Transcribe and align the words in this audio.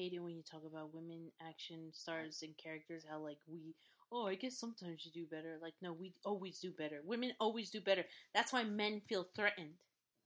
hate 0.00 0.12
it 0.14 0.20
when 0.24 0.34
you 0.34 0.42
talk 0.42 0.62
about 0.64 0.94
women 0.94 1.30
action 1.46 1.90
stars 1.92 2.40
and 2.42 2.56
characters. 2.56 3.04
How 3.08 3.18
like 3.20 3.38
we, 3.46 3.74
oh, 4.10 4.26
I 4.26 4.34
guess 4.34 4.56
sometimes 4.58 5.04
you 5.04 5.12
do 5.12 5.26
better. 5.28 5.58
Like 5.60 5.74
no, 5.82 5.92
we 5.92 6.14
always 6.24 6.58
do 6.58 6.70
better. 6.72 7.00
Women 7.04 7.32
always 7.38 7.68
do 7.70 7.80
better. 7.80 8.04
That's 8.34 8.52
why 8.52 8.64
men 8.64 9.02
feel 9.08 9.26
threatened. 9.36 9.76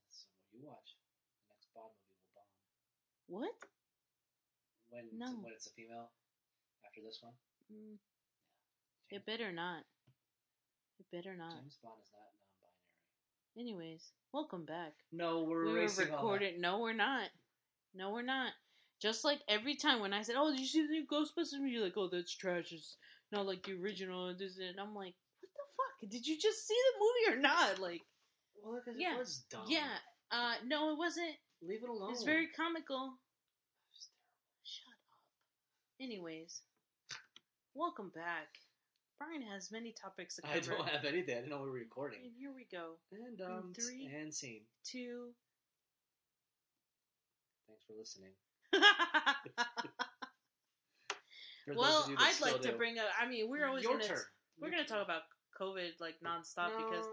So 0.09 0.27
what 0.31 0.55
you 0.55 0.65
watch, 0.67 0.89
the 1.43 1.51
next 1.51 1.67
Bond 1.75 1.91
movie 1.91 2.15
will 2.23 2.31
bomb. 2.39 3.43
What? 3.43 3.55
When 4.89 5.03
No. 5.19 5.43
when 5.43 5.51
it's 5.53 5.67
a 5.67 5.71
female 5.71 6.09
after 6.85 7.01
this 7.03 7.19
one. 7.21 7.33
Mm, 7.71 7.75
James, 7.75 7.99
it 9.11 9.25
better 9.25 9.51
not. 9.51 9.83
It 10.99 11.05
better 11.11 11.35
not. 11.35 11.51
James 11.59 11.77
Bond 11.83 11.99
is 11.99 12.11
not 12.15 12.31
non-binary. 12.31 13.59
Anyways, 13.59 14.11
welcome 14.31 14.63
back. 14.63 14.93
No, 15.11 15.43
we're 15.43 15.65
we 15.65 15.71
were 15.73 15.79
erasing 15.79 16.05
all 16.05 16.11
that. 16.11 16.15
recorded. 16.15 16.61
No, 16.61 16.79
we're 16.79 16.93
not. 16.93 17.27
No, 17.93 18.11
we're 18.11 18.21
not. 18.21 18.53
Just 19.01 19.23
like 19.25 19.39
every 19.47 19.75
time 19.75 19.99
when 19.99 20.13
I 20.13 20.21
said, 20.21 20.35
"Oh, 20.37 20.51
did 20.51 20.59
you 20.59 20.65
see 20.67 20.81
the 20.81 20.87
new 20.87 21.05
Ghostbusters?" 21.05 21.59
movie?" 21.59 21.71
You're 21.71 21.83
like, 21.83 21.97
"Oh, 21.97 22.07
that's 22.11 22.35
trash. 22.35 22.71
It's 22.71 22.97
not 23.31 23.45
like 23.45 23.63
the 23.63 23.73
original." 23.73 24.27
And 24.27 24.39
this 24.39 24.57
and 24.57 24.79
I'm 24.79 24.95
like, 24.95 25.15
"What 25.41 25.49
the 25.53 25.63
fuck? 25.75 26.09
Did 26.11 26.25
you 26.25 26.39
just 26.39 26.65
see 26.67 26.73
the 26.75 26.99
movie 26.99 27.37
or 27.37 27.41
not?" 27.41 27.79
Like, 27.79 28.01
Well, 28.63 28.79
because 28.83 28.99
Yeah. 28.99 29.15
it 29.15 29.19
was 29.19 29.39
dumb. 29.51 29.65
yeah, 29.67 29.97
uh, 30.31 30.55
no, 30.65 30.91
it 30.91 30.97
wasn't. 30.97 31.35
leave 31.61 31.83
it 31.83 31.89
alone. 31.89 32.11
It's 32.13 32.23
very 32.23 32.47
comical. 32.47 33.19
Shut 34.63 34.93
up. 35.11 35.19
Anyways, 35.99 36.61
welcome 37.73 38.09
back. 38.09 38.47
Brian 39.17 39.41
has 39.41 39.71
many 39.71 39.93
topics 39.93 40.35
to 40.35 40.41
cover. 40.41 40.55
I 40.55 40.59
don't 40.59 40.89
have 40.89 41.05
anything. 41.05 41.35
I 41.37 41.39
didn't 41.39 41.49
know 41.49 41.61
we 41.61 41.69
were 41.69 41.73
recording. 41.73 42.19
And 42.23 42.33
here 42.37 42.51
we 42.53 42.65
go. 42.71 42.95
And 43.11 43.41
um, 43.41 43.73
three. 43.73 44.09
and 44.13 44.33
scene. 44.33 44.63
Two. 44.83 45.33
Thanks 47.67 47.83
for 47.85 47.93
listening. 47.97 48.31
Well, 51.75 52.03
of 52.03 52.09
you 52.09 52.15
that 52.17 52.33
I'd 52.35 52.41
like 52.41 52.61
to 52.61 52.71
do. 52.71 52.77
bring 52.77 52.99
up. 52.99 53.07
I 53.19 53.27
mean, 53.27 53.49
we're 53.49 53.65
always 53.65 53.83
your 53.83 53.93
gonna 53.93 54.07
turn. 54.07 54.21
we're 54.59 54.69
gonna 54.69 54.85
talk 54.85 55.03
about 55.03 55.23
COVID 55.59 55.99
like 55.99 56.15
nonstop 56.23 56.77
because 56.77 57.07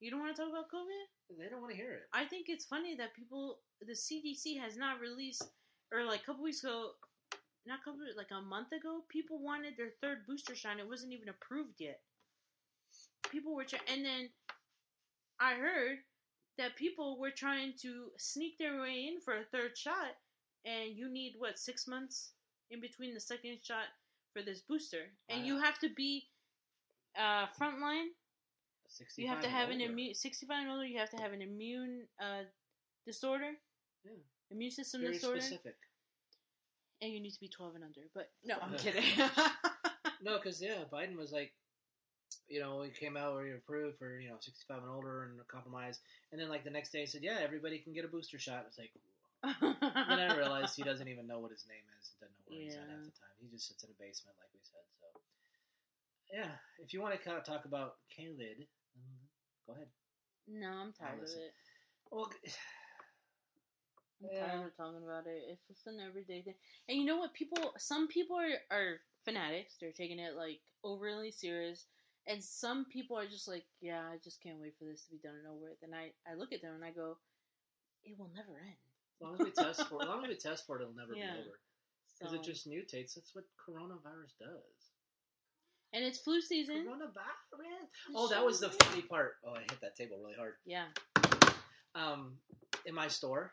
you 0.00 0.10
don't 0.10 0.20
want 0.20 0.34
to 0.34 0.42
talk 0.42 0.50
about 0.50 0.66
COVID. 0.72 1.38
they 1.38 1.48
don't 1.48 1.60
want 1.60 1.72
to 1.72 1.76
hear 1.76 1.92
it. 1.92 2.02
I 2.12 2.24
think 2.24 2.46
it's 2.48 2.64
funny 2.64 2.96
that 2.96 3.14
people, 3.14 3.58
the 3.80 3.92
CDC 3.92 4.58
has 4.60 4.76
not 4.76 4.98
released, 5.00 5.44
or 5.92 6.04
like 6.04 6.22
a 6.22 6.24
couple 6.24 6.42
weeks 6.42 6.64
ago, 6.64 6.92
not 7.66 7.80
a 7.80 7.84
couple, 7.84 8.00
like 8.16 8.32
a 8.32 8.40
month 8.42 8.72
ago, 8.72 9.04
people 9.08 9.38
wanted 9.40 9.74
their 9.76 9.90
third 10.00 10.26
booster 10.26 10.56
shot. 10.56 10.80
It 10.80 10.88
wasn't 10.88 11.12
even 11.12 11.28
approved 11.28 11.78
yet. 11.78 12.00
People 13.30 13.54
were, 13.54 13.64
try- 13.64 13.78
and 13.92 14.04
then 14.04 14.30
I 15.38 15.54
heard 15.54 15.98
that 16.58 16.76
people 16.76 17.18
were 17.20 17.30
trying 17.30 17.74
to 17.82 18.08
sneak 18.18 18.58
their 18.58 18.80
way 18.80 19.06
in 19.08 19.20
for 19.24 19.34
a 19.34 19.44
third 19.52 19.78
shot, 19.78 20.18
and 20.64 20.96
you 20.96 21.10
need 21.10 21.34
what 21.38 21.58
six 21.58 21.86
months 21.86 22.32
in 22.70 22.80
between 22.80 23.14
the 23.14 23.20
second 23.20 23.58
shot 23.62 23.84
for 24.32 24.42
this 24.42 24.60
booster, 24.60 25.10
and 25.28 25.46
you 25.46 25.58
have 25.60 25.78
to 25.80 25.88
be 25.96 26.24
uh, 27.18 27.46
frontline. 27.60 28.08
You 29.16 29.28
have 29.28 29.40
to 29.40 29.48
have 29.48 29.70
an 29.70 29.80
immune 29.80 30.14
65 30.14 30.54
and 30.60 30.70
older 30.70 30.84
you 30.84 30.98
have 30.98 31.08
to 31.10 31.16
have 31.16 31.32
an 31.32 31.40
immune 31.40 32.02
uh, 32.20 32.44
disorder. 33.06 33.52
Yeah. 34.04 34.12
immune 34.50 34.70
system 34.70 35.00
Very 35.00 35.14
disorder. 35.14 35.40
specific. 35.40 35.76
and 37.00 37.10
you 37.12 37.20
need 37.20 37.30
to 37.30 37.40
be 37.40 37.48
12 37.48 37.76
and 37.76 37.84
under 37.84 38.00
but 38.14 38.30
no 38.44 38.56
i'm 38.60 38.74
kidding. 38.76 39.04
No, 40.22 40.38
because 40.38 40.62
yeah, 40.62 40.86
Biden 40.92 41.16
was 41.16 41.32
like, 41.32 41.52
you 42.48 42.60
know, 42.60 42.82
he 42.82 42.90
came 42.90 43.16
out 43.16 43.34
where 43.34 43.44
he 43.44 43.52
approved 43.52 43.98
for 43.98 44.20
you 44.20 44.28
know 44.28 44.36
65 44.40 44.82
and 44.82 44.90
older 44.90 45.24
and 45.24 45.32
compromised, 45.48 46.00
and 46.30 46.40
then 46.40 46.48
like 46.48 46.64
the 46.64 46.70
next 46.70 46.92
day 46.92 47.00
he 47.00 47.06
said, 47.06 47.22
yeah, 47.22 47.38
everybody 47.42 47.78
can 47.78 47.92
get 47.92 48.04
a 48.04 48.08
booster 48.08 48.38
shot. 48.38 48.64
It's 48.68 48.78
like, 48.78 48.92
then 49.42 50.18
I 50.18 50.28
realized 50.36 50.76
he 50.76 50.82
doesn't 50.82 51.08
even 51.08 51.26
know 51.26 51.38
what 51.40 51.50
his 51.50 51.64
name 51.68 51.84
is, 51.98 52.14
doesn't 52.20 52.36
know 52.46 52.54
where 52.54 52.62
he's 52.64 52.76
at 52.76 52.88
half 52.88 53.04
the 53.04 53.10
time. 53.10 53.34
He 53.40 53.48
just 53.50 53.68
sits 53.68 53.82
in 53.82 53.90
a 53.90 53.98
basement, 53.98 54.36
like 54.38 54.50
we 54.54 54.60
said. 54.62 54.86
So, 55.00 55.06
yeah, 56.32 56.52
if 56.78 56.92
you 56.92 57.00
want 57.00 57.14
to 57.14 57.22
kind 57.22 57.36
of 57.38 57.44
talk 57.44 57.64
about 57.64 57.96
COVID, 58.18 58.66
um, 58.96 59.18
go 59.66 59.72
ahead. 59.74 59.88
no 60.48 60.68
i'm 60.68 60.92
tired 60.92 61.18
of 61.22 61.28
it. 61.28 61.52
Well, 62.10 62.30
i'm 64.22 64.30
Yeah. 64.32 64.38
tired 64.38 64.66
of 64.66 64.76
talking 64.76 65.02
about 65.02 65.26
it. 65.26 65.42
It's 65.50 65.66
just 65.66 65.86
an 65.86 65.98
everyday 66.00 66.42
thing. 66.42 66.54
And 66.88 66.98
you 66.98 67.04
know 67.04 67.18
what? 67.18 67.34
People 67.34 67.74
some 67.78 68.06
people 68.08 68.36
are, 68.38 68.54
are 68.70 69.00
fanatics. 69.24 69.76
They're 69.80 69.92
taking 69.92 70.18
it 70.18 70.36
like 70.36 70.60
overly 70.84 71.30
serious. 71.32 71.86
And 72.26 72.42
some 72.42 72.84
people 72.86 73.18
are 73.18 73.26
just 73.26 73.48
like 73.48 73.64
yeah 73.80 74.02
i 74.12 74.18
just 74.22 74.40
can't 74.42 74.58
wait 74.60 74.74
for 74.78 74.84
this 74.84 75.04
to 75.04 75.10
be 75.10 75.18
done 75.18 75.34
and 75.36 75.46
over 75.48 75.70
with. 75.70 75.82
And 75.82 75.94
i 75.94 76.12
i 76.30 76.34
look 76.34 76.52
at 76.52 76.62
them 76.62 76.74
and 76.74 76.84
i 76.84 76.90
go 76.92 77.18
it 78.04 78.16
will 78.18 78.30
never 78.34 78.58
end 78.58 78.76
long 79.22 79.34
as 79.34 79.40
we 79.40 79.50
test 79.50 79.86
for, 79.88 80.02
as 80.02 80.08
long 80.08 80.22
as 80.24 80.28
we 80.28 80.36
test 80.36 80.66
for 80.66 80.78
it, 80.78 80.82
it'll 80.82 80.94
never 80.94 81.14
Yeah. 81.14 81.32
be 81.34 81.40
over 81.40 81.58
because 82.18 82.32
so, 82.34 82.40
it 82.40 82.44
just 82.44 82.68
mutates. 82.68 83.14
That's 83.14 83.34
what 83.34 83.44
coronavirus 83.58 84.36
does. 84.38 84.90
and 85.92 86.04
it's 86.04 86.18
flu 86.18 86.40
season 86.40 86.86
Coronavirus. 86.86 88.14
Oh, 88.14 88.28
that 88.28 88.44
was 88.44 88.60
the 88.60 88.70
funny 88.70 89.02
part. 89.02 89.36
Oh, 89.46 89.54
I 89.54 89.60
hit 89.60 89.80
that 89.80 89.96
table 89.96 90.18
really 90.20 90.34
hard. 90.36 90.54
yeah 90.64 90.86
Um, 91.94 92.38
in 92.86 92.94
my 92.94 93.08
store, 93.08 93.52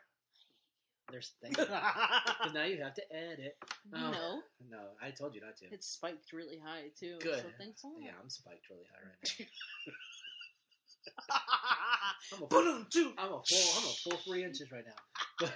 there's 1.10 1.32
thank 1.42 1.58
you. 1.58 1.64
'Cause 2.42 2.52
now 2.54 2.64
you 2.64 2.82
have 2.82 2.94
to 2.94 3.12
edit. 3.14 3.56
Oh. 3.92 4.10
no, 4.10 4.42
No, 4.70 4.82
I 5.02 5.10
told 5.10 5.34
you 5.34 5.40
not 5.42 5.56
to. 5.58 5.66
it's 5.72 5.86
spiked 5.88 6.32
really 6.32 6.58
high 6.58 6.90
too. 6.98 7.18
Good. 7.20 7.42
So 7.42 7.50
thanks 7.58 7.82
a 7.82 7.88
lot. 7.88 7.96
Yeah, 8.00 8.12
I'm 8.22 8.30
spiked 8.30 8.70
really 8.70 8.86
high 8.90 9.02
right 9.08 9.48
now. 9.88 9.92
I'm 12.34 12.42
a, 12.42 12.46
Boom, 12.46 12.86
two. 12.92 13.12
I'm 13.18 13.32
a 13.32 13.42
full. 13.42 13.72
I'm 13.76 13.84
a 13.84 13.94
full 14.02 14.18
three 14.24 14.44
inches 14.44 14.70
right 14.72 14.84
now. 15.42 15.48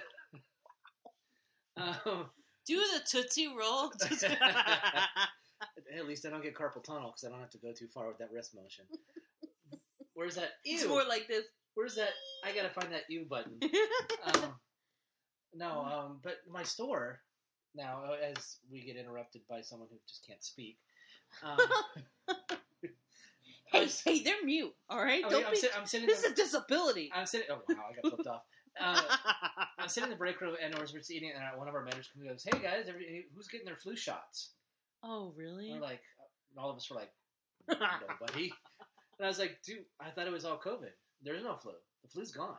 um, 2.06 2.26
Do 2.66 2.76
the 2.76 3.00
tootsie 3.10 3.48
roll. 3.48 3.92
at 5.97 6.06
least 6.06 6.26
I 6.26 6.30
don't 6.30 6.42
get 6.42 6.54
carpal 6.54 6.82
tunnel 6.82 7.12
because 7.14 7.24
I 7.24 7.28
don't 7.30 7.41
have 7.41 7.50
to 7.50 7.58
go 7.58 7.72
too 7.72 7.88
far 7.92 8.08
with 8.08 8.19
that 8.19 8.30
wrist 8.32 8.54
motion. 8.54 8.84
Where's 10.14 10.36
that? 10.36 10.50
it's 10.64 10.86
more 10.86 11.04
like 11.08 11.28
this. 11.28 11.44
Where's 11.74 11.97
that? 11.97 12.10
I 12.44 12.54
gotta 12.54 12.70
find 12.70 12.92
that 12.92 13.03
U 13.08 13.26
button. 13.28 13.58
um, 14.24 14.54
no, 15.54 15.84
um, 15.84 16.20
but 16.22 16.36
my 16.48 16.62
store 16.62 17.20
now, 17.74 18.03
uh, 18.08 18.16
as 18.22 18.58
we 18.70 18.84
get 18.84 18.97
interrupted 18.97 19.42
by 19.48 19.60
someone 19.60 19.88
who 19.91 19.98
just 20.08 20.24
can't 20.26 20.42
speak. 20.42 20.78
Um, 21.42 21.58
hey, 23.74 23.88
hey, 24.04 24.22
they're 24.22 24.44
mute. 24.44 24.72
All 24.88 25.02
right, 25.02 25.24
I 25.24 25.28
don't 25.28 25.44
am 25.44 25.50
be. 25.52 25.56
sit, 25.58 25.70
I'm 25.78 25.86
sitting. 25.86 26.06
this 26.06 26.24
is 26.24 26.32
a 26.32 26.34
disability. 26.34 27.10
I'm 27.14 27.26
sitting. 27.26 27.46
Oh 27.50 27.60
wow, 27.68 27.76
I 27.90 27.94
got 28.00 28.14
flipped 28.14 28.26
off. 28.26 28.42
Uh, 28.80 29.00
I'm 29.78 29.88
sitting 29.88 30.08
in 30.08 30.10
the 30.10 30.16
break 30.18 30.40
room, 30.40 30.56
and 30.62 30.74
we're 30.76 30.86
just 30.86 31.10
eating, 31.10 31.32
and 31.34 31.58
one 31.58 31.68
of 31.68 31.74
our 31.74 31.82
managers 31.84 32.08
comes 32.08 32.22
and 32.22 32.30
goes, 32.30 32.44
"Hey 32.44 32.58
guys, 32.62 32.86
every, 32.88 33.26
who's 33.34 33.48
getting 33.48 33.66
their 33.66 33.76
flu 33.76 33.96
shots?" 33.96 34.52
oh, 35.02 35.32
really? 35.36 35.70
And 35.70 35.80
we're 35.80 35.86
like, 35.86 36.00
and 36.50 36.58
all 36.58 36.70
of 36.70 36.76
us 36.76 36.90
were 36.90 36.96
like, 36.96 37.10
"Nobody." 37.68 38.52
And 39.18 39.24
I 39.24 39.28
was 39.28 39.38
like, 39.38 39.58
"Dude, 39.64 39.84
I 40.00 40.10
thought 40.10 40.26
it 40.26 40.32
was 40.32 40.44
all 40.44 40.58
COVID. 40.58 40.91
There's 41.22 41.44
no 41.44 41.56
flu. 41.56 41.72
The 42.02 42.08
flu's 42.08 42.32
gone." 42.32 42.56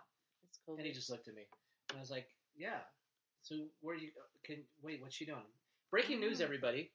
it's 0.47 0.59
COVID. 0.69 0.77
And 0.77 0.85
he 0.87 0.93
just 0.93 1.09
looked 1.09 1.27
at 1.27 1.35
me, 1.35 1.43
and 1.89 1.97
I 1.97 2.01
was 2.01 2.11
like, 2.11 2.27
"Yeah." 2.55 2.79
So 3.41 3.55
where 3.81 3.95
you 3.95 4.09
can 4.43 4.57
wait? 4.81 5.01
What's 5.01 5.15
she 5.15 5.25
doing? 5.25 5.43
Breaking 5.91 6.19
news, 6.19 6.41
Oh. 6.41 6.45
everybody. 6.45 6.91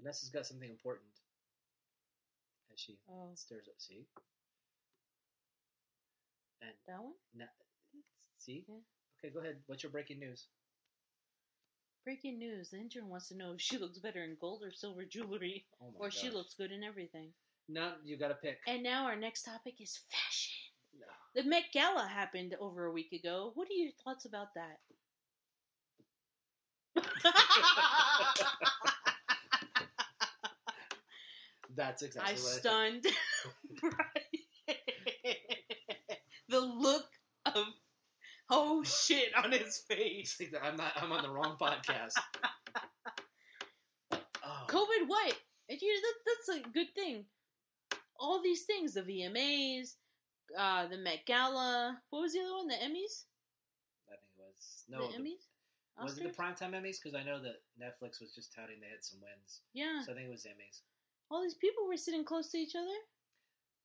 Vanessa's 0.00 0.30
got 0.30 0.46
something 0.46 0.70
important. 0.70 1.06
She 2.76 2.98
oh, 3.10 3.30
stares 3.34 3.68
at 3.68 3.80
see, 3.80 4.06
and 6.60 6.72
that 6.86 7.02
one. 7.02 7.12
na- 7.34 7.44
see. 8.38 8.64
Yeah. 8.68 8.76
Okay, 9.18 9.32
go 9.32 9.40
ahead. 9.40 9.56
What's 9.66 9.82
your 9.82 9.92
breaking 9.92 10.18
news? 10.20 10.46
Breaking 12.04 12.38
news: 12.38 12.70
The 12.70 12.78
intern 12.78 13.08
wants 13.08 13.28
to 13.28 13.36
know 13.36 13.52
if 13.52 13.60
she 13.60 13.78
looks 13.78 13.98
better 13.98 14.24
in 14.24 14.36
gold 14.40 14.62
or 14.64 14.72
silver 14.72 15.04
jewelry, 15.04 15.66
Oh 15.80 15.92
my 15.92 16.06
or 16.06 16.10
she 16.10 16.30
looks 16.30 16.54
good 16.54 16.72
in 16.72 16.82
everything. 16.82 17.32
No, 17.68 17.92
you 18.04 18.16
got 18.18 18.28
to 18.28 18.34
pick. 18.34 18.58
And 18.66 18.82
now 18.82 19.04
our 19.04 19.16
next 19.16 19.42
topic 19.44 19.80
is 19.80 20.00
fashion. 20.10 20.52
No. 20.98 21.06
The 21.42 21.48
Met 21.48 21.64
Gala 21.72 22.06
happened 22.08 22.54
over 22.60 22.86
a 22.86 22.92
week 22.92 23.12
ago. 23.12 23.52
What 23.54 23.68
are 23.68 23.74
your 23.74 23.92
thoughts 24.04 24.24
about 24.24 24.48
that? 24.54 24.80
That's 31.74 32.02
exactly 32.02 32.34
I 32.34 32.36
what 32.36 32.52
stunned. 32.60 33.06
The 36.48 36.60
look 36.60 37.06
of 37.46 37.64
oh 38.50 38.82
shit 38.82 39.34
on 39.34 39.52
his 39.52 39.78
face. 39.88 40.38
I'm 40.62 40.76
not. 40.76 40.92
I'm 40.96 41.10
on 41.10 41.22
the 41.22 41.30
wrong 41.30 41.56
podcast. 41.60 42.12
Oh, 44.44 44.66
COVID 44.66 45.06
what? 45.06 45.34
And 45.70 45.80
you, 45.80 46.00
that, 46.02 46.14
that's 46.26 46.58
a 46.58 46.70
good 46.70 46.88
thing. 46.96 47.24
All 48.18 48.42
these 48.42 48.64
things, 48.64 48.94
the 48.94 49.02
VMAs, 49.02 49.94
uh, 50.58 50.88
the 50.88 50.98
Met 50.98 51.24
Gala. 51.26 51.96
What 52.10 52.22
was 52.22 52.32
the 52.32 52.40
other 52.40 52.56
one? 52.56 52.66
The 52.66 52.74
Emmys? 52.74 53.24
I 54.10 54.18
think 54.18 54.34
it 54.36 54.42
was 54.42 54.84
no. 54.88 55.06
the 55.06 55.12
the- 55.12 55.22
Emmys? 55.22 56.02
was 56.02 56.18
it 56.18 56.24
the 56.24 56.30
primetime 56.30 56.74
Emmys? 56.74 56.98
Because 57.00 57.14
I 57.14 57.22
know 57.22 57.40
that 57.40 57.62
Netflix 57.80 58.20
was 58.20 58.34
just 58.34 58.52
touting 58.52 58.80
they 58.80 58.90
had 58.90 59.04
some 59.04 59.20
wins, 59.22 59.60
Yeah. 59.72 60.02
so 60.04 60.10
I 60.12 60.16
think 60.16 60.26
it 60.26 60.32
was 60.32 60.44
Emmys. 60.44 60.80
All 61.32 61.42
these 61.42 61.54
people 61.54 61.86
were 61.88 61.96
sitting 61.96 62.24
close 62.24 62.50
to 62.50 62.58
each 62.58 62.76
other. 62.76 62.92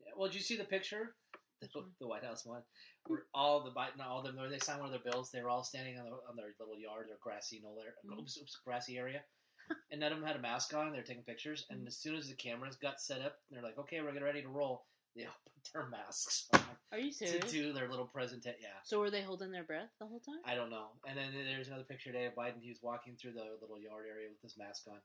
Yeah, 0.01 0.11
well, 0.17 0.27
did 0.27 0.35
you 0.35 0.41
see 0.41 0.57
the 0.57 0.65
picture 0.65 1.15
the, 1.61 1.67
the 1.99 2.07
White 2.07 2.23
House 2.25 2.45
one, 2.45 2.61
where 3.07 3.23
all 3.33 3.63
the 3.63 3.71
Biden, 3.71 4.05
all 4.05 4.19
of 4.19 4.25
them, 4.25 4.35
where 4.35 4.49
they 4.49 4.59
signed 4.59 4.79
one 4.81 4.93
of 4.93 5.01
their 5.01 5.11
bills, 5.11 5.31
they 5.31 5.41
were 5.41 5.49
all 5.49 5.63
standing 5.63 5.97
on, 5.97 6.05
the, 6.05 6.11
on 6.29 6.35
their 6.35 6.53
little 6.59 6.77
yard, 6.77 7.07
their 7.07 7.17
grassy 7.23 7.61
knoll 7.63 7.79
area, 7.79 7.93
Mhm. 8.05 8.19
oops, 8.19 8.37
oops, 8.37 8.59
grassy 8.63 8.97
area, 8.97 9.23
and 9.91 9.99
none 10.01 10.11
of 10.11 10.19
them 10.19 10.27
had 10.27 10.35
a 10.35 10.39
mask 10.41 10.73
on. 10.75 10.91
They 10.91 10.97
were 10.99 11.03
taking 11.03 11.23
pictures, 11.23 11.65
and 11.71 11.81
Mhm. 11.81 11.87
as 11.87 11.97
soon 11.97 12.15
as 12.15 12.27
the 12.27 12.35
cameras 12.35 12.75
got 12.75 13.01
set 13.01 13.21
up, 13.21 13.39
they're 13.49 13.63
like, 13.63 13.77
"Okay, 13.79 14.01
we're 14.01 14.11
getting 14.11 14.25
ready 14.25 14.41
to 14.43 14.49
roll." 14.49 14.85
They 15.15 15.25
all 15.25 15.33
put 15.45 15.71
their 15.73 15.87
masks 15.87 16.47
on 16.53 16.61
Are 16.91 16.99
you 16.99 17.11
serious? 17.11 17.43
to 17.45 17.49
do 17.49 17.73
their 17.73 17.89
little 17.89 18.05
presentation. 18.05 18.59
Yeah. 18.61 18.77
So 18.83 18.99
were 18.99 19.09
they 19.09 19.23
holding 19.23 19.49
their 19.49 19.63
breath 19.63 19.89
the 19.99 20.05
whole 20.05 20.19
time? 20.19 20.41
I 20.45 20.53
don't 20.53 20.69
know. 20.69 20.89
And 21.07 21.17
then 21.17 21.33
there's 21.33 21.69
another 21.69 21.85
picture 21.85 22.11
today 22.11 22.25
of 22.27 22.35
Biden. 22.35 22.61
He 22.61 22.69
was 22.69 22.83
walking 22.83 23.15
through 23.17 23.33
the 23.33 23.57
little 23.61 23.79
yard 23.79 24.05
area 24.07 24.29
with 24.29 24.41
his 24.43 24.57
mask 24.57 24.85
on. 24.87 24.99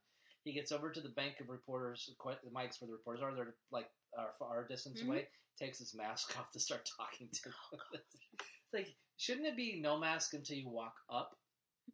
He 0.44 0.52
gets 0.52 0.72
over 0.72 0.90
to 0.90 1.00
the 1.00 1.08
bank 1.10 1.34
of 1.40 1.48
reporters, 1.48 2.08
the 2.08 2.50
mics 2.50 2.80
where 2.80 2.86
the 2.88 2.92
reporters 2.92 3.22
are. 3.22 3.34
They're 3.34 3.54
like 3.70 3.88
our 4.18 4.32
far 4.38 4.66
distance 4.66 5.00
Mhm. 5.02 5.06
away. 5.08 5.28
Takes 5.58 5.78
his 5.78 5.94
mask 5.94 6.36
off 6.38 6.50
to 6.52 6.60
start 6.60 6.88
talking 6.96 7.28
to 7.32 7.42
them. 7.44 7.54
it's 7.92 8.72
like, 8.72 8.96
shouldn't 9.18 9.46
it 9.46 9.56
be 9.56 9.80
no 9.80 9.98
mask 9.98 10.34
until 10.34 10.56
you 10.56 10.68
walk 10.68 10.94
up 11.10 11.36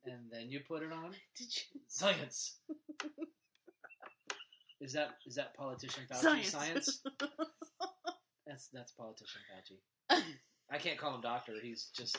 and 0.04 0.30
then 0.30 0.48
you 0.50 0.60
put 0.66 0.82
it 0.82 0.92
on? 0.92 1.10
Did 1.36 1.54
you? 1.54 1.80
Science. 1.88 2.60
is 4.80 4.92
that 4.92 5.16
is 5.26 5.34
that 5.34 5.54
politician 5.54 6.04
Fauci 6.10 6.20
Science. 6.22 6.50
science? 6.50 7.02
That's 8.46 8.68
that's 8.72 8.92
politician 8.92 9.40
Fauci. 9.52 10.22
I 10.70 10.78
can't 10.78 10.98
call 10.98 11.14
him 11.14 11.20
doctor. 11.20 11.54
He's 11.62 11.90
just 11.94 12.16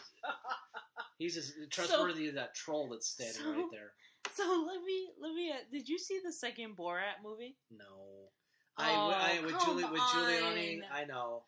he's 1.18 1.38
as 1.38 1.54
trustworthy 1.72 2.28
as 2.28 2.36
that 2.36 2.54
troll 2.56 2.90
that's 2.90 3.08
standing 3.08 3.42
so- 3.42 3.52
right 3.52 3.66
there. 3.72 3.92
so 4.36 4.66
let 4.68 4.84
me 4.84 5.10
let 5.22 5.34
me. 5.34 5.52
Uh, 5.52 5.56
did 5.72 5.88
you 5.88 5.98
see 5.98 6.20
the 6.24 6.32
second 6.34 6.76
Borat 6.78 7.24
movie? 7.24 7.56
No, 7.72 8.30
I, 8.78 8.92
Oh, 8.94 9.10
I 9.12 9.46
with 9.46 9.60
Julie 9.64 9.84
with 9.86 10.02
Giuliani. 10.02 10.82
I 10.94 11.06
know. 11.06 11.44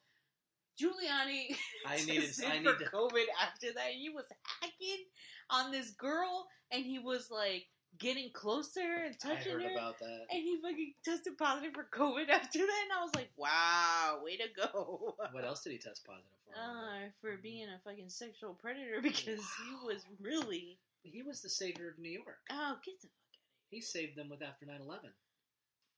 Giuliani 0.81 1.55
I 1.85 1.97
needed. 1.97 2.29
I 2.47 2.59
need 2.59 2.65
to. 2.65 2.85
COVID 2.93 3.25
after 3.41 3.67
that. 3.73 3.89
He 3.93 4.09
was 4.09 4.25
hacking 4.61 5.05
on 5.49 5.71
this 5.71 5.91
girl, 5.91 6.47
and 6.71 6.83
he 6.85 6.99
was 6.99 7.29
like 7.29 7.65
getting 7.99 8.29
closer 8.33 9.03
and 9.05 9.15
I 9.25 9.27
touching 9.35 9.51
heard 9.51 9.63
her. 9.63 9.71
about 9.73 9.99
that. 9.99 10.21
and 10.31 10.41
he 10.41 10.57
fucking 10.61 10.93
tested 11.03 11.37
positive 11.37 11.73
for 11.73 11.85
COVID 11.93 12.29
after 12.29 12.59
that, 12.59 12.83
and 12.83 12.97
I 12.97 13.03
was 13.03 13.13
like, 13.15 13.29
"Wow, 13.37 14.21
way 14.23 14.37
to 14.37 14.47
go!" 14.55 15.15
What 15.31 15.43
else 15.45 15.61
did 15.63 15.73
he 15.73 15.77
test 15.77 16.05
positive 16.05 16.25
for? 16.45 16.59
Uh, 16.59 17.09
for 17.21 17.37
being 17.41 17.67
a 17.67 17.79
fucking 17.83 18.09
sexual 18.09 18.53
predator 18.53 19.01
because 19.01 19.39
he 19.39 19.85
was 19.87 20.03
really 20.19 20.77
he 21.03 21.21
was 21.23 21.41
the 21.41 21.49
savior 21.49 21.89
of 21.89 21.99
New 21.99 22.11
York. 22.11 22.39
oh 22.51 22.75
get 22.85 22.99
the 23.01 23.07
fuck 23.07 23.33
out 23.33 23.47
of 23.47 23.55
here. 23.69 23.69
He 23.69 23.81
saved 23.81 24.17
them 24.17 24.29
with 24.29 24.41
after 24.41 24.65
9-11. 24.65 25.11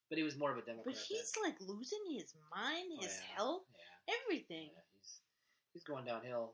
But 0.09 0.17
he 0.17 0.23
was 0.23 0.37
more 0.37 0.51
of 0.51 0.57
a 0.57 0.61
Democrat. 0.61 0.85
But 0.95 0.95
he's 0.95 1.31
like 1.43 1.55
losing 1.59 1.99
his 2.11 2.33
mind, 2.53 2.91
his 3.01 3.11
Oh, 3.11 3.15
yeah. 3.29 3.35
health, 3.35 3.63
Yeah, 3.75 4.15
everything. 4.23 4.69
yeah, 4.73 4.81
he's 4.93 5.19
he's 5.73 5.83
going 5.83 6.05
downhill. 6.05 6.53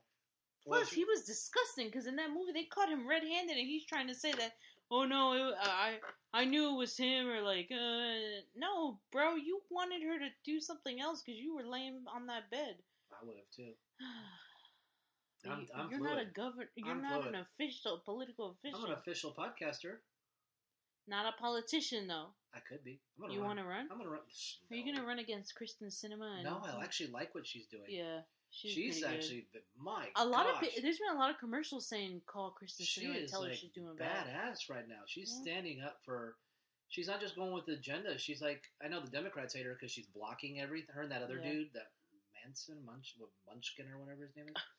Well, 0.66 0.82
Plus, 0.82 0.92
he 0.92 1.04
was 1.06 1.24
disgusting 1.26 1.88
because 1.88 2.06
in 2.06 2.16
that 2.18 2.30
movie 2.30 2.52
they 2.54 2.66
caught 2.66 2.90
him 2.90 3.08
red-handed, 3.08 3.58
and 3.58 3.68
he's 3.68 3.86
trying 3.86 4.08
to 4.08 4.14
say 4.16 4.32
that, 4.34 4.54
oh 4.92 5.06
no, 5.06 5.34
it, 5.34 5.56
I 5.62 6.00
I 6.34 6.46
knew 6.46 6.70
it 6.74 6.78
was 6.78 6.96
him, 6.96 7.28
or 7.28 7.42
like, 7.42 7.70
uh, 7.72 8.44
no, 8.56 9.00
bro, 9.12 9.36
you 9.36 9.62
wanted 9.72 10.04
her 10.04 10.20
to 10.20 10.30
do 10.46 10.60
something 10.60 11.00
else 11.02 11.24
because 11.26 11.40
you 11.40 11.56
were 11.56 11.66
laying 11.66 12.04
on 12.14 12.28
that 12.28 12.52
bed. 12.52 12.76
I 13.12 13.26
would 13.26 13.36
have 13.38 13.50
too. 13.56 13.74
I'm- 15.48 15.68
I'm 15.74 15.90
you're 15.92 16.00
not 16.02 16.20
a 16.20 16.26
governor. 16.26 16.70
You're 16.76 16.90
I'm 16.90 17.02
not 17.02 17.22
fluid. 17.22 17.36
an 17.36 17.42
official, 17.42 18.00
political 18.00 18.52
official. 18.52 18.80
I'm 18.80 18.92
an 18.92 18.98
official 18.98 19.34
podcaster. 19.34 20.00
Not 21.08 21.26
a 21.34 21.38
politician, 21.42 22.08
though. 22.08 22.36
I 22.54 22.60
could 22.60 22.84
be. 22.84 23.00
You 23.30 23.42
want 23.42 23.58
to 23.60 23.66
run? 23.66 23.88
I'm 23.92 23.98
gonna 23.98 24.10
run. 24.10 24.22
Are 24.72 24.76
you 24.76 24.86
gonna 24.94 25.06
run 25.06 25.20
against 25.20 25.54
Kyrsten 25.56 25.88
Sinema? 25.88 26.36
And, 26.36 26.44
No, 26.44 26.62
I 26.64 26.84
actually 26.84 27.12
like 27.12 27.34
what 27.34 27.48
she's 27.48 27.68
doing. 27.68 27.86
Yeah, 27.88 28.22
she's, 28.52 28.74
she's 28.74 29.00
pretty 29.00 29.16
good. 29.16 29.24
actually 29.24 29.48
my. 29.78 30.10
a 30.16 30.26
lot 30.26 30.46
of. 30.48 30.54
gosh, 30.62 30.70
pe- 30.76 30.82
There's 30.82 31.00
been 31.00 31.16
a 31.16 31.20
lot 31.20 31.32
of 31.32 31.38
commercials 31.40 31.88
saying 31.88 32.22
call 32.28 32.54
Kyrsten 32.62 32.82
she 32.86 33.06
Sinema 33.08 33.18
and 33.20 33.28
tell 33.30 33.42
her 33.44 33.50
like 33.50 33.58
she's 33.58 33.72
doing 33.72 33.96
bad. 33.96 34.28
badass 34.28 34.70
right 34.70 34.88
now. 34.88 35.02
She's 35.08 35.32
Yeah. 35.36 35.42
standing 35.42 35.82
up 35.82 36.00
for. 36.04 36.38
She's 36.90 37.08
not 37.08 37.22
just 37.22 37.36
going 37.36 37.54
with 37.54 37.66
the 37.68 37.74
agenda. 37.74 38.18
She's 38.18 38.42
like, 38.42 38.64
I 38.84 38.88
know 38.88 39.00
the 39.00 39.12
Democrats 39.12 39.54
hate 39.54 39.66
her 39.66 39.74
because 39.74 39.92
she's 39.92 40.08
blocking 40.08 40.60
everything. 40.60 40.94
Her 40.94 41.04
and 41.04 41.12
that 41.12 41.22
other 41.24 41.40
Yeah. 41.44 41.52
dude, 41.52 41.74
that 41.74 41.92
Manson 42.44 42.84
Munch, 42.84 43.16
Munchkin 43.48 43.88
or 43.92 44.00
whatever 44.00 44.24
his 44.26 44.36
name 44.36 44.48
is, 44.48 44.54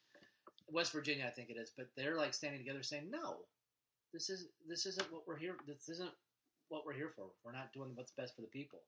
West 0.73 0.93
Virginia, 0.93 1.27
I 1.27 1.31
think 1.31 1.51
it 1.51 1.57
is. 1.57 1.71
But 1.77 1.87
they're 1.97 2.17
like 2.17 2.35
standing 2.35 2.61
together, 2.61 2.83
saying, 2.83 3.11
"No, 3.11 3.39
this 4.13 4.31
is 4.31 4.49
this 4.69 4.87
isn't 4.87 5.13
what 5.13 5.27
we're 5.27 5.37
here. 5.39 5.57
This 5.67 5.89
isn't 5.89 6.11
what 6.69 6.85
we're 6.87 6.95
here 6.95 7.13
for. 7.17 7.27
We're 7.45 7.53
not 7.53 7.73
doing 7.73 7.93
what's 7.95 8.13
best 8.13 8.35
for 8.37 8.43
the 8.43 8.49
people." 8.49 8.81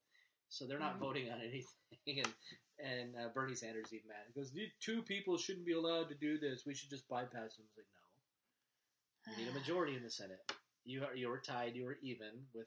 So 0.49 0.67
they're 0.67 0.79
not 0.79 0.96
Mhm. 0.96 1.00
voting 1.00 1.31
on 1.31 1.40
anything. 1.43 2.20
And 2.20 2.34
and 2.79 3.17
uh, 3.17 3.29
Bernie 3.34 3.55
Sanders 3.55 3.93
even 3.93 4.08
mad. 4.08 4.26
He 4.26 4.32
goes, 4.32 4.52
"These 4.52 4.73
two 4.81 5.02
people 5.02 5.38
shouldn't 5.38 5.67
be 5.67 5.73
allowed 5.73 6.08
to 6.11 6.14
do 6.14 6.38
this. 6.38 6.64
We 6.67 6.75
should 6.75 6.90
just 6.90 7.08
bypass 7.08 7.56
them." 7.56 7.67
I 7.76 7.81
like, 7.81 7.87
no. 7.94 9.32
You 9.32 9.44
need 9.44 9.50
a 9.50 9.55
majority 9.61 9.96
in 9.96 10.02
the 10.02 10.11
Senate. 10.11 10.40
You 10.85 11.05
are 11.05 11.14
you 11.14 11.28
were 11.28 11.38
tied. 11.40 11.76
You 11.76 11.85
were 11.85 11.99
even 12.02 12.46
with 12.55 12.67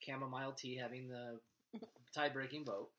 chamomile 0.00 0.52
tea 0.52 0.76
having 0.76 1.08
the 1.08 1.40
tie-breaking 2.14 2.64
vote, 2.64 2.90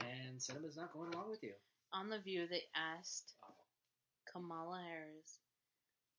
and 0.00 0.38
Sinema's 0.40 0.76
not 0.76 0.92
going 0.92 1.14
along 1.14 1.30
with 1.30 1.42
you. 1.42 1.52
On 1.92 2.08
the 2.08 2.18
View, 2.18 2.48
they 2.48 2.64
asked 2.74 3.34
Oh, 3.44 3.53
Kamala 4.38 4.82
Harris, 4.82 5.38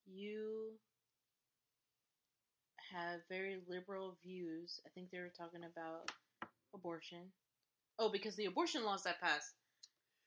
"You 0.06 0.80
have 2.92 3.20
very 3.28 3.62
liberal 3.68 4.18
views. 4.24 4.80
I 4.86 4.90
think 4.90 5.12
they 5.12 5.20
were 5.20 5.34
talking 5.38 5.66
about 5.66 6.12
abortion. 6.74 7.34
Oh, 8.00 8.10
because 8.10 8.36
the 8.38 8.46
abortion 8.46 8.86
laws 8.86 9.04
that 9.04 9.20
passed 9.20 9.56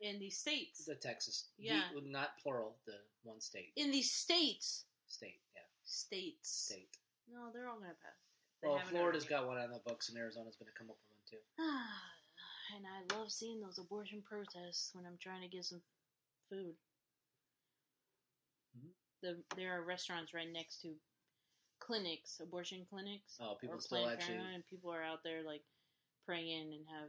in 0.01 0.19
these 0.19 0.39
states, 0.39 0.85
the 0.85 0.95
Texas, 0.97 1.49
the- 1.57 1.65
Yeah. 1.65 1.91
not 2.03 2.37
plural, 2.39 2.79
the 2.85 3.03
one 3.23 3.41
state, 3.41 3.73
in 3.77 3.91
these 3.91 4.13
states, 4.13 4.85
state, 5.07 5.41
yeah, 5.55 5.65
states. 5.85 6.51
state. 6.51 6.95
No, 7.27 7.51
they're 7.53 7.69
all 7.69 7.79
gonna 7.81 7.95
pass. 7.95 8.13
They 8.61 8.69
Well, 8.69 8.85
Florida's 8.87 9.23
already. 9.25 9.29
got 9.29 9.47
one 9.47 9.59
on 9.59 9.71
the 9.71 9.79
books, 9.81 10.09
and 10.09 10.19
Arizona's 10.19 10.57
going 10.57 10.71
to 10.71 10.77
come 10.77 10.91
up 10.91 10.99
with 10.99 11.11
one 11.13 11.25
too. 11.27 11.43
and 12.75 12.87
I 12.87 13.03
love 13.15 13.31
seeing 13.33 13.61
those 13.61 13.79
abortion 13.79 14.21
protests 14.23 14.93
when 14.95 15.07
I'm 15.07 15.17
trying 15.19 15.43
to 15.43 15.49
get 15.49 15.65
some 15.65 15.81
food. 16.49 16.77
The 19.23 19.37
there 19.57 19.77
are 19.77 19.83
restaurants 19.83 20.33
right 20.35 20.49
next 20.53 20.81
to 20.83 20.95
clinics, 21.81 22.41
abortion 22.41 22.87
clinics. 22.89 23.39
Oh, 23.41 23.57
people 23.61 23.81
still 23.81 24.09
actually 24.09 24.37
and 24.55 24.67
people 24.67 24.93
are 24.93 25.03
out 25.03 25.23
there 25.25 25.43
like 25.43 25.63
praying 26.27 26.73
and 26.75 26.85
have 26.95 27.09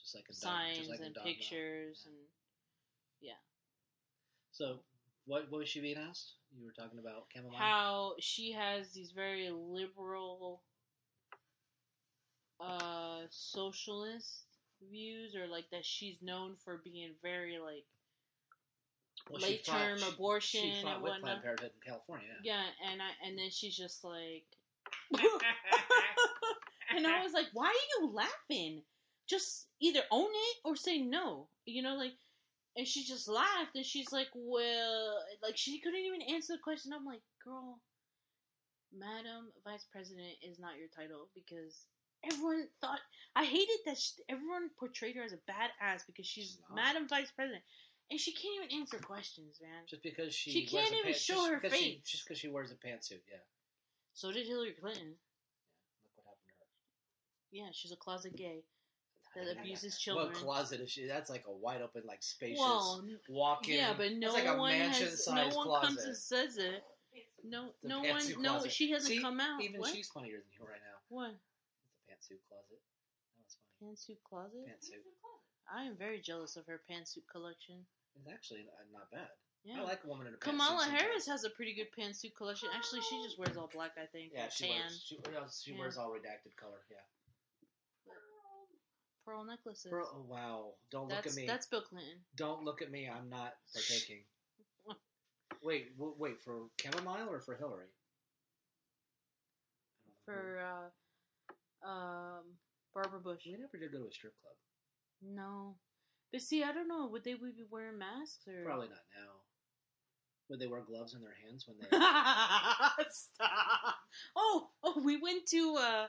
just 0.00 0.14
like 0.14 0.24
a 0.28 0.32
dog, 0.32 0.40
signs 0.40 0.78
just 0.78 0.90
like 0.90 1.00
and 1.00 1.14
pictures 1.24 2.06
Yeah. 3.20 3.32
and 3.32 3.40
So, 4.52 4.80
what 5.26 5.50
what 5.50 5.58
was 5.58 5.68
she 5.68 5.80
being 5.80 5.98
asked? 5.98 6.34
You 6.56 6.64
were 6.64 6.72
talking 6.72 6.98
about 6.98 7.26
chamomile. 7.32 7.58
how 7.58 8.14
she 8.20 8.52
has 8.52 8.92
these 8.92 9.12
very 9.12 9.50
liberal 9.50 10.62
uh 12.60 13.20
socialist 13.30 14.44
views 14.90 15.34
or 15.34 15.46
like 15.46 15.68
that 15.70 15.84
she's 15.84 16.16
known 16.22 16.56
for 16.64 16.80
being 16.84 17.14
very 17.22 17.58
like 17.58 17.84
Well, 19.30 19.40
she 19.40 19.46
late 19.46 19.66
fought- 19.66 19.78
term 19.78 19.98
she- 19.98 20.08
abortion 20.08 20.60
She 20.62 20.82
fought 20.82 20.94
and 20.94 21.02
with. 21.02 21.20
Planned 21.20 21.42
Parenthood 21.42 21.72
in 21.74 21.80
California. 21.92 22.36
Yeah, 22.42 22.62
and 22.90 23.02
I 23.02 23.10
and 23.26 23.38
then 23.38 23.50
she's 23.50 23.76
just 23.76 24.04
like 24.04 24.44
And 26.94 27.06
I 27.06 27.22
was 27.22 27.32
like, 27.32 27.46
Why 27.52 27.66
are 27.66 28.00
you 28.00 28.12
laughing? 28.12 28.82
Just 29.28 29.66
either 29.80 30.00
own 30.10 30.30
it 30.30 30.56
or 30.64 30.76
say 30.76 30.98
no. 30.98 31.48
You 31.64 31.82
know, 31.82 31.96
like 31.96 32.12
and 32.76 32.86
she 32.86 33.04
just 33.04 33.26
laughed 33.28 33.74
and 33.74 33.84
she's 33.84 34.12
like, 34.12 34.28
Well 34.34 35.18
like 35.42 35.56
she 35.56 35.80
couldn't 35.80 36.00
even 36.00 36.22
answer 36.22 36.54
the 36.54 36.60
question. 36.62 36.92
I'm 36.94 37.04
like, 37.04 37.22
girl, 37.44 37.80
Madam 38.96 39.50
Vice 39.64 39.84
President 39.90 40.34
is 40.42 40.58
not 40.58 40.78
your 40.78 40.88
title 40.94 41.28
because 41.34 41.86
everyone 42.24 42.68
thought 42.80 43.00
I 43.34 43.44
hated 43.44 43.78
that 43.86 43.98
she, 43.98 44.12
everyone 44.28 44.70
portrayed 44.78 45.16
her 45.16 45.22
as 45.22 45.32
a 45.32 45.36
badass 45.50 46.06
because 46.06 46.26
she's 46.26 46.50
She's. 46.50 46.60
Madam 46.74 47.08
Vice 47.08 47.30
President. 47.34 47.62
And 48.10 48.20
she 48.20 48.32
can't 48.32 48.54
even 48.64 48.80
answer 48.80 48.98
questions, 48.98 49.58
man. 49.60 49.82
Just 49.88 50.02
because 50.02 50.32
she 50.34 50.50
She 50.52 50.66
can't 50.66 50.92
even 50.92 51.04
pant- 51.04 51.16
show 51.16 51.44
her 51.46 51.58
because 51.58 51.76
she- 51.76 51.94
face. 51.96 52.08
just 52.08 52.24
because 52.24 52.38
she 52.38 52.48
wears 52.48 52.70
a 52.70 52.76
pantsuit. 52.76 53.20
Yeah, 53.28 53.38
So 54.14 54.30
did 54.30 54.46
Hillary 54.46 54.72
Clinton. 54.72 55.18
look 56.04 56.16
what 56.16 56.26
happened 56.26 56.46
to 56.48 56.54
her. 56.54 56.66
Yeah, 57.50 57.70
she's 57.72 57.90
a 57.92 57.96
closet 57.96 58.36
gay 58.36 58.62
that 59.34 59.58
abuses 59.58 59.92
What 59.94 59.98
children. 60.00 60.34
closet 60.34 60.80
is 60.80 60.90
she? 60.90 61.06
That's 61.06 61.28
like 61.30 61.46
a 61.48 61.52
wide 61.52 61.82
open, 61.82 62.04
like 62.06 62.22
spacious 62.22 62.60
Well, 62.60 63.04
walk-in. 63.28 63.74
yeah, 63.76 63.92
but 63.92 64.12
no 64.12 64.32
like 64.32 64.46
a 64.46 64.56
one 64.56 64.72
has. 64.72 65.26
No 65.26 65.48
one 65.48 65.66
closet. 65.66 65.86
comes 65.88 66.04
and 66.04 66.16
says 66.16 66.58
it. 66.58 66.84
No, 67.42 67.74
The 67.82 67.88
no 67.88 68.00
one. 68.02 68.42
No, 68.42 68.66
she 68.68 68.90
hasn't 68.92 69.12
See, 69.14 69.20
come 69.20 69.40
out. 69.40 69.60
Even 69.62 69.80
what? 69.80 69.94
she's 69.94 70.08
funnier 70.08 70.38
than 70.38 70.52
you 70.52 70.64
right 70.64 70.80
now. 70.80 70.98
What? 71.08 71.30
It's 71.34 72.26
a 72.28 72.32
pantsuit 72.34 72.38
closet. 72.48 72.80
That 72.80 73.42
was 73.44 73.56
funny. 73.80 73.92
Pantsuit 73.92 74.22
closet. 74.24 74.66
Pantsuit. 74.66 75.02
I 75.72 75.84
am 75.84 75.96
very 75.96 76.20
jealous 76.20 76.56
of 76.56 76.66
her 76.66 76.80
pantsuit 76.90 77.26
collection. 77.30 77.86
It's 78.16 78.28
actually 78.32 78.66
uh, 78.70 78.84
not 78.92 79.10
bad. 79.10 79.28
Yeah. 79.64 79.80
I 79.80 79.84
like 79.84 80.00
a 80.04 80.08
woman 80.08 80.26
in 80.28 80.34
a 80.34 80.36
pantsuit. 80.36 80.50
Kamala 80.54 80.82
sometimes. 80.82 81.02
Harris 81.02 81.26
has 81.26 81.44
a 81.44 81.50
pretty 81.50 81.74
good 81.74 81.88
pantsuit 81.98 82.34
collection. 82.36 82.68
Actually, 82.74 83.00
she 83.02 83.22
just 83.24 83.38
wears 83.38 83.56
all 83.56 83.68
black. 83.72 83.92
I 84.00 84.06
think. 84.06 84.30
Yeah, 84.34 84.48
she 84.48 84.66
tan. 84.68 84.78
wears 84.78 85.02
she, 85.04 85.16
she 85.64 85.72
Yeah. 85.72 85.78
wears 85.78 85.96
all 85.98 86.10
redacted 86.10 86.54
color. 86.56 86.78
Yeah. 86.90 87.02
pearl 89.26 89.44
necklaces. 89.44 89.90
Pearl, 89.90 90.08
oh, 90.14 90.24
wow! 90.28 90.74
Don't 90.92 91.08
that's 91.08 91.26
look 91.26 91.32
at 91.32 91.36
me. 91.36 91.46
that's 91.46 91.66
Bill 91.66 91.82
Clinton. 91.82 92.22
Don't 92.36 92.62
look 92.64 92.80
at 92.80 92.90
me. 92.92 93.08
I'm 93.10 93.28
not 93.28 93.54
partaking. 93.74 94.22
wait, 95.64 95.88
wait 95.98 96.38
for 96.40 96.70
chamomile 96.80 97.28
or 97.28 97.40
for 97.40 97.56
Hillary? 97.56 97.90
I 100.06 100.32
don't 100.32 100.36
know. 100.36 100.46
For 100.54 100.60
uh, 101.84 101.88
um, 101.90 102.44
Barbara 102.94 103.18
Bush. 103.20 103.42
we 103.46 103.52
never 103.58 103.76
did 103.78 103.90
go 103.90 103.98
to 103.98 104.08
a 104.08 104.12
strip 104.12 104.32
club. 104.40 104.54
No, 105.22 105.76
but 106.32 106.40
see, 106.42 106.62
I 106.62 106.72
don't 106.72 106.88
know. 106.88 107.08
Would 107.10 107.24
they 107.24 107.34
be 107.34 107.64
wearing 107.70 107.98
masks 107.98 108.46
or 108.46 108.64
Probably 108.64 108.88
not 108.88 109.04
now. 109.18 109.32
Would 110.48 110.60
they 110.60 110.66
wear 110.68 110.82
gloves 110.82 111.14
in 111.14 111.22
their 111.22 111.34
hands 111.44 111.66
when 111.66 111.76
they? 111.78 111.86
Stop. 113.10 113.94
Oh, 114.36 114.68
oh, 114.84 115.02
we 115.04 115.16
went 115.20 115.46
to 115.50 115.76
uh, 115.80 116.06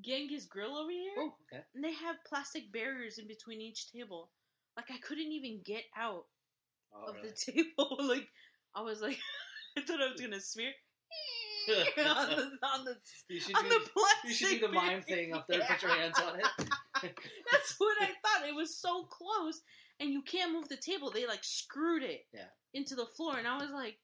Genghis 0.00 0.46
Grill 0.46 0.76
over 0.76 0.90
here, 0.90 1.12
oh, 1.18 1.32
okay. 1.52 1.62
and 1.74 1.84
they 1.84 1.92
have 1.92 2.16
plastic 2.26 2.72
barriers 2.72 3.18
in 3.18 3.28
between 3.28 3.60
each 3.60 3.92
table. 3.92 4.30
Like 4.76 4.86
I 4.90 4.98
couldn't 4.98 5.30
even 5.32 5.60
get 5.64 5.84
out 5.96 6.24
Oh, 6.92 7.08
of 7.10 7.16
really? 7.16 7.28
the 7.28 7.52
table. 7.52 7.98
like 8.08 8.26
I 8.74 8.80
was 8.82 9.00
like, 9.00 9.18
I 9.78 9.82
thought 9.82 10.00
I 10.02 10.10
was 10.10 10.20
gonna 10.20 10.40
smear 10.40 10.72
on 11.98 12.28
the 12.30 12.66
on 12.66 12.84
the 12.84 12.96
You 13.28 13.40
should 13.40 13.56
on 13.56 13.64
do. 13.64 13.68
the 13.70 13.90
plastic. 13.90 14.24
You 14.24 14.34
should 14.34 14.60
do 14.60 14.66
the 14.66 14.72
mime 14.72 15.02
thing 15.02 15.34
up 15.34 15.46
there. 15.48 15.60
Put 15.68 15.82
your 15.82 15.92
hands 15.92 16.18
on 16.18 16.38
it. 16.40 16.46
That's 17.52 17.74
what 17.78 17.96
I 18.00 18.06
thought. 18.06 18.48
It 18.48 18.54
was 18.54 18.76
so 18.76 19.04
close, 19.04 19.60
and 20.00 20.10
you 20.10 20.22
can't 20.22 20.52
move 20.52 20.68
the 20.68 20.76
table. 20.76 21.10
They 21.10 21.26
like 21.26 21.42
screwed 21.44 22.02
it 22.02 22.26
Yeah. 22.32 22.44
into 22.74 22.94
the 22.94 23.06
floor, 23.06 23.38
and 23.38 23.46
I 23.46 23.56
was 23.58 23.70
like, 23.70 23.96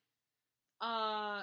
uh, 0.80 1.42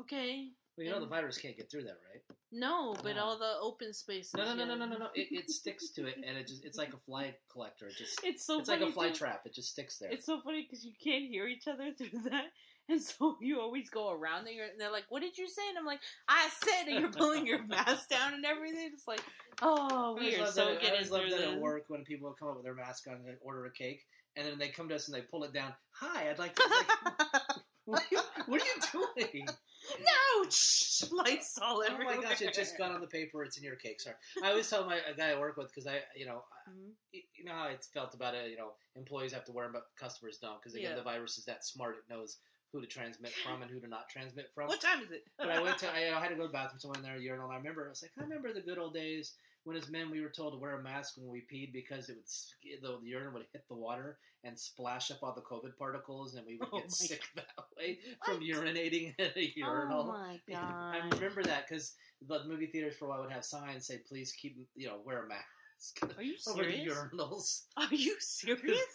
okay. 0.00 0.48
Well, 0.76 0.84
you 0.86 0.92
know 0.92 1.00
the 1.00 1.06
virus 1.06 1.38
can't 1.38 1.56
get 1.56 1.70
through 1.70 1.84
that, 1.84 1.96
right? 2.12 2.22
No, 2.52 2.94
but 3.02 3.16
all 3.16 3.38
the 3.38 3.54
open 3.62 3.92
spaces. 3.94 4.34
No, 4.36 4.44
no, 4.44 4.54
no, 4.54 4.64
yeah. 4.64 4.68
no, 4.68 4.74
no, 4.76 4.86
no, 4.86 4.98
no. 4.98 5.06
It, 5.14 5.28
it 5.30 5.50
sticks 5.60 5.90
to 5.92 6.06
it, 6.06 6.16
and 6.26 6.36
it 6.36 6.46
just—it's 6.46 6.76
like 6.76 6.92
a 6.92 6.98
fly 7.06 7.34
collector. 7.50 7.86
It 7.88 7.96
just 7.96 8.20
It's 8.22 8.44
so 8.44 8.60
it's 8.60 8.68
like 8.68 8.82
a 8.82 8.92
fly 8.92 9.08
too. 9.08 9.14
trap. 9.14 9.42
It 9.46 9.54
just 9.54 9.70
sticks 9.70 9.98
there. 9.98 10.10
It's 10.10 10.26
so 10.26 10.40
funny 10.44 10.62
because 10.68 10.84
you 10.84 10.92
can't 11.02 11.24
hear 11.24 11.46
each 11.46 11.66
other 11.66 11.90
through 11.96 12.20
that, 12.30 12.44
and 12.88 13.00
so 13.02 13.36
you 13.40 13.60
always 13.60 13.90
go 13.90 14.10
around 14.12 14.44
there. 14.44 14.64
And 14.70 14.80
they're 14.80 14.92
like, 14.92 15.04
"What 15.08 15.20
did 15.22 15.36
you 15.36 15.48
say?" 15.48 15.62
And 15.68 15.78
I'm 15.78 15.86
like, 15.86 16.00
"I 16.28 16.48
said," 16.64 16.88
and 16.88 17.00
you're 17.00 17.10
pulling 17.12 17.46
your 17.46 17.62
mask 17.66 18.08
down 18.08 18.34
and 18.34 18.44
everything. 18.44 18.90
It's 18.92 19.08
like, 19.08 19.22
oh, 19.62 20.16
we 20.18 20.36
are 20.36 20.46
so 20.46 20.66
that, 20.66 20.82
I 20.84 20.90
always 20.90 21.10
love 21.10 21.22
that 21.30 21.40
at 21.40 21.58
work 21.60 21.84
when 21.88 22.04
people 22.04 22.34
come 22.38 22.48
up 22.48 22.56
with 22.56 22.64
their 22.64 22.74
mask 22.74 23.06
on 23.08 23.14
and 23.26 23.36
order 23.40 23.66
a 23.66 23.72
cake, 23.72 24.04
and 24.36 24.46
then 24.46 24.58
they 24.58 24.68
come 24.68 24.88
to 24.88 24.94
us 24.94 25.08
and 25.08 25.16
they 25.16 25.22
pull 25.22 25.44
it 25.44 25.52
down. 25.52 25.72
Hi, 25.92 26.30
I'd 26.30 26.38
like 26.38 26.54
to. 26.56 26.62
What, 27.86 28.02
are 28.02 28.06
you, 28.10 28.20
what 28.46 28.60
are 28.60 28.64
you 28.64 29.14
doing? 29.22 29.46
no, 29.46 30.50
shh, 30.50 31.04
lights 31.12 31.56
all 31.62 31.84
Oh 31.88 31.98
my 32.04 32.16
gosh! 32.20 32.42
It 32.42 32.52
just 32.52 32.76
got 32.76 32.90
on 32.90 33.00
the 33.00 33.06
paper. 33.06 33.44
It's 33.44 33.58
in 33.58 33.62
your 33.62 33.76
cake. 33.76 34.00
Sorry. 34.00 34.16
I 34.42 34.50
always 34.50 34.68
tell 34.68 34.84
my 34.86 34.98
a 35.08 35.16
guy 35.16 35.30
I 35.30 35.38
work 35.38 35.56
with 35.56 35.68
because 35.68 35.86
I, 35.86 36.00
you 36.16 36.26
know, 36.26 36.42
I- 36.66 36.70
Mhm. 36.72 37.22
you 37.36 37.44
know 37.44 37.52
how 37.52 37.68
it's 37.68 37.86
felt 37.86 38.12
about 38.14 38.34
it. 38.34 38.50
You 38.50 38.56
know, 38.56 38.72
employees 38.96 39.32
have 39.34 39.44
to 39.44 39.52
wear 39.52 39.66
them, 39.66 39.72
but 39.72 39.84
customers 39.96 40.38
don't 40.42 40.60
because 40.60 40.74
again, 40.74 40.90
Yeah. 40.90 40.96
the 40.96 41.02
virus 41.04 41.38
is 41.38 41.44
that 41.44 41.64
smart. 41.64 41.94
It 41.96 42.12
knows 42.12 42.38
who 42.72 42.80
to 42.80 42.86
transmit 42.86 43.32
from 43.32 43.62
and 43.62 43.70
who 43.70 43.80
to 43.80 43.88
not 43.88 44.08
transmit 44.08 44.50
from. 44.54 44.68
What 44.68 44.80
time 44.80 45.02
is 45.02 45.10
it? 45.10 45.24
But 45.38 45.50
I 45.50 45.60
went 45.62 45.78
to, 45.78 45.88
I, 45.88 46.16
I 46.16 46.20
had 46.20 46.28
to 46.28 46.34
go 46.34 46.42
to 46.42 46.48
the 46.48 46.52
bathroom, 46.52 46.78
so 46.80 46.88
I 46.88 46.90
went 46.90 47.04
in 47.04 47.10
there 47.10 47.18
a 47.18 47.22
urinal. 47.22 47.46
And 47.46 47.54
I 47.54 47.58
remember, 47.58 47.86
I 47.86 47.90
was 47.90 48.02
like, 48.02 48.12
I 48.18 48.22
remember 48.22 48.52
the 48.52 48.60
good 48.60 48.78
old 48.78 48.94
days 48.94 49.34
when, 49.64 49.76
as 49.76 49.88
men, 49.90 50.10
we 50.10 50.20
were 50.20 50.30
told 50.30 50.52
to 50.52 50.58
wear 50.58 50.78
a 50.78 50.82
mask 50.82 51.14
when 51.16 51.30
we 51.30 51.40
peed 51.52 51.72
because 51.72 52.08
it 52.08 52.16
would, 52.16 52.82
the, 52.82 52.98
the 53.02 53.08
urine 53.08 53.32
would 53.34 53.46
hit 53.52 53.64
the 53.68 53.74
water 53.74 54.18
and 54.44 54.58
splash 54.58 55.10
up 55.10 55.18
all 55.22 55.34
the 55.34 55.42
COVID 55.42 55.76
particles, 55.76 56.34
and 56.34 56.46
we 56.46 56.56
would 56.58 56.68
Oh 56.72 56.78
get 56.78 56.90
sick 56.92 57.22
that 57.34 57.46
way 57.78 57.98
What? 58.24 58.36
from 58.36 58.44
urinating 58.44 59.14
at 59.18 59.36
a 59.36 59.40
oh 59.40 59.52
urinal. 59.56 60.02
Oh 60.02 60.12
my 60.12 60.40
Yeah, 60.46 60.58
I 60.92 61.08
remember 61.14 61.42
that 61.42 61.68
because 61.68 61.94
the 62.26 62.44
movie 62.46 62.66
theaters 62.66 62.96
for 62.96 63.06
a 63.06 63.08
while 63.08 63.22
would 63.22 63.32
have 63.32 63.44
signs 63.44 63.86
say, 63.86 63.98
"Please 64.08 64.32
keep, 64.32 64.56
you 64.76 64.86
know, 64.86 64.98
wear 65.04 65.24
a 65.24 65.28
mask." 65.28 66.16
Are 66.16 66.22
you 66.22 66.34
over 66.48 66.62
the 66.64 66.70
serious? 66.70 66.98
urinals. 67.12 67.62
Are 67.76 67.94
you 67.94 68.16
serious? 68.20 68.86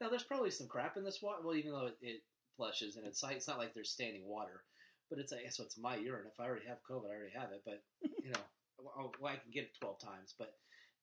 now, 0.00 0.08
there's 0.08 0.24
probably 0.24 0.50
some 0.50 0.66
crap 0.66 0.96
in 0.96 1.04
this 1.04 1.20
water. 1.22 1.42
Well, 1.44 1.56
even 1.56 1.72
though 1.72 1.86
it, 1.86 1.96
it 2.00 2.22
flushes 2.56 2.96
and 2.96 3.06
it's 3.06 3.22
like, 3.22 3.36
it's 3.36 3.48
not 3.48 3.58
like 3.58 3.74
there's 3.74 3.90
standing 3.90 4.26
water, 4.26 4.62
but 5.10 5.18
it's 5.18 5.32
like 5.32 5.50
so 5.50 5.62
it's 5.62 5.78
my 5.78 5.96
urine. 5.96 6.26
If 6.26 6.40
I 6.40 6.46
already 6.46 6.66
have 6.66 6.78
COVID, 6.88 7.10
I 7.10 7.14
already 7.14 7.38
have 7.38 7.52
it. 7.52 7.62
But 7.64 7.82
you 8.22 8.30
know, 8.30 8.40
well, 8.78 9.12
well, 9.20 9.32
I 9.32 9.36
can 9.36 9.50
get 9.52 9.64
it 9.64 9.76
12 9.80 10.00
times. 10.00 10.34
But 10.38 10.54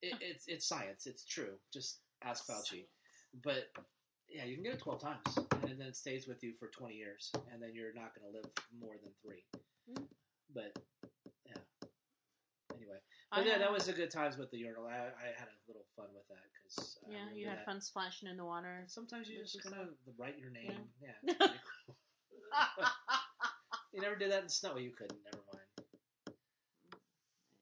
it, 0.01 0.15
it's 0.21 0.45
it's 0.47 0.67
science. 0.67 1.07
It's 1.07 1.25
true. 1.25 1.55
Just 1.73 1.99
ask 2.23 2.45
Fauci. 2.47 2.85
But 3.43 3.69
yeah, 4.29 4.45
you 4.45 4.55
can 4.55 4.63
get 4.63 4.73
it 4.73 4.81
12 4.81 5.01
times, 5.01 5.37
and 5.63 5.79
then 5.79 5.87
it 5.87 5.95
stays 5.95 6.27
with 6.27 6.43
you 6.43 6.53
for 6.59 6.67
20 6.67 6.95
years, 6.95 7.31
and 7.51 7.61
then 7.61 7.71
you're 7.73 7.93
not 7.93 8.11
going 8.15 8.31
to 8.31 8.37
live 8.37 8.49
more 8.79 8.95
than 9.01 9.11
three. 9.21 9.43
Mm. 9.89 10.03
But 10.53 10.77
I 11.22 11.22
but 13.35 13.45
yeah, 13.45 13.57
that 13.57 13.71
was 13.71 13.87
a 13.87 13.93
good 13.93 14.11
times 14.11 14.37
with 14.37 14.51
the 14.51 14.57
urinal. 14.57 14.85
I, 14.87 14.95
I 14.95 15.27
had 15.37 15.47
a 15.47 15.57
little 15.67 15.85
fun 15.95 16.07
with 16.13 16.27
that 16.29 16.43
because 16.53 16.97
Yeah, 17.09 17.25
you 17.33 17.47
had 17.47 17.65
fun 17.65 17.81
splashing 17.81 18.29
in 18.29 18.37
the 18.37 18.45
water. 18.45 18.83
Sometimes 18.87 19.29
you 19.29 19.39
just 19.41 19.61
kind 19.63 19.75
of 19.75 19.89
write 20.17 20.37
your 20.37 20.51
name. 20.51 20.87
Yeah. 21.01 21.35
Yeah. 21.39 21.47
cool. 21.85 21.95
you 23.93 24.01
never 24.01 24.15
did 24.15 24.31
that 24.31 24.43
in 24.43 24.49
snow. 24.49 24.77
You 24.77 24.91
couldn't. 24.91 25.19
Never 25.25 25.43
mind. 25.51 25.63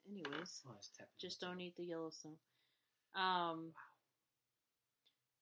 Anyways, 0.10 0.62
Oh, 0.68 0.72
I 0.72 0.76
was 0.76 0.90
tapping 0.98 1.12
just 1.20 1.40
don't 1.40 1.62
eat 1.62 1.76
the 1.78 1.86
Yellowstone. 1.86 2.36
Um, 3.16 3.72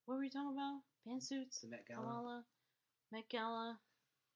what 0.06 0.14
were 0.14 0.20
we 0.20 0.30
talking 0.30 0.52
about? 0.52 0.80
Pantsuits, 1.06 1.60
the 1.62 1.68
Met 1.68 1.86
Gala. 1.88 2.44
Met 3.10 3.28
Gala. 3.28 3.78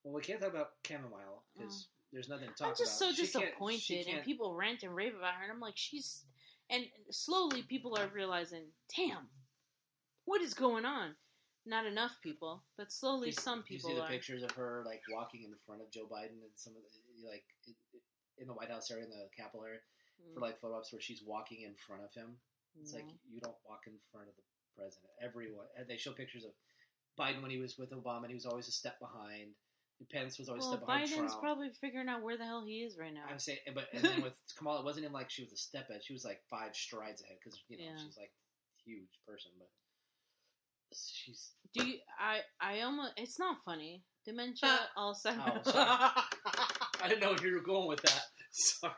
Well, 0.03 0.15
we 0.15 0.23
can't 0.23 0.41
talk 0.41 0.51
about 0.51 0.71
chamomile 0.87 1.45
because 1.57 1.89
there's 2.15 2.29
nothing 2.29 2.49
to 2.49 2.55
talk. 2.55 2.69
I'm 2.69 2.75
just 2.77 3.01
about. 3.03 3.11
so 3.11 3.23
She 3.25 3.27
can't- 3.33 3.45
disappointed, 3.45 4.07
and 4.09 4.25
people 4.25 4.55
rant 4.55 4.83
and 4.83 4.95
rave 4.95 5.15
about 5.15 5.35
her, 5.35 5.43
and 5.43 5.53
I'm 5.53 5.61
like, 5.61 5.77
she's. 5.77 6.25
And 6.71 6.87
slowly, 7.11 7.63
people 7.63 7.95
are 7.99 8.07
realizing, 8.09 8.73
damn, 8.97 9.29
what 10.25 10.41
is 10.41 10.55
going 10.55 10.87
on? 10.87 11.15
Not 11.67 11.85
enough 11.85 12.17
people, 12.23 12.65
but 12.79 12.91
slowly, 12.91 13.29
You- 13.29 13.33
some 13.35 13.59
you 13.59 13.65
people 13.77 13.91
see 13.91 13.97
the 13.97 14.03
are. 14.03 14.09
pictures 14.09 14.43
of 14.43 14.51
her 14.53 14.83
like 14.87 15.03
walking 15.11 15.43
in 15.45 15.55
front 15.67 15.83
of 15.83 15.91
Joe 15.91 16.07
Biden 16.07 16.41
and 16.43 16.53
some 16.57 16.75
of 16.77 16.83
the 16.83 17.27
like 17.29 17.45
in 18.39 18.47
the 18.47 18.55
White 18.55 18.71
House 18.71 18.91
area, 18.91 19.05
in 19.05 19.11
the 19.11 19.29
Capitol 19.37 19.65
area, 19.65 19.81
Mm, 20.23 20.35
for 20.35 20.41
like 20.41 20.59
photo 20.61 20.77
ops 20.79 20.93
where 20.93 21.01
she's 21.03 21.23
walking 21.23 21.63
in 21.63 21.75
front 21.77 22.03
of 22.05 22.13
him. 22.15 22.39
It's 22.81 22.93
like 22.95 23.07
you 23.29 23.41
don't 23.41 23.57
walk 23.69 23.87
in 23.87 23.99
front 24.13 24.29
of 24.29 24.37
the 24.37 24.43
president. 24.77 25.11
Everyone, 25.21 25.67
and 25.77 25.87
they 25.89 25.97
show 25.97 26.13
pictures 26.13 26.45
of 26.45 26.53
Biden 27.19 27.41
when 27.43 27.51
he 27.51 27.59
was 27.59 27.77
with 27.79 27.91
Obama, 27.91 28.23
and 28.23 28.29
he 28.31 28.35
was 28.35 28.47
always 28.47 28.69
a 28.69 28.73
step 28.73 28.99
behind. 28.99 29.55
Pence 30.13 30.39
was 30.39 30.49
always 30.49 30.65
a 30.65 30.69
well, 30.69 30.77
step 30.77 30.87
behind 30.87 31.09
Biden's 31.09 31.17
Trump. 31.17 31.41
probably 31.41 31.71
figuring 31.81 32.09
out 32.09 32.23
where 32.23 32.37
the 32.37 32.45
hell 32.45 32.65
he 32.67 32.83
is 32.83 32.99
right 32.99 33.13
now. 33.15 33.25
I'm 33.31 33.39
saying, 33.39 33.59
but 33.75 33.89
and 33.93 34.03
then 34.05 34.23
with 34.27 34.35
Kamala, 34.57 34.81
it 34.81 34.85
wasn't 34.85 35.05
even 35.05 35.15
like 35.15 35.31
she 35.31 35.43
was 35.43 35.53
a 35.53 35.57
step 35.57 35.89
ahead. 35.89 36.03
She 36.05 36.13
was 36.13 36.25
like 36.25 36.41
five 36.51 36.75
strides 36.75 37.23
ahead 37.23 37.37
because 37.43 37.59
you 37.69 37.79
know 37.79 37.85
Yeah. 37.85 38.05
she's 38.05 38.17
like 38.19 38.31
a 38.31 38.91
huge 38.91 39.09
person, 39.27 39.53
but 39.59 39.69
she's 40.95 41.53
Do 41.75 41.87
you? 41.87 41.99
I 42.19 42.41
I 42.61 42.81
almost. 42.83 43.13
It's 43.17 43.39
not 43.39 43.59
funny. 43.65 44.03
Dementia, 44.25 44.69
uh, 44.97 45.01
Alzheimer's. 45.01 45.67
Oh. 45.67 46.13
I 47.03 47.09
didn't 47.09 47.21
know 47.21 47.31
where 47.33 47.47
you 47.47 47.55
were 47.55 47.61
going 47.61 47.89
with 47.89 48.01
that. 48.03 48.23
Sorry. 48.51 48.93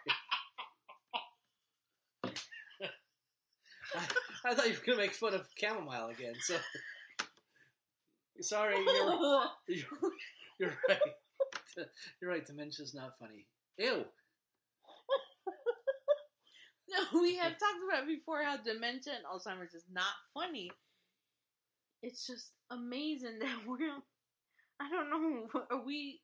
I, 3.95 4.01
I 4.45 4.55
thought 4.55 4.67
you 4.67 4.75
were 4.75 4.85
gonna 4.87 4.99
make 4.99 5.13
fun 5.13 5.35
of 5.35 5.47
chamomile 5.59 6.09
again. 6.09 6.35
So 6.41 6.57
sorry, 8.41 8.77
you're 8.77 9.45
you're, 9.69 9.87
you're 10.59 10.73
right. 10.89 10.99
You're 12.23 12.31
right. 12.31 12.47
Dementia's 12.47 12.95
not 12.95 13.19
funny. 13.19 13.45
Ew. 13.77 13.87
no, 16.89 17.21
we 17.21 17.37
have 17.37 17.53
talked 17.53 17.83
about 17.87 18.07
before 18.07 18.43
how 18.43 18.57
dementia 18.57 19.13
and 19.15 19.25
Alzheimer's 19.27 19.75
is 19.75 19.85
not 19.93 20.15
funny. 20.33 20.71
It's 22.03 22.27
just 22.27 22.53
amazing 22.71 23.39
that 23.41 23.59
we're. 23.67 23.91
I 24.81 24.91
don't 24.91 25.11
know. 25.11 25.49
Are 25.71 25.85
we? 25.85 26.21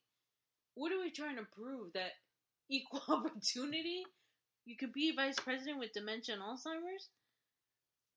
What 0.74 0.92
are 0.92 1.00
we 1.00 1.10
trying 1.10 1.36
to 1.36 1.46
prove? 1.54 1.92
That 1.94 2.12
equal 2.70 3.02
opportunity? 3.08 4.04
You 4.64 4.76
could 4.76 4.92
be 4.92 5.14
vice 5.14 5.38
president 5.38 5.78
with 5.80 5.92
dementia 5.92 6.34
and 6.36 6.42
Alzheimer's 6.42 7.08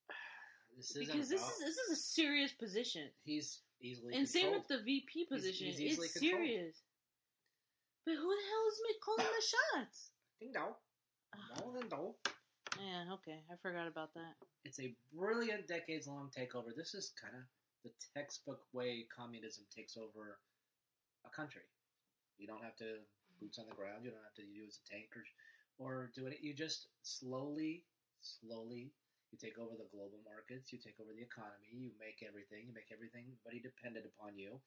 This 0.77 0.93
because 0.93 1.29
this 1.29 1.41
about- 1.41 1.51
is 1.51 1.59
this 1.59 1.77
is 1.77 1.97
a 1.97 2.01
serious 2.01 2.51
position. 2.53 3.09
he's 3.23 3.59
easily 3.85 4.15
And 4.15 4.27
same 4.27 4.51
with 4.51 4.67
the 4.67 4.81
VP 4.81 5.25
position. 5.25 5.67
he's 5.67 5.79
easily 5.81 6.07
it's 6.07 6.17
controlled. 6.17 6.45
serious. 6.45 6.75
But 8.05 8.15
who 8.15 8.29
the 8.29 8.45
hell 8.49 8.65
is 8.69 8.79
calling 9.03 9.25
the 9.29 9.45
shots? 9.53 10.09
Ding 10.39 10.51
dong. 10.53 10.73
Ah. 11.33 11.61
No, 11.61 11.73
ding 11.79 11.89
dong. 11.89 12.13
Yeah, 12.81 13.13
okay. 13.13 13.39
I 13.51 13.55
forgot 13.61 13.87
about 13.87 14.13
that. 14.15 14.35
It's 14.65 14.79
a 14.79 14.93
brilliant 15.15 15.67
decades 15.67 16.07
long 16.07 16.29
takeover. 16.35 16.75
This 16.75 16.93
is 16.93 17.13
kind 17.19 17.33
of 17.35 17.43
the 17.83 17.91
textbook 18.17 18.61
way 18.73 19.05
communism 19.15 19.63
takes 19.73 19.95
over 19.95 20.37
a 21.25 21.29
country. 21.29 21.61
You 22.37 22.47
don't 22.47 22.63
have 22.63 22.75
to 22.77 22.99
boots 23.39 23.59
on 23.59 23.65
the 23.69 23.75
ground. 23.75 24.03
You 24.03 24.11
don't 24.11 24.23
have 24.25 24.35
to 24.35 24.47
use 24.51 24.79
a 24.83 24.89
tank 24.91 25.07
or, 25.15 25.23
or 25.79 26.11
do 26.15 26.27
it. 26.27 26.39
You 26.41 26.53
just 26.53 26.87
slowly, 27.03 27.83
slowly, 28.21 28.91
you 29.35 29.49
take 29.49 29.59
over 29.59 29.75
the 29.75 29.91
global 29.91 30.23
markets. 30.23 30.71
You 30.71 30.79
take 30.79 30.95
over 31.03 31.11
the 31.11 31.21
economy. 31.27 31.67
You 31.67 31.91
make 31.99 32.23
everything. 32.23 32.71
You 32.71 32.73
make 32.73 32.87
everything, 32.91 33.27
everybody 33.27 33.59
dependent 33.59 34.07
upon 34.07 34.37
you. 34.39 34.59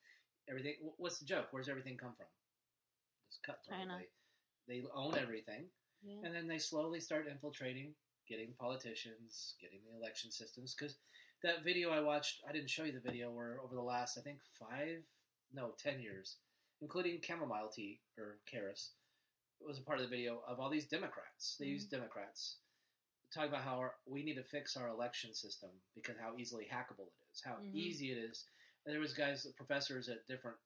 Everything. 0.48 0.76
What's 1.00 1.18
the 1.18 1.24
joke? 1.24 1.48
Where's 1.50 1.68
everything 1.68 1.96
come 1.96 2.12
from? 2.16 2.28
It's 3.28 3.38
cut 3.44 3.64
China. 3.64 3.98
They, 4.68 4.80
they 4.80 4.84
own 4.94 5.16
everything 5.16 5.70
Yeah. 6.04 6.20
and 6.24 6.34
then 6.34 6.46
they 6.46 6.58
slowly 6.58 7.00
start 7.00 7.26
infiltrating 7.28 7.94
getting 8.28 8.52
politicians, 8.60 9.54
getting 9.60 9.80
the 9.88 9.96
election 9.96 10.30
systems. 10.30 10.74
Because 10.74 10.96
that 11.42 11.64
video 11.64 11.90
I 11.90 12.00
watched, 12.00 12.42
I 12.46 12.52
didn't 12.52 12.68
show 12.68 12.84
you 12.84 12.92
the 12.92 13.00
video 13.00 13.30
where 13.30 13.58
over 13.64 13.74
the 13.74 13.80
last, 13.80 14.18
I 14.18 14.20
think, 14.20 14.38
five, 14.58 15.02
no, 15.52 15.72
ten 15.78 15.98
years, 15.98 16.36
including 16.82 17.22
chamomile 17.22 17.70
tea 17.74 18.00
or 18.18 18.38
Karis, 18.52 18.90
was 19.60 19.78
a 19.78 19.82
part 19.82 19.98
of 19.98 20.04
the 20.04 20.14
video 20.14 20.42
of 20.46 20.60
all 20.60 20.68
these 20.70 20.86
Democrats. 20.86 21.56
They 21.58 21.66
Mhm. 21.66 21.70
use 21.70 21.86
Democrats 21.86 22.58
talk 23.34 23.48
about 23.48 23.62
how 23.62 23.76
our, 23.78 23.94
we 24.06 24.22
need 24.22 24.34
to 24.36 24.42
fix 24.44 24.76
our 24.76 24.88
election 24.88 25.34
system 25.34 25.70
because 25.94 26.16
how 26.20 26.34
easily 26.38 26.64
hackable 26.64 27.08
it 27.08 27.18
is, 27.32 27.42
how 27.44 27.56
Mhm. 27.56 27.74
easy 27.74 28.12
it 28.12 28.18
is. 28.18 28.46
And 28.84 28.92
there 28.94 29.00
was 29.00 29.12
guys, 29.12 29.46
professors 29.56 30.08
at 30.08 30.26
different, 30.28 30.58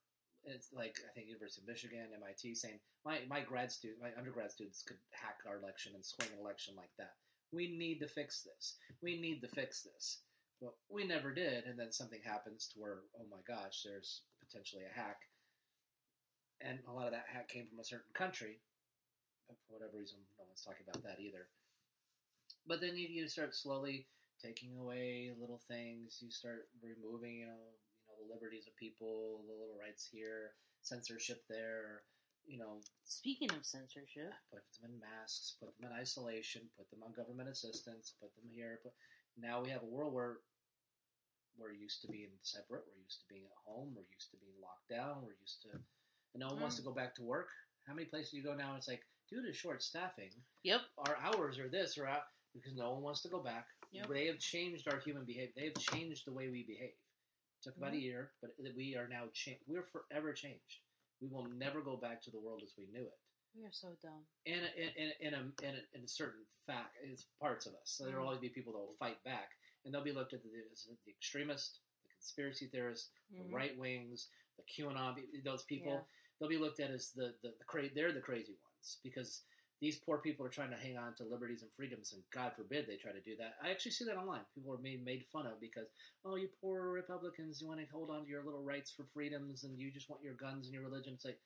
it's 0.45 0.71
like 0.73 0.99
I 1.07 1.11
think 1.13 1.27
University 1.27 1.61
of 1.61 1.67
Michigan, 1.67 2.13
MIT, 2.13 2.55
saying 2.55 2.79
my 3.05 3.23
my 3.25 3.41
grad 3.41 3.71
student, 3.71 4.01
my 4.01 4.13
undergrad 4.15 4.51
students 4.51 4.81
could 4.83 4.99
hack 5.11 5.39
our 5.45 5.57
election 5.57 5.95
and 5.95 6.05
swing 6.05 6.29
an 6.33 6.39
election 6.39 6.75
like 6.75 6.91
that. 6.97 7.15
We 7.51 7.67
need 7.77 7.99
to 7.99 8.07
fix 8.07 8.41
this. 8.43 8.77
We 9.01 9.19
need 9.19 9.41
to 9.41 9.47
fix 9.47 9.83
this. 9.83 10.21
But 10.59 10.75
we 10.89 11.05
never 11.05 11.33
did, 11.33 11.65
and 11.65 11.77
then 11.77 11.91
something 11.91 12.21
happens 12.23 12.67
to 12.69 12.79
where, 12.79 13.03
oh 13.19 13.25
my 13.29 13.41
gosh, 13.47 13.83
there's 13.83 14.21
potentially 14.39 14.83
a 14.85 14.89
hack, 14.89 15.19
and 16.61 16.79
a 16.87 16.91
lot 16.93 17.05
of 17.07 17.11
that 17.11 17.27
hack 17.27 17.49
came 17.49 17.67
from 17.67 17.79
a 17.79 17.83
certain 17.83 18.11
country. 18.13 18.61
But 19.47 19.57
for 19.67 19.73
whatever 19.73 19.97
reason, 19.97 20.19
no 20.39 20.45
one's 20.45 20.61
talking 20.63 20.85
about 20.87 21.03
that 21.03 21.19
either. 21.19 21.47
But 22.67 22.81
then 22.81 22.95
you, 22.95 23.07
you 23.09 23.27
start 23.27 23.55
slowly 23.55 24.07
taking 24.41 24.77
away 24.77 25.31
little 25.39 25.61
things. 25.67 26.19
You 26.21 26.31
start 26.31 26.67
removing, 26.81 27.39
you 27.39 27.45
know, 27.47 27.59
you 27.59 28.07
know, 28.07 28.15
the 28.27 28.33
liberties 28.33 28.67
of 28.67 28.75
people, 28.75 29.43
the 29.47 29.53
little 29.53 29.75
rights 29.79 30.07
here, 30.11 30.51
censorship 30.81 31.43
there. 31.49 32.03
You 32.45 32.59
know, 32.59 32.79
Speaking 33.05 33.51
of 33.51 33.65
censorship, 33.65 34.33
put 34.51 34.63
them 34.81 34.91
in 34.91 34.99
masks, 34.99 35.55
put 35.59 35.71
them 35.79 35.91
in 35.91 35.97
isolation, 35.97 36.63
put 36.77 36.89
them 36.89 37.03
on 37.03 37.13
government 37.13 37.47
assistance, 37.47 38.13
put 38.19 38.35
them 38.35 38.49
here. 38.51 38.79
But 38.83 38.93
now 39.39 39.61
we 39.63 39.69
have 39.69 39.83
a 39.83 39.85
world 39.87 40.13
where 40.13 40.39
we're 41.57 41.71
used 41.71 42.01
to 42.01 42.07
being 42.07 42.31
separate, 42.41 42.83
we're 42.87 43.03
used 43.03 43.21
to 43.21 43.27
being 43.29 43.45
at 43.45 43.63
home, 43.63 43.93
we're 43.95 44.09
used 44.11 44.31
to 44.31 44.37
being 44.37 44.59
locked 44.61 44.89
down, 44.89 45.23
we're 45.23 45.39
used 45.39 45.61
to, 45.63 45.69
and 45.71 46.41
no 46.41 46.47
one 46.49 46.59
wants 46.59 46.75
to 46.77 46.81
Mm. 46.81 46.85
go 46.85 46.93
back 46.93 47.15
to 47.15 47.23
work. 47.23 47.49
How 47.87 47.93
many 47.93 48.07
places 48.07 48.33
you 48.33 48.43
go 48.43 48.55
now? 48.55 48.75
It's 48.75 48.87
like 48.87 49.05
due 49.29 49.45
to 49.45 49.53
short 49.53 49.83
staffing, 49.83 50.31
yep, 50.63 50.81
our 50.97 51.15
hours 51.17 51.59
are 51.59 51.69
this 51.69 51.97
or 51.97 52.07
out 52.07 52.23
because 52.53 52.73
no 52.75 52.91
one 52.93 53.01
wants 53.01 53.21
to 53.21 53.29
go 53.29 53.39
back. 53.41 53.67
Yep. 53.91 54.07
They 54.09 54.27
have 54.27 54.39
changed 54.39 54.87
our 54.87 54.99
human 54.99 55.25
behavior. 55.25 55.53
They 55.55 55.65
have 55.65 55.77
changed 55.79 56.23
the 56.25 56.33
way 56.33 56.49
we 56.49 56.63
behave. 56.63 56.93
It 56.93 57.63
took 57.63 57.77
about 57.77 57.93
a 57.93 57.97
year, 57.97 58.31
but 58.41 58.51
we 58.75 58.95
are 58.95 59.07
now 59.07 59.25
changed. 59.33 59.61
We're 59.67 59.87
forever 59.91 60.33
changed. 60.33 60.79
We 61.21 61.27
will 61.29 61.45
never 61.45 61.81
go 61.81 61.97
back 61.97 62.21
to 62.23 62.31
the 62.31 62.39
world 62.39 62.61
as 62.63 62.73
we 62.77 62.85
knew 62.91 63.05
it. 63.05 63.19
we 63.55 63.63
are 63.65 63.71
so 63.71 63.89
dumb. 64.01 64.25
In 64.45 64.59
a, 64.65 64.69
in, 64.81 64.89
in, 64.97 65.11
in, 65.27 65.33
a, 65.35 65.37
in, 65.61 65.73
a, 65.75 65.81
in 65.97 66.03
a 66.03 66.07
certain 66.07 66.41
fact, 66.65 66.97
it's 67.03 67.25
parts 67.39 67.67
of 67.67 67.73
us. 67.73 67.85
So 67.85 68.05
there 68.05 68.15
will 68.17 68.23
Mhm. 68.23 68.25
always 68.25 68.39
be 68.41 68.49
people 68.49 68.73
that 68.73 68.79
will 68.79 68.95
fight 68.99 69.23
back, 69.23 69.49
and 69.85 69.93
they'll 69.93 70.03
be 70.03 70.11
looked 70.11 70.33
at 70.33 70.41
the, 70.41 70.49
as 70.71 70.87
the 71.05 71.11
extremists, 71.11 71.79
the 72.03 72.09
conspiracy 72.09 72.67
theorists, 72.67 73.11
the 73.31 73.43
Mhm. 73.43 73.53
right 73.53 73.77
wings, 73.77 74.27
the 74.57 74.63
QAnon. 74.63 75.15
Those 75.43 75.63
people 75.65 75.93
Yeah. 75.93 76.03
they'll 76.39 76.49
be 76.49 76.57
looked 76.57 76.79
at 76.79 76.89
as 76.91 77.11
the 77.11 77.35
the, 77.43 77.53
the 77.59 77.65
cra- 77.65 77.93
they're 77.93 78.11
the 78.11 78.21
crazy 78.21 78.57
ones 78.63 78.97
because 79.03 79.43
these 79.83 79.99
poor 79.99 80.17
people 80.19 80.45
are 80.45 80.49
trying 80.49 80.71
to 80.71 80.77
hang 80.77 80.97
on 80.97 81.13
to 81.15 81.25
liberties 81.25 81.61
and 81.61 81.69
freedoms, 81.75 82.13
and 82.13 82.23
God 82.33 82.53
forbid 82.55 82.87
they 82.87 82.95
try 82.95 83.11
to 83.11 83.19
do 83.19 83.35
that. 83.37 83.55
I 83.61 83.69
actually 83.69 83.91
see 83.91 84.05
that 84.05 84.15
online. 84.15 84.39
People 84.55 84.73
are 84.73 84.77
made 84.81 85.03
made 85.03 85.25
fun 85.33 85.45
of 85.45 85.59
because 85.59 85.87
oh, 86.23 86.35
you 86.37 86.47
poor 86.61 86.89
Republicans, 86.93 87.61
you 87.61 87.67
want 87.67 87.81
to 87.81 87.85
hold 87.91 88.09
on 88.09 88.23
to 88.23 88.29
your 88.29 88.45
little 88.45 88.63
rights 88.63 88.91
for 88.95 89.03
freedoms, 89.13 89.65
and 89.65 89.77
you 89.77 89.91
just 89.91 90.09
want 90.09 90.23
your 90.23 90.35
guns 90.35 90.67
and 90.67 90.73
your 90.73 90.83
religion. 90.83 91.13
It's 91.13 91.25
like 91.25 91.39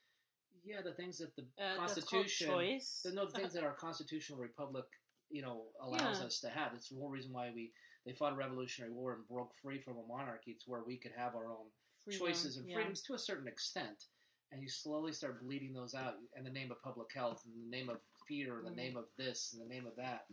yeah, 0.64 0.82
the 0.84 0.94
things 0.94 1.18
that 1.18 1.36
the 1.36 1.48
Uh, 1.58 1.78
Constitution, 1.78 2.80
the, 3.04 3.12
no, 3.14 3.26
the 3.26 3.34
things 3.34 3.54
that 3.54 3.64
our 3.64 3.74
constitutional 3.74 4.40
republic, 4.40 4.86
you 5.30 5.42
know, 5.42 5.66
allows 5.82 6.20
Yeah. 6.20 6.28
us 6.28 6.40
to 6.42 6.50
have. 6.50 6.76
It's 6.76 6.90
the 6.90 6.96
whole 6.96 7.10
reason 7.10 7.34
why 7.34 7.52
we 7.52 7.74
they 8.06 8.14
fought 8.14 8.34
a 8.34 8.36
revolutionary 8.36 8.94
war 8.94 9.16
and 9.16 9.28
broke 9.28 9.54
free 9.64 9.82
from 9.82 9.98
a 9.98 10.06
monarchy 10.06 10.54
to 10.54 10.70
where 10.70 10.84
we 10.84 10.98
could 10.98 11.12
have 11.12 11.36
our 11.36 11.50
own 11.50 11.66
Freedom, 12.06 12.28
choices 12.28 12.58
and 12.58 12.70
yeah. 12.70 12.76
freedoms 12.76 13.02
to 13.02 13.16
a 13.16 13.20
certain 13.20 13.48
extent, 13.48 14.06
and 14.52 14.62
you 14.62 14.70
slowly 14.70 15.12
start 15.12 15.42
bleeding 15.42 15.74
those 15.74 15.96
out 15.96 16.16
in 16.38 16.44
the 16.44 16.52
name 16.52 16.72
of 16.72 16.82
public 16.82 17.12
health, 17.14 17.44
in 17.46 17.70
the 17.70 17.76
name 17.76 17.90
of 17.90 17.98
fear, 18.28 18.60
in 18.60 18.66
the 18.66 18.72
Mhm. 18.72 18.76
name 18.76 18.98
of 18.98 19.06
this, 19.18 19.54
in 19.54 19.60
the 19.60 19.66
name 19.66 19.86
of 19.88 19.96
that. 19.96 20.28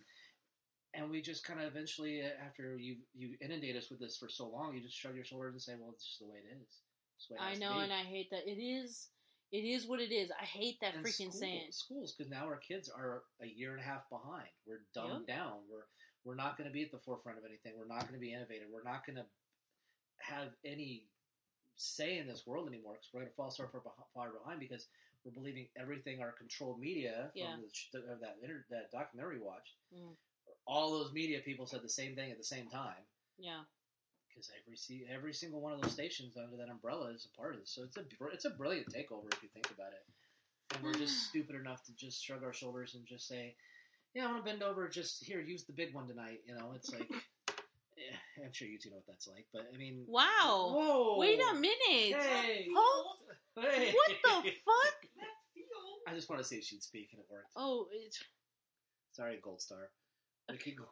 And 0.94 1.10
we 1.10 1.20
just 1.22 1.44
kind 1.44 1.60
of 1.60 1.66
eventually, 1.66 2.22
uh, 2.22 2.28
after 2.40 2.78
you 2.78 3.04
you 3.14 3.36
inundate 3.40 3.76
us 3.76 3.90
with 3.90 3.98
this 4.00 4.16
for 4.16 4.28
so 4.28 4.48
long, 4.48 4.74
you 4.74 4.80
just 4.82 4.96
shrug 4.96 5.14
your 5.16 5.24
shoulders 5.24 5.52
and 5.54 5.62
say, 5.62 5.74
"Well, 5.76 5.90
it's 5.92 6.06
just 6.06 6.18
the 6.20 6.26
way 6.26 6.38
it 6.38 6.46
is." 6.62 6.82
I 7.38 7.54
know, 7.54 7.78
and 7.80 7.92
I 7.92 8.02
hate 8.04 8.30
that. 8.30 8.46
It 8.46 8.60
is, 8.60 9.08
it 9.50 9.64
is 9.64 9.86
what 9.86 10.00
it 10.00 10.12
is. 10.12 10.30
I 10.32 10.44
hate 10.44 10.78
that 10.80 10.94
And 10.94 11.04
freaking 11.04 11.30
school- 11.30 11.32
saying. 11.32 11.72
schools 11.72 12.12
because 12.12 12.30
now 12.30 12.44
our 12.46 12.58
kids 12.58 12.88
are 12.88 13.24
a 13.40 13.46
year 13.46 13.72
and 13.72 13.80
a 13.80 13.84
half 13.84 14.08
behind. 14.10 14.48
We're 14.66 14.84
dumbed 14.92 15.26
down. 15.26 15.66
We're 15.68 15.86
we're 16.24 16.34
not 16.34 16.56
going 16.56 16.68
to 16.68 16.72
be 16.72 16.82
at 16.82 16.90
the 16.90 16.98
forefront 17.00 17.38
of 17.38 17.44
anything. 17.44 17.76
We're 17.76 17.84
not 17.86 18.00
going 18.02 18.14
to 18.14 18.18
be 18.18 18.32
innovative. 18.32 18.70
We're 18.70 18.82
not 18.82 19.04
going 19.04 19.16
to 19.16 19.26
have 20.20 20.56
any 20.64 21.10
say 21.76 22.18
in 22.18 22.26
this 22.26 22.46
world 22.46 22.66
anymore 22.68 22.94
because 22.94 23.12
we're 23.12 23.20
going 23.20 23.30
to 23.30 23.36
fall 23.36 23.50
so 23.50 23.68
far 24.14 24.32
behind 24.32 24.60
because 24.60 24.88
we're 25.24 25.32
believing 25.32 25.68
everything 25.80 26.20
our 26.20 26.32
controlled 26.32 26.78
media 26.80 27.30
from 27.32 27.40
Yeah. 27.42 27.56
the, 27.60 27.68
sh- 27.72 27.88
of 27.94 28.20
that 28.20 28.36
inter- 28.42 28.66
that 28.70 28.90
documentary 28.92 29.38
we 29.38 29.44
watched. 29.44 29.72
Mm. 29.94 30.14
All 30.66 30.92
those 30.92 31.12
media 31.12 31.40
people 31.44 31.66
said 31.66 31.82
the 31.82 31.88
same 31.88 32.14
thing 32.14 32.30
at 32.30 32.38
the 32.38 32.44
same 32.44 32.68
time 32.68 33.00
Yeah, 33.38 33.60
because 34.28 34.50
every 34.60 34.76
every 35.14 35.32
single 35.32 35.60
one 35.60 35.72
of 35.72 35.80
those 35.80 35.92
stations 35.92 36.36
under 36.36 36.56
that 36.56 36.70
umbrella 36.70 37.10
is 37.12 37.26
a 37.32 37.36
part 37.36 37.54
of 37.54 37.60
this. 37.60 37.70
So 37.74 37.82
it's 37.84 37.96
a 37.96 38.04
it's 38.32 38.44
a 38.44 38.50
brilliant 38.50 38.88
takeover 38.88 39.32
if 39.32 39.42
you 39.42 39.48
think 39.52 39.70
about 39.70 39.92
it. 39.92 40.04
And 40.74 40.82
we're 40.84 40.94
just 40.94 41.22
stupid 41.28 41.56
enough 41.56 41.82
to 41.84 41.92
just 41.96 42.22
shrug 42.22 42.42
our 42.44 42.52
shoulders 42.52 42.94
and 42.94 43.06
just 43.06 43.26
say, 43.28 43.54
"Yeah, 44.14 44.24
I 44.24 44.32
want 44.32 44.44
to 44.44 44.50
bend 44.50 44.62
over. 44.62 44.88
Just 44.88 45.24
here, 45.24 45.40
use 45.40 45.64
the 45.64 45.72
big 45.72 45.94
one 45.94 46.06
tonight." 46.08 46.40
You 46.46 46.54
know, 46.54 46.72
it's 46.74 46.90
like, 46.90 47.08
eh, 47.98 48.16
I'm 48.44 48.52
sure 48.52 48.68
you 48.68 48.78
two 48.78 48.90
know 48.90 48.96
what 48.96 49.06
that's 49.06 49.28
like. 49.28 49.46
But 49.52 49.68
I 49.72 49.76
mean, 49.76 50.04
Wow. 50.08 50.72
Whoa! 50.74 51.16
Wait 51.18 51.40
a 51.40 51.54
minute. 51.54 51.76
Hey, 52.22 52.68
Hold- 52.74 53.16
hey. 53.60 53.92
What 53.92 54.44
the 54.44 54.50
fuck? 54.64 55.08
I 56.14 56.16
just 56.16 56.30
want 56.30 56.40
to 56.40 56.46
see 56.46 56.58
if 56.58 56.64
she'd 56.64 56.80
speak, 56.80 57.08
and 57.10 57.18
it 57.18 57.26
worked. 57.28 57.48
Oh, 57.56 57.88
it's 57.92 58.22
Sorry, 59.10 59.40
Gold 59.42 59.60
Star. 59.60 59.90
We 60.48 60.58
keep 60.58 60.78
going. 60.78 60.88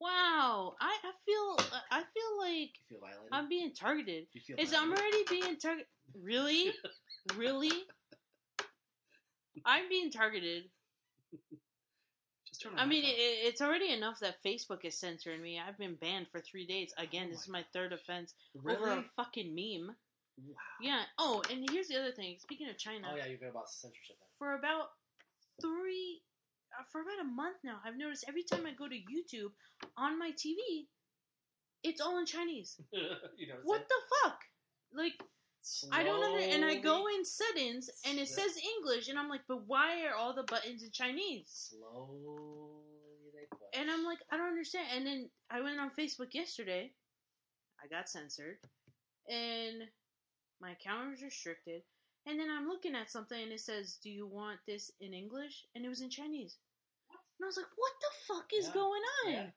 wow. 0.00 0.74
I, 0.78 0.98
I 1.02 1.12
feel 1.24 1.72
I 1.90 2.02
feel 2.02 2.38
like 2.38 2.70
you 2.76 2.84
feel 2.90 3.00
violated? 3.00 3.28
I'm 3.32 3.48
being 3.48 3.72
targeted. 3.72 4.26
You 4.34 4.40
feel 4.42 4.56
Is 4.58 4.74
I'm 4.74 4.90
already 4.90 5.24
being 5.30 5.56
targeted? 5.56 5.86
Really? 6.22 6.74
really? 7.36 7.72
I'm 9.64 9.88
being 9.88 10.10
targeted. 10.10 10.64
I 12.76 12.84
mean, 12.84 13.04
it, 13.04 13.16
it's 13.16 13.62
already 13.62 13.94
enough 13.94 14.20
that 14.20 14.42
Facebook 14.44 14.84
is 14.84 14.94
censoring 14.94 15.40
me. 15.40 15.58
I've 15.58 15.78
been 15.78 15.94
banned 15.94 16.26
for 16.30 16.40
three 16.40 16.66
days. 16.66 16.92
Again, 16.98 17.28
Oh 17.28 17.32
this 17.32 17.40
is 17.40 17.46
oh 17.48 17.52
my 17.52 17.60
my 17.60 17.64
third 17.72 17.94
offense 17.94 18.34
really? 18.54 18.76
over 18.76 18.90
a 18.90 19.04
fucking 19.16 19.54
meme. 19.54 19.96
Wow. 20.36 20.54
Yeah. 20.82 21.02
Oh, 21.18 21.42
and 21.50 21.66
here's 21.70 21.88
the 21.88 21.98
other 21.98 22.12
thing. 22.12 22.36
Speaking 22.40 22.68
of 22.68 22.76
China, 22.76 23.08
Oh 23.10 23.16
yeah, 23.16 23.26
you're 23.26 23.38
good 23.38 23.48
about 23.48 23.70
censorship. 23.70 24.16
Then. 24.20 24.29
For 24.40 24.54
about 24.54 24.88
three, 25.60 26.22
uh, 26.72 26.82
for 26.90 27.02
about 27.02 27.20
a 27.20 27.28
month 27.28 27.58
now, 27.62 27.76
I've 27.86 27.98
noticed 27.98 28.24
every 28.26 28.42
time 28.42 28.64
I 28.66 28.72
go 28.72 28.88
to 28.88 28.94
YouTube 28.96 29.52
on 29.96 30.18
my 30.18 30.32
TV, 30.32 30.88
it's 31.84 32.00
all 32.00 32.18
in 32.18 32.26
Chinese. 32.26 32.80
you 32.92 33.46
know 33.46 33.60
What 33.62 33.86
the 33.86 34.00
fuck? 34.24 34.38
Like, 34.92 35.12
I 35.92 36.02
don't 36.02 36.20
know. 36.20 36.38
And 36.38 36.64
I 36.64 36.76
go 36.76 37.04
in 37.14 37.24
settings 37.24 37.90
and 38.06 38.18
it 38.18 38.28
says 38.28 38.56
English, 38.78 39.08
and 39.08 39.18
I'm 39.18 39.28
like, 39.28 39.42
but 39.46 39.66
why 39.66 40.06
are 40.06 40.16
all 40.16 40.34
the 40.34 40.42
buttons 40.44 40.82
in 40.82 40.90
Chinese? 40.90 41.74
Slowly 41.76 43.30
they. 43.34 43.78
And 43.78 43.90
I'm 43.90 44.04
like, 44.04 44.18
I 44.32 44.38
don't 44.38 44.48
understand. 44.48 44.86
And 44.96 45.06
then 45.06 45.30
I 45.50 45.60
went 45.60 45.78
on 45.78 45.90
Facebook 45.90 46.32
yesterday. 46.32 46.92
I 47.82 47.88
got 47.88 48.08
censored, 48.08 48.56
and 49.28 49.82
my 50.60 50.72
account 50.72 51.10
was 51.10 51.22
restricted. 51.22 51.82
And 52.30 52.38
then 52.38 52.48
I'm 52.48 52.68
looking 52.68 52.94
at 52.94 53.10
something, 53.10 53.42
and 53.42 53.50
it 53.50 53.58
says, 53.58 53.96
"Do 53.96 54.08
you 54.08 54.24
want 54.24 54.60
this 54.64 54.92
in 55.00 55.12
English?" 55.12 55.66
And 55.74 55.84
it 55.84 55.88
was 55.88 56.00
in 56.00 56.10
Chinese. 56.10 56.58
And 57.10 57.44
I 57.44 57.46
was 57.46 57.56
like, 57.56 57.66
"What 57.74 57.92
the 58.00 58.34
fuck 58.34 58.52
is 58.54 58.66
Yeah, 58.68 58.74
going 58.74 59.02
on?" 59.26 59.32
yeah. 59.32 59.50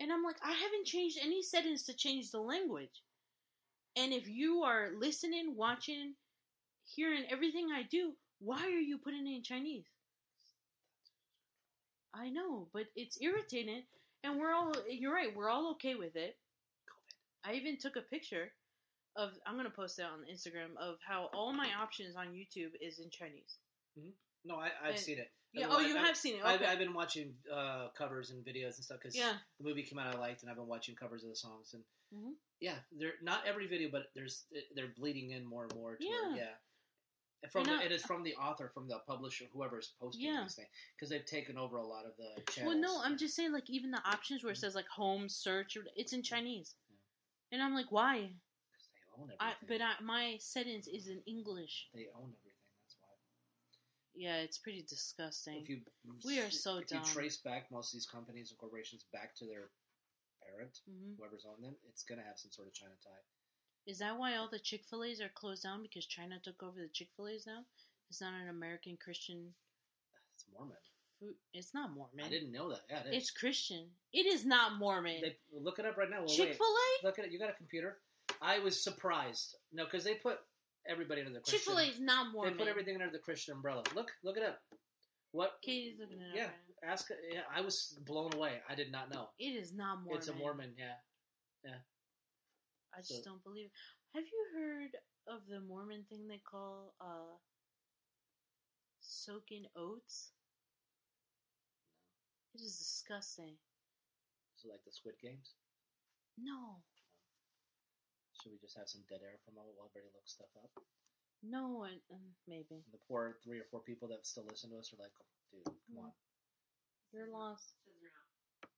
And 0.00 0.12
I'm 0.12 0.24
like, 0.24 0.38
I 0.42 0.50
haven't 0.50 0.86
changed 0.86 1.18
any 1.22 1.40
settings 1.40 1.84
to 1.84 1.94
change 1.94 2.32
the 2.32 2.40
language. 2.40 3.04
And 3.94 4.12
if 4.12 4.26
you 4.26 4.64
are 4.64 4.90
listening, 4.98 5.54
watching, 5.54 6.16
hearing 6.84 7.24
everything 7.30 7.70
I 7.70 7.84
do, 7.84 8.16
why 8.40 8.66
are 8.66 8.80
you 8.80 8.98
putting 8.98 9.28
it 9.28 9.36
in 9.36 9.42
Chinese? 9.44 9.86
I 12.12 12.30
know, 12.30 12.68
but 12.72 12.86
it's 12.96 13.20
irritating, 13.20 13.84
and 14.24 14.40
we're 14.40 14.52
all, 14.52 14.72
you're 14.90 15.14
right, 15.14 15.34
we're 15.34 15.48
all 15.48 15.70
okay 15.72 15.94
with 15.94 16.16
it. 16.16 16.36
I 17.44 17.52
even 17.54 17.78
took 17.78 17.94
a 17.94 18.02
picture 18.02 18.52
of, 19.16 19.30
I'm 19.46 19.54
going 19.54 19.66
to 19.66 19.70
post 19.74 19.98
it 19.98 20.04
on 20.04 20.20
Instagram, 20.32 20.76
of 20.80 20.96
how 21.06 21.28
all 21.34 21.52
my 21.52 21.68
options 21.80 22.16
on 22.16 22.28
YouTube 22.28 22.70
is 22.80 22.98
in 22.98 23.10
Chinese. 23.10 23.58
No, 24.44 24.56
I, 24.56 24.70
I've 24.82 24.90
And- 24.94 24.98
seen 24.98 25.18
it. 25.18 25.30
Yeah, 25.54 25.66
oh, 25.68 25.80
you 25.80 25.90
I've- 25.96 25.98
have 26.06 26.16
seen 26.16 26.36
it. 26.36 26.44
I've, 26.44 26.62
I've 26.62 26.78
been 26.78 26.94
watching 26.94 27.34
uh, 27.54 27.88
covers 27.96 28.30
and 28.30 28.42
videos 28.42 28.76
and 28.76 28.84
stuff 28.84 28.98
because 29.02 29.14
yeah, 29.14 29.34
the 29.60 29.68
movie 29.68 29.82
came 29.82 29.98
out 29.98 30.14
I 30.14 30.18
liked, 30.18 30.40
and 30.42 30.50
I've 30.50 30.56
been 30.56 30.66
watching 30.66 30.94
covers 30.94 31.24
of 31.24 31.28
the 31.28 31.36
songs. 31.36 31.74
And 31.74 31.82
Mhm. 32.14 32.32
yeah, 32.58 32.76
they're 32.98 33.14
not 33.22 33.46
every 33.46 33.66
video, 33.66 33.90
but 33.92 34.04
there's 34.14 34.46
they're 34.74 34.94
bleeding 34.96 35.32
in 35.32 35.44
more 35.44 35.64
and 35.64 35.74
more. 35.74 35.96
To 35.96 36.06
where, 36.08 36.30
Yeah. 36.30 36.36
yeah. 37.42 37.48
From 37.50 37.64
the, 37.64 37.72
I- 37.72 37.82
it 37.82 37.92
is 37.92 38.02
from 38.02 38.22
the 38.22 38.34
author, 38.36 38.70
from 38.72 38.88
the 38.88 38.98
publisher, 39.06 39.44
whoever's 39.52 39.92
posting 40.00 40.24
Yeah. 40.24 40.42
these 40.44 40.54
things, 40.54 40.68
because 40.96 41.10
they've 41.10 41.26
taken 41.26 41.58
over 41.58 41.76
a 41.76 41.86
lot 41.86 42.06
of 42.06 42.12
the 42.16 42.50
channels. 42.50 42.72
Well, 42.74 42.80
no, 42.82 43.02
I'm 43.02 43.18
just 43.18 43.34
saying, 43.36 43.52
like, 43.52 43.68
even 43.68 43.90
the 43.90 44.00
options 44.08 44.42
where 44.42 44.52
it 44.52 44.56
says, 44.58 44.74
like, 44.74 44.86
home, 44.88 45.28
search, 45.28 45.76
it's 45.96 46.12
in 46.14 46.22
Chinese. 46.22 46.76
Yeah. 46.88 46.96
And 47.50 47.62
I'm 47.62 47.74
like, 47.74 47.90
why? 47.92 48.36
Own 49.22 49.30
everything. 49.30 49.38
I, 49.40 49.66
but 49.68 49.80
I, 49.80 49.92
my 50.02 50.36
settings 50.40 50.88
is 50.88 51.06
in 51.08 51.22
English. 51.26 51.88
they 51.94 52.08
own 52.18 52.34
everything. 52.34 52.66
That's 52.82 52.96
why. 53.00 53.14
Yeah, 54.14 54.36
it's 54.42 54.58
pretty 54.58 54.82
disgusting. 54.88 55.62
If 55.62 55.68
you 55.68 55.80
We 56.24 56.40
are 56.40 56.50
so 56.50 56.78
if 56.78 56.88
dumb. 56.88 56.98
you 56.98 57.04
trace 57.14 57.38
back 57.38 57.70
most 57.70 57.92
of 57.92 57.96
these 57.98 58.06
companies 58.06 58.50
and 58.50 58.58
corporations 58.58 59.04
back 59.12 59.34
to 59.36 59.46
their 59.46 59.70
parent, 60.42 60.78
hmm 60.88 61.14
whoever's 61.18 61.46
owned 61.48 61.62
them, 61.64 61.76
it's 61.88 62.02
gonna 62.02 62.22
have 62.26 62.38
some 62.38 62.50
sort 62.50 62.66
of 62.68 62.74
China 62.74 62.92
tie. 63.02 63.24
Is 63.86 63.98
that 63.98 64.18
why 64.18 64.36
all 64.36 64.48
the 64.50 64.58
Chick 64.60 64.84
fil 64.88 65.04
A's 65.04 65.20
are 65.20 65.28
closed 65.28 65.62
down? 65.64 65.82
Because 65.82 66.06
China 66.06 66.38
took 66.42 66.62
over 66.62 66.80
the 66.80 66.88
Chick 66.92 67.08
fil 67.16 67.28
A's 67.28 67.46
now? 67.46 67.64
It's 68.10 68.20
not 68.20 68.34
an 68.34 68.48
American 68.48 68.96
Christian 69.02 69.54
It's 70.34 70.44
Mormon. 70.52 70.76
food. 71.18 71.34
It's 71.54 71.72
not 71.74 71.90
Mormon. 71.94 72.24
I 72.24 72.28
didn't 72.28 72.52
know 72.52 72.68
that. 72.70 72.82
Yeah, 72.90 73.00
it 73.00 73.14
is. 73.16 73.22
It's 73.22 73.30
Christian. 73.30 73.86
It 74.12 74.26
is 74.26 74.44
not 74.44 74.78
Mormon. 74.78 75.20
They 75.22 75.36
look 75.52 75.78
it 75.78 75.86
up 75.86 75.96
right 75.96 76.10
now. 76.10 76.18
Well, 76.20 76.28
Chick 76.28 76.54
Fil 76.54 76.66
A. 76.66 77.06
Look 77.06 77.18
at 77.18 77.24
it. 77.24 77.32
You 77.32 77.38
got 77.38 77.50
a 77.50 77.54
computer. 77.54 77.98
I 78.42 78.58
was 78.58 78.82
surprised. 78.82 79.54
No, 79.72 79.84
because 79.84 80.04
they 80.04 80.14
put 80.14 80.38
everybody 80.88 81.20
under 81.20 81.32
the 81.32 81.40
Chick 81.40 81.62
Christian. 81.62 81.74
fil 81.74 81.78
A 81.78 81.86
is 81.88 82.00
not 82.00 82.32
Mormon. 82.32 82.54
They 82.54 82.58
put 82.64 82.68
everything 82.68 82.94
under 82.96 83.10
the 83.10 83.18
Christian 83.18 83.54
umbrella. 83.54 83.82
Look, 83.94 84.10
look 84.24 84.36
it 84.36 84.42
up. 84.42 84.58
What? 85.30 85.52
Katie's 85.62 85.98
looking 86.00 86.18
it 86.20 86.30
up. 86.30 86.36
Yeah. 86.36 86.90
Ask. 86.90 87.08
Yeah, 87.32 87.40
I 87.54 87.60
was 87.60 87.98
blown 88.04 88.34
away. 88.34 88.60
I 88.68 88.74
did 88.74 88.90
not 88.90 89.10
know. 89.10 89.28
It 89.38 89.54
is 89.56 89.72
not 89.72 90.02
Mormon. 90.02 90.16
It's 90.18 90.28
a 90.28 90.34
Mormon. 90.34 90.74
Yeah. 90.76 90.94
yeah. 91.64 91.78
I 92.94 92.98
just 92.98 93.24
So- 93.24 93.30
don't 93.30 93.42
believe 93.44 93.66
it. 93.66 93.72
Have 94.14 94.24
you 94.24 94.46
heard 94.60 94.90
of 95.28 95.46
the 95.48 95.60
Mormon 95.60 96.04
thing 96.10 96.26
they 96.28 96.40
call 96.44 96.94
uh 97.00 97.38
soaking 99.00 99.64
oats? 99.76 100.32
It 102.54 102.60
is 102.60 102.76
disgusting. 102.76 103.54
So 104.56 104.68
like 104.68 104.84
the 104.84 104.92
Squid 104.92 105.14
Games. 105.22 105.54
No, 106.36 106.82
Should 108.42 108.50
we 108.50 108.58
just 108.58 108.74
have 108.76 108.90
some 108.90 109.06
dead 109.06 109.22
air 109.22 109.38
for 109.46 109.54
a 109.54 109.54
moment 109.54 109.78
while 109.78 109.86
everybody 109.94 110.10
looks 110.18 110.34
stuff 110.34 110.50
up? 110.58 110.82
no, 111.46 111.82
and, 111.86 111.98
and 112.10 112.22
maybe 112.46 112.82
And 112.86 112.94
the 112.94 113.02
poor 113.06 113.38
three 113.42 113.58
or 113.58 113.66
four 113.70 113.80
people 113.80 114.06
that 114.08 114.26
still 114.26 114.46
listen 114.50 114.70
to 114.70 114.78
us 114.78 114.90
are 114.94 115.02
like, 115.02 115.14
dude, 115.50 115.64
come 115.64 115.94
Mm. 115.94 116.04
on. 116.06 116.12
you're 117.12 117.30
lost. 117.30 117.74
Says 117.84 117.94
they're 118.02 118.10
not. 118.14 118.26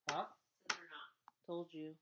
Huh? 0.09 0.27
Says 0.68 0.77
they're 0.79 0.92
not. 0.92 1.11
Told 1.46 1.68
you. 1.72 1.96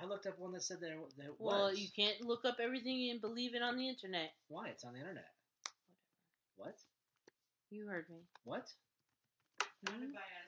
I 0.00 0.04
looked 0.06 0.26
up 0.26 0.38
one 0.38 0.52
that 0.52 0.62
said 0.62 0.80
there. 0.80 0.96
there 1.16 1.32
Well, 1.38 1.68
was. 1.68 1.78
you 1.78 1.88
can't 1.94 2.20
look 2.22 2.44
up 2.44 2.56
everything 2.60 3.10
and 3.10 3.20
believe 3.20 3.54
it 3.54 3.60
on 3.62 3.76
the 3.76 3.88
internet. 3.88 4.32
Why? 4.48 4.68
It's 4.68 4.84
on 4.84 4.94
the 4.94 5.00
internet. 5.00 5.28
What? 6.56 6.76
You 7.70 7.86
heard 7.86 8.08
me. 8.08 8.24
What? 8.44 8.72
Founded 9.84 10.12
by 10.12 10.20
us. 10.20 10.39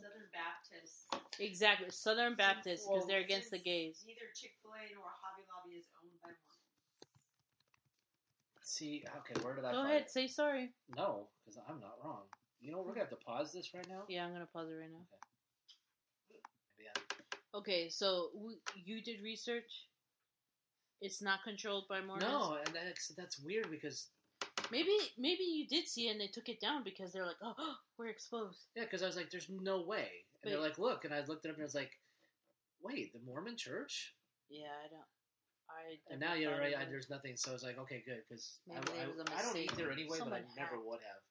Southern 0.00 0.28
Baptists. 0.32 1.06
Exactly, 1.38 1.90
Southern 1.90 2.34
Baptists, 2.36 2.86
because 2.88 3.06
they're 3.06 3.20
against 3.20 3.50
the 3.50 3.58
gays. 3.58 4.02
Neither 4.06 4.28
Chick 4.34 4.56
fil 4.62 4.72
A 4.72 4.82
nor 4.94 5.04
Hobby 5.20 5.44
Lobby 5.48 5.76
is 5.78 5.86
owned 6.00 6.12
by 6.22 6.28
Mormons. 6.28 6.56
See, 8.62 9.04
okay, 9.18 9.34
where 9.42 9.54
did 9.54 9.64
I 9.64 9.72
Go 9.72 9.84
ahead, 9.84 10.02
it? 10.02 10.10
say 10.10 10.26
sorry. 10.26 10.70
No, 10.94 11.28
because 11.44 11.60
I'm 11.68 11.80
not 11.80 11.96
wrong. 12.04 12.22
You 12.60 12.72
know, 12.72 12.78
we're 12.78 12.92
gonna 12.92 13.00
have 13.00 13.10
to 13.10 13.24
pause 13.24 13.52
this 13.52 13.72
right 13.74 13.88
now. 13.88 14.02
Yeah, 14.08 14.24
I'm 14.24 14.32
gonna 14.32 14.46
pause 14.46 14.68
it 14.70 14.74
right 14.74 14.90
now. 14.90 15.06
Maybe 16.78 16.88
I- 16.88 17.56
Okay, 17.56 17.88
so 17.88 18.30
w- 18.34 18.60
you 18.74 19.02
did 19.02 19.22
research. 19.22 19.88
It's 21.00 21.20
not 21.22 21.42
controlled 21.42 21.88
by 21.88 22.00
Mormons. 22.00 22.30
No, 22.30 22.54
and 22.64 22.74
that's 22.74 23.08
that's 23.08 23.38
weird 23.40 23.70
because 23.70 24.08
Maybe 24.70 24.92
maybe 25.18 25.42
you 25.42 25.66
did 25.66 25.86
see 25.88 26.08
it 26.08 26.12
and 26.12 26.20
they 26.20 26.26
took 26.28 26.48
it 26.48 26.60
down 26.60 26.84
because 26.84 27.12
they're 27.12 27.26
like, 27.26 27.40
oh, 27.42 27.54
we're 27.98 28.08
exposed. 28.08 28.66
yeah, 28.76 28.84
because 28.84 29.02
I 29.02 29.06
was 29.06 29.16
like, 29.16 29.30
there's 29.30 29.48
no 29.50 29.82
way, 29.82 30.08
and 30.42 30.52
they're 30.52 30.60
like, 30.60 30.78
look, 30.78 31.04
and 31.04 31.12
I 31.14 31.24
looked 31.26 31.44
it 31.44 31.50
up 31.50 31.56
and 31.56 31.62
I 31.62 31.64
was 31.64 31.74
like, 31.74 31.92
wait, 32.82 33.12
the 33.12 33.20
Mormon 33.26 33.56
Church, 33.56 34.14
Yeah, 34.48 34.72
I 34.84 34.88
don't. 34.88 35.02
I. 35.70 36.12
and 36.12 36.20
now 36.20 36.34
you're 36.34 36.58
right. 36.58 36.74
I, 36.76 36.84
there's 36.84 37.10
nothing, 37.10 37.36
so 37.36 37.50
I 37.50 37.54
was 37.54 37.62
like, 37.62 37.78
okay, 37.78 38.02
good, 38.04 38.22
because 38.28 38.58
I, 38.70 38.74
Maybe 38.74 38.98
there 38.98 39.08
was 39.08 39.18
a 39.18 39.32
I, 39.32 39.38
I 39.38 39.42
don't 39.42 39.56
eat 39.56 39.72
there 39.76 39.92
anyway, 39.92 40.18
Someone 40.18 40.40
but 40.42 40.60
I 40.60 40.64
never 40.64 40.80
would 40.82 40.98
have. 41.00 41.22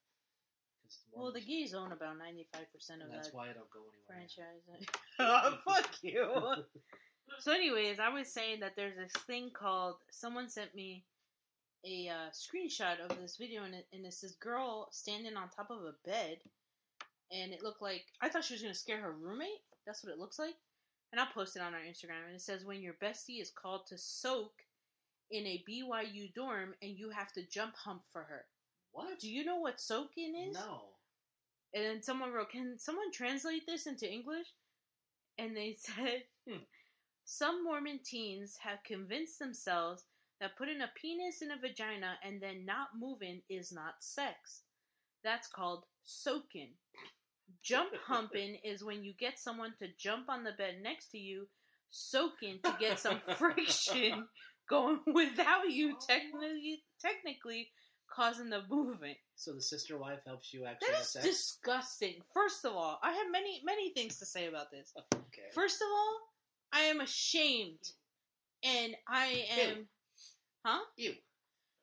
well, 1.12 1.32
the 1.32 1.40
gays 1.40 1.74
own 1.74 1.92
about 1.92 2.18
ninety 2.18 2.46
five 2.52 2.72
percent 2.72 3.02
of 3.02 3.08
that's 3.10 3.28
that 3.28 3.36
why 3.36 3.50
I 3.50 3.52
don't 3.52 3.70
go 3.70 3.80
anywhere. 3.92 4.28
franchise. 4.28 4.64
oh, 5.18 5.58
fuck 5.64 5.90
you. 6.02 6.26
so, 7.40 7.52
anyways, 7.52 7.98
I 8.00 8.08
was 8.08 8.28
saying 8.32 8.60
that 8.60 8.72
there's 8.76 8.96
this 8.96 9.12
thing 9.24 9.50
called. 9.52 9.96
Someone 10.10 10.48
sent 10.48 10.74
me 10.74 11.04
a 11.84 12.08
uh, 12.08 12.30
screenshot 12.30 13.00
of 13.00 13.18
this 13.20 13.36
video, 13.36 13.64
and, 13.64 13.74
it, 13.74 13.86
and 13.92 14.04
it's 14.04 14.20
this 14.20 14.32
girl 14.32 14.88
standing 14.92 15.36
on 15.36 15.48
top 15.48 15.70
of 15.70 15.78
a 15.78 15.94
bed, 16.08 16.38
and 17.32 17.52
it 17.52 17.62
looked 17.62 17.82
like 17.82 18.04
I 18.20 18.28
thought 18.28 18.44
she 18.44 18.54
was 18.54 18.62
gonna 18.62 18.74
scare 18.74 19.00
her 19.00 19.12
roommate. 19.12 19.62
That's 19.86 20.04
what 20.04 20.12
it 20.12 20.18
looks 20.18 20.38
like. 20.38 20.54
And 21.12 21.20
I'll 21.20 21.32
post 21.32 21.56
it 21.56 21.62
on 21.62 21.74
our 21.74 21.80
Instagram. 21.80 22.26
And 22.26 22.36
it 22.36 22.40
says 22.42 22.64
when 22.64 22.82
your 22.82 22.94
bestie 23.02 23.40
is 23.40 23.50
called 23.50 23.86
to 23.88 23.98
soak 23.98 24.52
in 25.30 25.46
a 25.46 25.64
BYU 25.68 26.32
dorm, 26.34 26.74
and 26.82 26.96
you 26.96 27.10
have 27.10 27.32
to 27.32 27.42
jump 27.48 27.74
hump 27.76 28.02
for 28.12 28.22
her. 28.22 28.44
What? 28.92 29.18
Do 29.20 29.30
you 29.30 29.44
know 29.44 29.56
what 29.56 29.80
soaking 29.80 30.34
is? 30.48 30.54
No. 30.54 30.82
And 31.72 31.84
then 31.84 32.02
someone 32.02 32.32
wrote, 32.32 32.50
"Can 32.50 32.78
someone 32.78 33.12
translate 33.12 33.66
this 33.66 33.86
into 33.86 34.10
English?" 34.10 34.48
And 35.38 35.56
they 35.56 35.74
said, 35.78 36.24
Hmm. 36.48 36.64
"Some 37.24 37.64
Mormon 37.64 38.00
teens 38.04 38.56
have 38.58 38.82
convinced 38.82 39.38
themselves 39.38 40.04
that 40.40 40.56
putting 40.56 40.80
a 40.80 40.90
penis 41.00 41.42
in 41.42 41.50
a 41.50 41.58
vagina 41.60 42.14
and 42.24 42.40
then 42.40 42.64
not 42.64 42.88
moving 42.98 43.42
is 43.48 43.72
not 43.72 43.94
sex. 44.00 44.62
That's 45.22 45.48
called 45.48 45.84
soaking. 46.04 46.70
Jump 47.62 47.90
humping 48.06 48.56
is 48.64 48.82
when 48.84 49.04
you 49.04 49.12
get 49.18 49.38
someone 49.38 49.74
to 49.80 49.88
jump 49.98 50.28
on 50.28 50.44
the 50.44 50.52
bed 50.52 50.76
next 50.82 51.10
to 51.10 51.18
you, 51.18 51.46
soaking 51.90 52.60
to 52.64 52.74
get 52.80 52.98
some 52.98 53.20
friction 53.36 54.26
going 54.68 55.00
without 55.06 55.68
you 55.68 55.96
technically 56.06 56.82
technically 57.00 57.68
causing 58.10 58.48
the 58.50 58.62
movement." 58.70 59.18
So 59.36 59.52
the 59.52 59.62
sister 59.62 59.98
wife 59.98 60.20
helps 60.26 60.52
you 60.54 60.64
actually 60.64 60.92
That 60.92 61.00
is 61.02 61.12
sex. 61.12 61.24
disgusting. 61.26 62.14
First 62.32 62.64
of 62.64 62.72
all, 62.72 62.98
I 63.02 63.12
have 63.12 63.26
many 63.30 63.60
many 63.64 63.92
things 63.92 64.18
to 64.18 64.26
say 64.26 64.46
about 64.46 64.70
this. 64.70 64.92
okay. 65.14 65.48
First 65.54 65.76
of 65.82 65.88
all, 65.92 66.18
I 66.72 66.80
am 66.82 67.00
ashamed, 67.00 67.82
and 68.62 68.94
I 69.08 69.44
am, 69.58 69.88
huh? 70.64 70.80
You. 70.96 71.14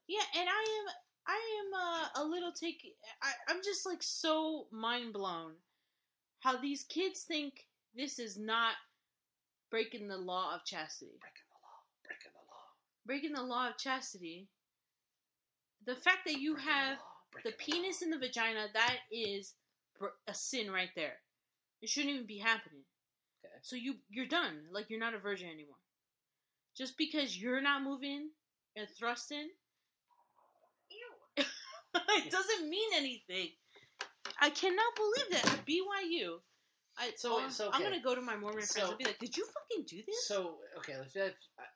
Yeah, 0.07 0.23
and 0.39 0.47
I 0.49 0.61
am 0.61 0.85
I 1.27 1.39
am 1.59 1.73
uh, 1.73 2.23
a 2.23 2.29
little 2.29 2.51
take. 2.51 2.81
I, 3.21 3.31
I'm 3.49 3.61
just 3.63 3.85
like 3.85 4.01
so 4.01 4.67
mind 4.71 5.13
blown 5.13 5.53
how 6.39 6.57
these 6.57 6.83
kids 6.83 7.21
think 7.21 7.65
this 7.95 8.19
is 8.19 8.37
not 8.37 8.73
breaking 9.69 10.07
the 10.07 10.17
law 10.17 10.55
of 10.55 10.63
chastity. 10.65 11.17
Breaking 11.19 11.47
the 11.49 11.59
law. 11.63 11.79
Breaking 12.05 12.31
the 12.33 12.45
law. 12.51 12.63
Breaking 13.05 13.33
the 13.33 13.43
law 13.43 13.69
of 13.69 13.77
chastity. 13.77 14.47
The 15.85 15.95
fact 15.95 16.19
that 16.25 16.39
you 16.39 16.53
breaking 16.53 16.71
have 16.71 16.97
the 17.43 17.49
law. 17.49 17.55
penis 17.59 18.01
in 18.01 18.09
the 18.09 18.17
vagina 18.19 18.67
that 18.73 18.97
is 19.11 19.53
a 20.27 20.33
sin 20.33 20.69
right 20.71 20.89
there 20.95 21.17
it 21.81 21.89
shouldn't 21.89 22.13
even 22.13 22.27
be 22.27 22.37
happening 22.37 22.83
Okay. 23.45 23.53
so 23.61 23.75
you 23.75 23.95
you're 24.09 24.27
done 24.27 24.63
like 24.71 24.89
you're 24.89 24.99
not 24.99 25.13
a 25.13 25.19
virgin 25.19 25.47
anymore 25.49 25.75
just 26.75 26.97
because 26.97 27.39
you're 27.39 27.61
not 27.61 27.83
moving 27.83 28.29
and 28.77 28.87
thrusting 28.97 29.49
Ew. 30.89 31.43
it 31.95 32.31
doesn't 32.31 32.69
mean 32.69 32.89
anything 32.95 33.49
i 34.41 34.49
cannot 34.49 34.95
believe 34.95 35.31
that 35.31 35.53
at 35.53 35.65
byu 35.65 36.39
I, 36.99 37.11
So- 37.15 37.39
oh, 37.39 37.49
so, 37.49 37.69
I'm 37.71 37.83
gonna 37.83 38.01
go 38.01 38.15
to 38.15 38.21
my 38.21 38.35
Mormon 38.35 38.65
friends 38.65 38.73
So- 38.73 38.89
and 38.89 38.97
be 38.97 39.05
like, 39.05 39.19
"Did 39.19 39.37
you 39.37 39.45
fucking 39.45 39.85
do 39.85 40.01
this?" 40.03 40.27
So 40.27 40.57
okay, 40.77 40.97
let's. 40.97 41.15
I- 41.15 41.29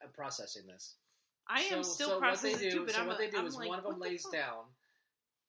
I'm 0.03 0.11
processing 0.13 0.65
this. 0.65 0.95
I 1.47 1.61
am 1.61 1.83
so, 1.83 1.91
still 1.91 2.09
so 2.09 2.19
processing 2.19 2.51
what 2.53 2.59
they 2.59 2.69
do, 2.69 2.77
too, 2.77 2.85
but 2.85 2.95
so 2.95 3.01
I'm, 3.01 3.07
what 3.07 3.17
they 3.17 3.29
do 3.29 3.37
I'm 3.37 3.45
is 3.45 3.55
like, 3.55 3.69
one 3.69 3.77
of 3.77 3.85
them 3.85 3.99
the 3.99 3.99
lays 3.99 4.23
fuck? 4.23 4.31
down, 4.31 4.63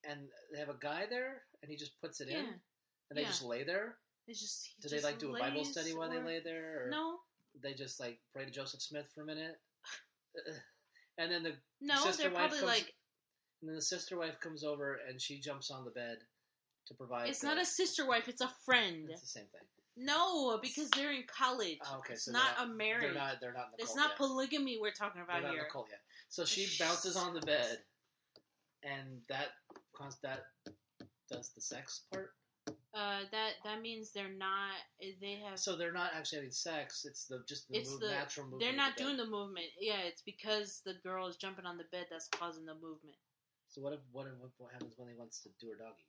and 0.04 0.28
they 0.52 0.58
have 0.58 0.68
a 0.68 0.78
guy 0.78 1.06
there, 1.08 1.42
and 1.62 1.70
he 1.70 1.76
just 1.76 1.98
puts 2.00 2.20
it 2.20 2.28
in, 2.28 2.44
Yeah, 2.44 2.52
and 3.08 3.16
they 3.16 3.22
yeah. 3.22 3.28
just 3.28 3.42
lay 3.42 3.62
there. 3.64 3.96
They 4.26 4.34
just. 4.34 4.66
he 4.66 4.82
Do 4.82 4.88
they 4.88 4.96
just 4.96 5.04
like 5.04 5.18
do 5.18 5.34
a 5.34 5.38
Bible 5.38 5.58
lays 5.58 5.70
study 5.70 5.94
while 5.94 6.10
they 6.10 6.20
lay 6.20 6.40
there, 6.40 6.84
or 6.86 6.90
No, 6.90 7.20
they 7.62 7.72
just 7.72 7.98
like 7.98 8.20
pray 8.32 8.44
to 8.44 8.50
Joseph 8.50 8.82
Smith 8.82 9.10
for 9.14 9.22
a 9.22 9.26
minute? 9.26 9.58
and 11.18 11.31
then 11.31 11.42
the 11.42 11.53
no, 11.81 11.96
Sister 11.96 12.25
they're 12.25 12.31
wife 12.33 12.51
probably 12.51 12.59
comes- 12.59 12.70
like, 12.70 12.94
and 13.61 13.68
then 13.68 13.77
the 13.77 13.83
sister 13.83 14.18
wife 14.18 14.40
comes 14.40 14.64
over 14.64 14.98
and 15.09 15.20
she 15.20 15.38
jumps 15.38 15.70
on 15.70 15.85
the 15.85 15.90
bed 15.92 16.18
to 16.87 16.94
provide. 16.94 17.29
It's 17.29 17.40
the- 17.40 17.46
not 17.46 17.59
a 17.59 17.64
sister 17.64 18.07
wife. 18.07 18.29
It's 18.29 18.40
a 18.40 18.48
friend. 18.64 19.09
It's 19.11 19.20
the 19.20 19.27
same 19.27 19.46
thing. 19.46 19.68
No, 19.94 20.59
because 20.59 20.88
they're 20.90 21.12
in 21.12 21.25
college. 21.27 21.79
Oh, 21.85 21.98
okay, 21.98 22.14
it's 22.14 22.25
so 22.25 22.33
not 22.33 22.55
a 22.59 22.66
marriage. 22.66 23.03
They're 23.03 23.14
not. 23.14 23.40
They're 23.40 23.53
not 23.53 23.66
in 23.66 23.72
the 23.77 23.83
it's 23.85 23.94
not 23.94 24.11
yet. 24.11 24.16
polygamy 24.16 24.79
we're 24.81 24.90
talking 24.90 25.20
about 25.20 25.42
not 25.42 25.53
here. 25.53 25.68
cult 25.70 25.88
yet. 25.90 26.01
So 26.29 26.44
she 26.44 26.66
bounces 26.83 27.14
on 27.14 27.35
the 27.35 27.40
bed, 27.42 27.79
and 28.83 29.22
that 29.29 29.48
that 30.22 30.46
does 31.31 31.51
the 31.55 31.61
sex 31.61 32.03
part. 32.12 32.33
Uh, 32.94 33.20
that 33.33 33.52
that 33.64 33.81
means 33.81 34.12
they're 34.12 34.28
not. 34.37 34.72
They 35.20 35.40
have. 35.48 35.59
So 35.59 35.76
they're 35.76 35.92
not 35.94 36.11
actually 36.14 36.38
having 36.38 36.50
sex. 36.52 37.07
It's 37.07 37.24
the 37.24 37.42
just 37.48 37.68
the, 37.68 37.78
It's 37.78 37.90
move, 37.90 38.00
the- 38.00 38.11
natural 38.11 38.46
movement. 38.46 38.61
they're 38.62 38.76
not 38.76 38.96
the 38.98 39.05
doing 39.05 39.16
the 39.16 39.24
movement. 39.26 39.66
Yeah, 39.81 40.00
it's 40.05 40.20
because 40.20 40.83
the 40.85 40.94
girl 41.02 41.26
is 41.26 41.37
jumping 41.37 41.64
on 41.64 41.78
the 41.78 41.85
bed 41.90 42.07
that's 42.11 42.28
causing 42.28 42.66
the 42.66 42.74
movement. 42.74 43.16
So 43.68 43.81
what 43.81 43.94
if 43.94 44.00
what 44.12 44.26
if, 44.26 44.33
what 44.59 44.72
happens 44.72 44.94
when 44.98 45.09
he 45.09 45.14
wants 45.14 45.40
to 45.40 45.48
do 45.59 45.68
her 45.70 45.76
doggy? 45.78 46.05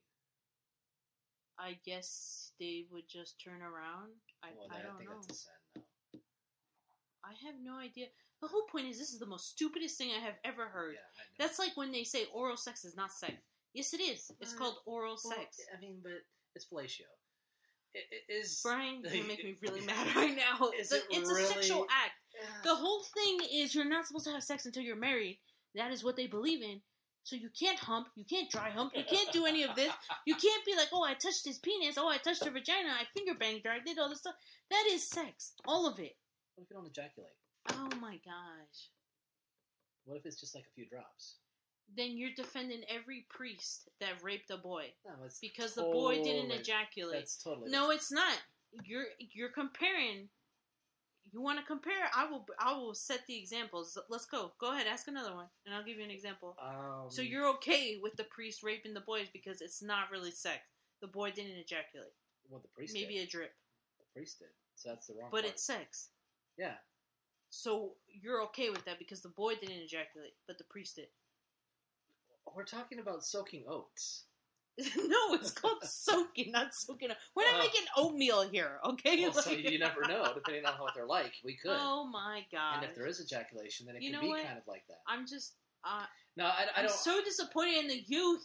I 1.57 1.77
guess 1.85 2.51
they 2.59 2.85
would 2.91 3.07
just 3.07 3.39
turn 3.41 3.61
around. 3.61 4.09
I, 4.43 4.47
well, 4.57 4.67
I 4.71 4.81
don't 4.81 4.97
think 4.97 5.09
know. 5.09 5.15
that's 5.25 5.47
a. 5.47 5.79
No. 5.79 5.85
I 7.23 7.31
have 7.45 7.55
no 7.63 7.77
idea. 7.77 8.07
The 8.41 8.47
whole 8.49 8.63
point 8.69 8.87
is 8.87 8.99
this 8.99 9.13
is 9.13 9.19
the 9.19 9.25
most 9.25 9.51
stupidest 9.51 9.97
thing 9.97 10.09
I 10.11 10.19
have 10.19 10.35
ever 10.43 10.65
heard. 10.67 10.95
Yeah, 10.95 11.07
I 11.15 11.23
know. 11.23 11.47
That's 11.47 11.59
like 11.59 11.77
when 11.77 11.93
they 11.93 12.03
say 12.03 12.25
oral 12.33 12.57
sex 12.57 12.83
is 12.83 12.97
not 12.97 13.13
sex. 13.13 13.33
Yes, 13.73 13.93
it 13.93 14.01
is. 14.01 14.29
It's 14.41 14.53
Uh, 14.53 14.57
called 14.57 14.77
oral 14.85 15.17
Well, 15.23 15.33
sex. 15.37 15.61
I 15.73 15.79
mean, 15.79 16.01
but 16.03 16.19
it's 16.55 16.65
fellatio. 16.65 17.07
It, 17.93 18.05
it 18.11 18.33
is 18.33 18.59
Brian, 18.63 19.01
you're 19.03 19.11
gonna 19.11 19.27
make 19.27 19.43
me 19.43 19.55
really 19.61 19.81
mad 19.85 20.15
right 20.15 20.35
now. 20.35 20.71
Is 20.79 20.89
The- 20.89 20.97
it 20.97 21.03
it's 21.11 21.29
a 21.29 21.35
sexual 21.35 21.77
really- 21.81 21.89
act. 21.91 22.13
The 22.63 22.75
whole 22.75 23.03
thing 23.13 23.39
is 23.53 23.75
you're 23.75 23.85
not 23.85 24.07
supposed 24.07 24.25
to 24.25 24.31
have 24.31 24.43
sex 24.43 24.65
until 24.65 24.81
you're 24.83 24.95
married. 24.95 25.39
That 25.75 25.91
is 25.91 26.03
what 26.03 26.15
they 26.15 26.25
believe 26.27 26.61
in. 26.63 26.81
So 27.25 27.35
you 27.37 27.49
can't 27.57 27.79
hump, 27.79 28.07
you 28.15 28.25
can't 28.25 28.49
dry 28.51 28.69
hump, 28.69 28.91
you 28.95 29.03
can't 29.07 29.31
do 29.31 29.45
any 29.45 29.63
of 29.63 29.75
this. 29.75 29.93
You 30.25 30.35
can't 30.35 30.65
be 30.65 30.75
like, 30.75 30.89
oh, 30.91 31.03
I 31.05 31.13
touched 31.13 31.45
his 31.45 31.57
penis, 31.57 31.95
oh, 31.97 32.09
I 32.09 32.17
touched 32.17 32.43
her 32.43 32.51
vagina, 32.51 32.89
I 32.89 33.05
finger 33.15 33.33
banged 33.39 33.61
her, 33.63 33.71
I 33.71 33.79
did 33.79 33.97
all 33.97 34.09
this 34.09 34.19
stuff. 34.19 34.33
That 34.69 34.85
is 34.91 35.07
sex, 35.07 35.53
all 35.65 35.87
of 35.87 35.99
it. 35.99 36.17
What 36.55 36.63
if 36.65 36.69
you 36.69 36.75
don't 36.75 36.87
ejaculate? 36.87 37.31
Oh 37.69 37.87
my 38.01 38.19
gosh. 38.25 38.89
What 40.03 40.17
if 40.17 40.25
it's 40.25 40.39
just 40.39 40.53
like 40.53 40.65
a 40.65 40.73
few 40.75 40.85
drops? 40.89 41.37
Then 41.95 42.17
you're 42.17 42.31
defending 42.35 42.81
every 42.89 43.25
priest 43.29 43.89
that 43.99 44.23
raped 44.23 44.49
a 44.49 44.57
boy 44.57 44.85
No, 45.05 45.13
because 45.41 45.75
the 45.75 45.83
boy 45.83 46.23
didn't 46.23 46.51
ejaculate. 46.51 47.19
That's 47.19 47.37
totally 47.37 47.69
No, 47.69 47.91
it's 47.91 48.11
not. 48.11 48.33
You're 48.83 49.05
you're 49.19 49.49
comparing. 49.49 50.29
You 51.31 51.41
want 51.41 51.59
to 51.59 51.65
compare? 51.65 52.09
I 52.15 52.25
will. 52.29 52.45
I 52.59 52.73
will 52.73 52.93
set 52.93 53.25
the 53.27 53.37
examples. 53.37 53.97
Let's 54.09 54.25
go. 54.25 54.51
Go 54.59 54.71
ahead. 54.73 54.87
Ask 54.87 55.07
another 55.07 55.33
one, 55.35 55.47
and 55.65 55.73
I'll 55.73 55.83
give 55.83 55.97
you 55.97 56.03
an 56.03 56.11
example. 56.11 56.55
Um, 56.61 57.09
So 57.09 57.21
you're 57.21 57.47
okay 57.55 57.99
with 58.01 58.15
the 58.17 58.25
priest 58.25 58.61
raping 58.63 58.93
the 58.93 59.01
boys 59.01 59.27
because 59.31 59.61
it's 59.61 59.81
not 59.81 60.11
really 60.11 60.31
sex. 60.31 60.59
The 61.01 61.07
boy 61.07 61.31
didn't 61.31 61.57
ejaculate. 61.57 62.13
well, 62.49 62.61
the 62.61 62.67
priest 62.69 62.93
Maybe 62.93 63.15
did. 63.15 63.27
a 63.27 63.31
drip, 63.31 63.53
the 63.99 64.05
priest 64.13 64.39
did. 64.39 64.49
So 64.75 64.89
that's 64.89 65.07
the 65.07 65.13
wrong. 65.13 65.29
but 65.31 65.41
part. 65.41 65.53
it's 65.53 65.63
sex. 65.65 66.09
yeah. 66.57 66.75
So 67.49 67.93
you're 68.07 68.41
okay 68.45 68.69
with 68.71 68.83
that 68.85 68.97
because 68.97 69.21
the 69.21 69.29
boy 69.29 69.53
didn't 69.55 69.81
ejaculate, 69.81 70.33
but 70.47 70.57
the 70.57 70.63
priest 70.65 70.95
did. 70.95 71.07
We're 72.55 72.65
talking 72.65 72.99
about 72.99 73.23
soaking 73.23 73.65
oats. 73.67 74.25
no, 74.77 75.33
it's 75.35 75.51
called 75.51 75.83
soaking, 75.83 76.51
not 76.51 76.73
soaking. 76.73 77.09
We're 77.35 77.43
not 77.45 77.55
Oh. 77.55 77.59
making 77.59 77.81
oatmeal 77.95 78.41
here, 78.49 78.79
okay? 78.83 79.21
Well, 79.21 79.33
so 79.33 79.51
you 79.51 79.77
never 79.77 80.01
know, 80.07 80.31
depending 80.33 80.65
on 80.65 80.73
what 80.79 80.93
they're 80.95 81.05
like. 81.05 81.33
We 81.43 81.55
could. 81.55 81.77
Oh 81.79 82.05
my 82.05 82.41
god! 82.51 82.77
and 82.77 82.83
if 82.85 82.95
there 82.95 83.05
is 83.05 83.21
ejaculation, 83.21 83.85
then 83.85 83.95
it 83.97 84.01
You 84.01 84.11
can 84.11 84.21
be 84.21 84.27
what? 84.29 84.43
kind 84.45 84.57
of 84.57 84.63
like 84.67 84.83
that. 84.87 84.97
I'm 85.07 85.27
just. 85.27 85.53
Uh, 85.83 86.05
No, 86.37 86.45
I, 86.45 86.65
I 86.75 86.79
I'm 86.81 86.85
don't. 86.87 86.95
so 86.95 87.21
disappointed 87.23 87.77
in 87.81 87.87
the 87.87 88.03
youth. 88.07 88.43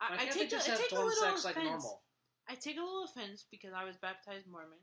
I, 0.00 0.24
I 0.24 0.26
take, 0.26 0.48
a, 0.48 0.50
just 0.50 0.68
I 0.68 0.74
take 0.76 0.90
a 0.92 0.94
little 0.96 1.10
sex 1.12 1.40
offense. 1.40 1.44
like 1.44 1.64
normal. 1.64 2.02
I 2.48 2.54
take 2.56 2.76
a 2.76 2.80
little 2.80 3.04
offense 3.04 3.46
because 3.50 3.72
I 3.74 3.84
was 3.84 3.96
baptized 3.96 4.46
Mormon. 4.50 4.78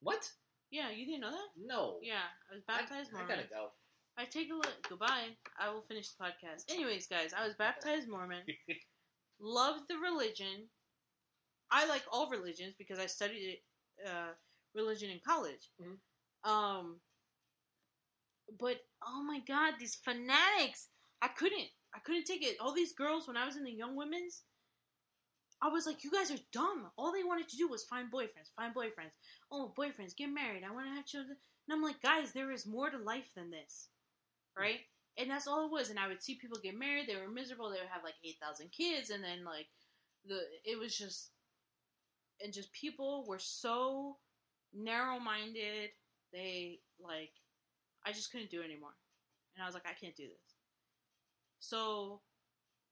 What? 0.00 0.28
Yeah, 0.70 0.90
you 0.90 1.04
didn't 1.06 1.20
know 1.20 1.30
that? 1.30 1.48
No. 1.62 1.98
Yeah, 2.02 2.24
I 2.50 2.54
was 2.54 2.64
baptized 2.66 3.10
I 3.12 3.18
Mormon. 3.18 3.30
I 3.32 3.36
gotta 3.36 3.48
go. 3.48 3.68
I 4.16 4.24
take 4.24 4.50
a 4.50 4.54
look. 4.54 4.88
Goodbye. 4.88 5.36
I 5.58 5.70
will 5.70 5.82
finish 5.82 6.10
the 6.10 6.24
podcast. 6.24 6.70
Anyways, 6.70 7.06
guys, 7.06 7.32
I 7.36 7.44
was 7.44 7.54
baptized 7.54 8.08
Mormon. 8.08 8.42
Loved 9.40 9.84
the 9.88 9.96
religion. 9.98 10.68
I 11.70 11.86
like 11.86 12.02
all 12.12 12.30
religions 12.30 12.74
because 12.78 12.98
I 12.98 13.06
studied 13.06 13.58
uh, 14.06 14.32
religion 14.74 15.10
in 15.10 15.20
college. 15.26 15.70
Mhm. 15.80 15.98
Um, 16.48 17.00
but 18.60 18.76
oh 19.06 19.22
my 19.22 19.40
god, 19.40 19.74
these 19.78 19.96
fanatics! 19.96 20.88
I 21.22 21.28
couldn't. 21.28 21.68
I 21.94 21.98
couldn't 22.00 22.24
take 22.24 22.42
it. 22.44 22.56
All 22.60 22.74
these 22.74 22.92
girls 22.92 23.26
when 23.26 23.36
I 23.36 23.46
was 23.46 23.56
in 23.56 23.64
the 23.64 23.72
young 23.72 23.96
women's. 23.96 24.42
I 25.62 25.68
was 25.68 25.86
like, 25.86 26.04
you 26.04 26.10
guys 26.10 26.30
are 26.30 26.42
dumb. 26.52 26.90
All 26.98 27.12
they 27.12 27.24
wanted 27.24 27.48
to 27.48 27.56
do 27.56 27.68
was 27.68 27.84
find 27.84 28.12
boyfriends, 28.12 28.52
find 28.54 28.74
boyfriends. 28.74 29.14
Oh, 29.50 29.72
boyfriends, 29.78 30.14
get 30.16 30.28
married. 30.28 30.62
I 30.62 30.70
want 30.72 30.86
to 30.86 30.94
have 30.94 31.06
children. 31.06 31.36
And 31.66 31.74
I'm 31.74 31.82
like, 31.82 32.02
guys, 32.02 32.32
there 32.32 32.50
is 32.52 32.66
more 32.66 32.90
to 32.90 32.98
life 32.98 33.30
than 33.34 33.50
this, 33.50 33.88
right? 34.56 34.80
And 35.18 35.30
that's 35.30 35.46
all 35.46 35.66
it 35.66 35.70
was. 35.70 35.90
And 35.90 35.98
I 35.98 36.08
would 36.08 36.22
see 36.22 36.36
people 36.36 36.58
get 36.62 36.78
married. 36.78 37.06
They 37.08 37.16
were 37.16 37.28
miserable. 37.28 37.70
They 37.70 37.78
would 37.78 37.92
have 37.92 38.04
like 38.04 38.14
eight 38.24 38.36
thousand 38.42 38.70
kids, 38.72 39.10
and 39.10 39.22
then 39.22 39.44
like 39.44 39.66
the 40.26 40.40
it 40.64 40.78
was 40.78 40.96
just, 40.96 41.30
and 42.42 42.52
just 42.52 42.72
people 42.72 43.24
were 43.26 43.38
so 43.38 44.16
narrow 44.72 45.18
minded. 45.18 45.90
They 46.32 46.80
like, 47.00 47.30
I 48.04 48.12
just 48.12 48.32
couldn't 48.32 48.50
do 48.50 48.60
it 48.60 48.64
anymore, 48.64 48.96
and 49.54 49.62
I 49.62 49.66
was 49.66 49.74
like, 49.74 49.86
I 49.86 49.94
can't 49.98 50.16
do 50.16 50.24
this. 50.24 50.54
So 51.60 52.20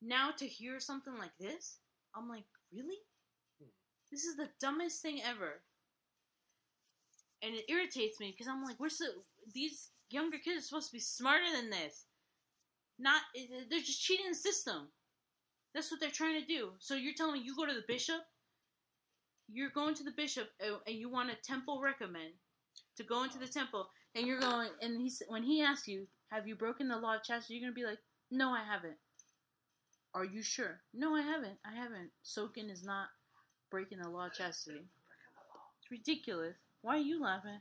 now 0.00 0.30
to 0.38 0.46
hear 0.46 0.80
something 0.80 1.16
like 1.18 1.36
this, 1.38 1.78
I'm 2.14 2.28
like, 2.28 2.44
really? 2.72 2.98
Hmm. 3.60 3.68
This 4.10 4.24
is 4.24 4.36
the 4.36 4.48
dumbest 4.60 5.02
thing 5.02 5.20
ever. 5.22 5.62
And 7.42 7.54
it 7.54 7.64
irritates 7.68 8.20
me 8.20 8.30
because 8.30 8.48
I'm 8.48 8.64
like, 8.64 8.78
we're 8.78 8.88
so 8.88 9.04
these 9.52 9.90
younger 10.12 10.38
kids 10.38 10.58
are 10.58 10.66
supposed 10.66 10.90
to 10.90 10.96
be 10.96 11.00
smarter 11.00 11.44
than 11.54 11.70
this. 11.70 12.04
Not 12.98 13.22
they're 13.70 13.80
just 13.80 14.02
cheating 14.02 14.28
the 14.28 14.34
system. 14.34 14.88
That's 15.74 15.90
what 15.90 16.00
they're 16.00 16.10
trying 16.10 16.40
to 16.40 16.46
do. 16.46 16.70
So 16.78 16.94
you're 16.94 17.14
telling 17.14 17.34
me 17.34 17.42
you 17.44 17.56
go 17.56 17.66
to 17.66 17.72
the 17.72 17.84
bishop, 17.88 18.20
you're 19.48 19.70
going 19.70 19.94
to 19.94 20.04
the 20.04 20.12
bishop 20.16 20.48
uh, 20.62 20.76
and 20.86 20.96
you 20.96 21.08
want 21.08 21.30
a 21.30 21.36
temple 21.42 21.80
recommend 21.82 22.32
to 22.96 23.04
go 23.04 23.24
into 23.24 23.38
the 23.38 23.46
temple, 23.46 23.88
and 24.14 24.26
you're 24.26 24.40
going 24.40 24.68
and 24.82 25.00
he's 25.00 25.22
when 25.28 25.42
he 25.42 25.62
asks 25.62 25.88
you, 25.88 26.06
have 26.30 26.46
you 26.46 26.54
broken 26.54 26.88
the 26.88 26.96
law 26.96 27.16
of 27.16 27.22
chastity? 27.24 27.54
You're 27.54 27.68
gonna 27.68 27.74
be 27.74 27.84
like, 27.84 27.98
no, 28.30 28.50
I 28.50 28.64
haven't. 28.64 28.96
Are 30.14 30.24
you 30.24 30.42
sure? 30.42 30.80
No, 30.92 31.14
I 31.14 31.22
haven't. 31.22 31.58
I 31.64 31.74
haven't. 31.74 32.10
Soaking 32.22 32.68
is 32.68 32.84
not 32.84 33.08
breaking 33.70 33.98
the 33.98 34.10
law 34.10 34.26
of 34.26 34.34
chastity. 34.34 34.84
It's 35.80 35.90
ridiculous. 35.90 36.54
Why 36.82 36.96
are 36.96 37.00
you 37.00 37.22
laughing? 37.22 37.60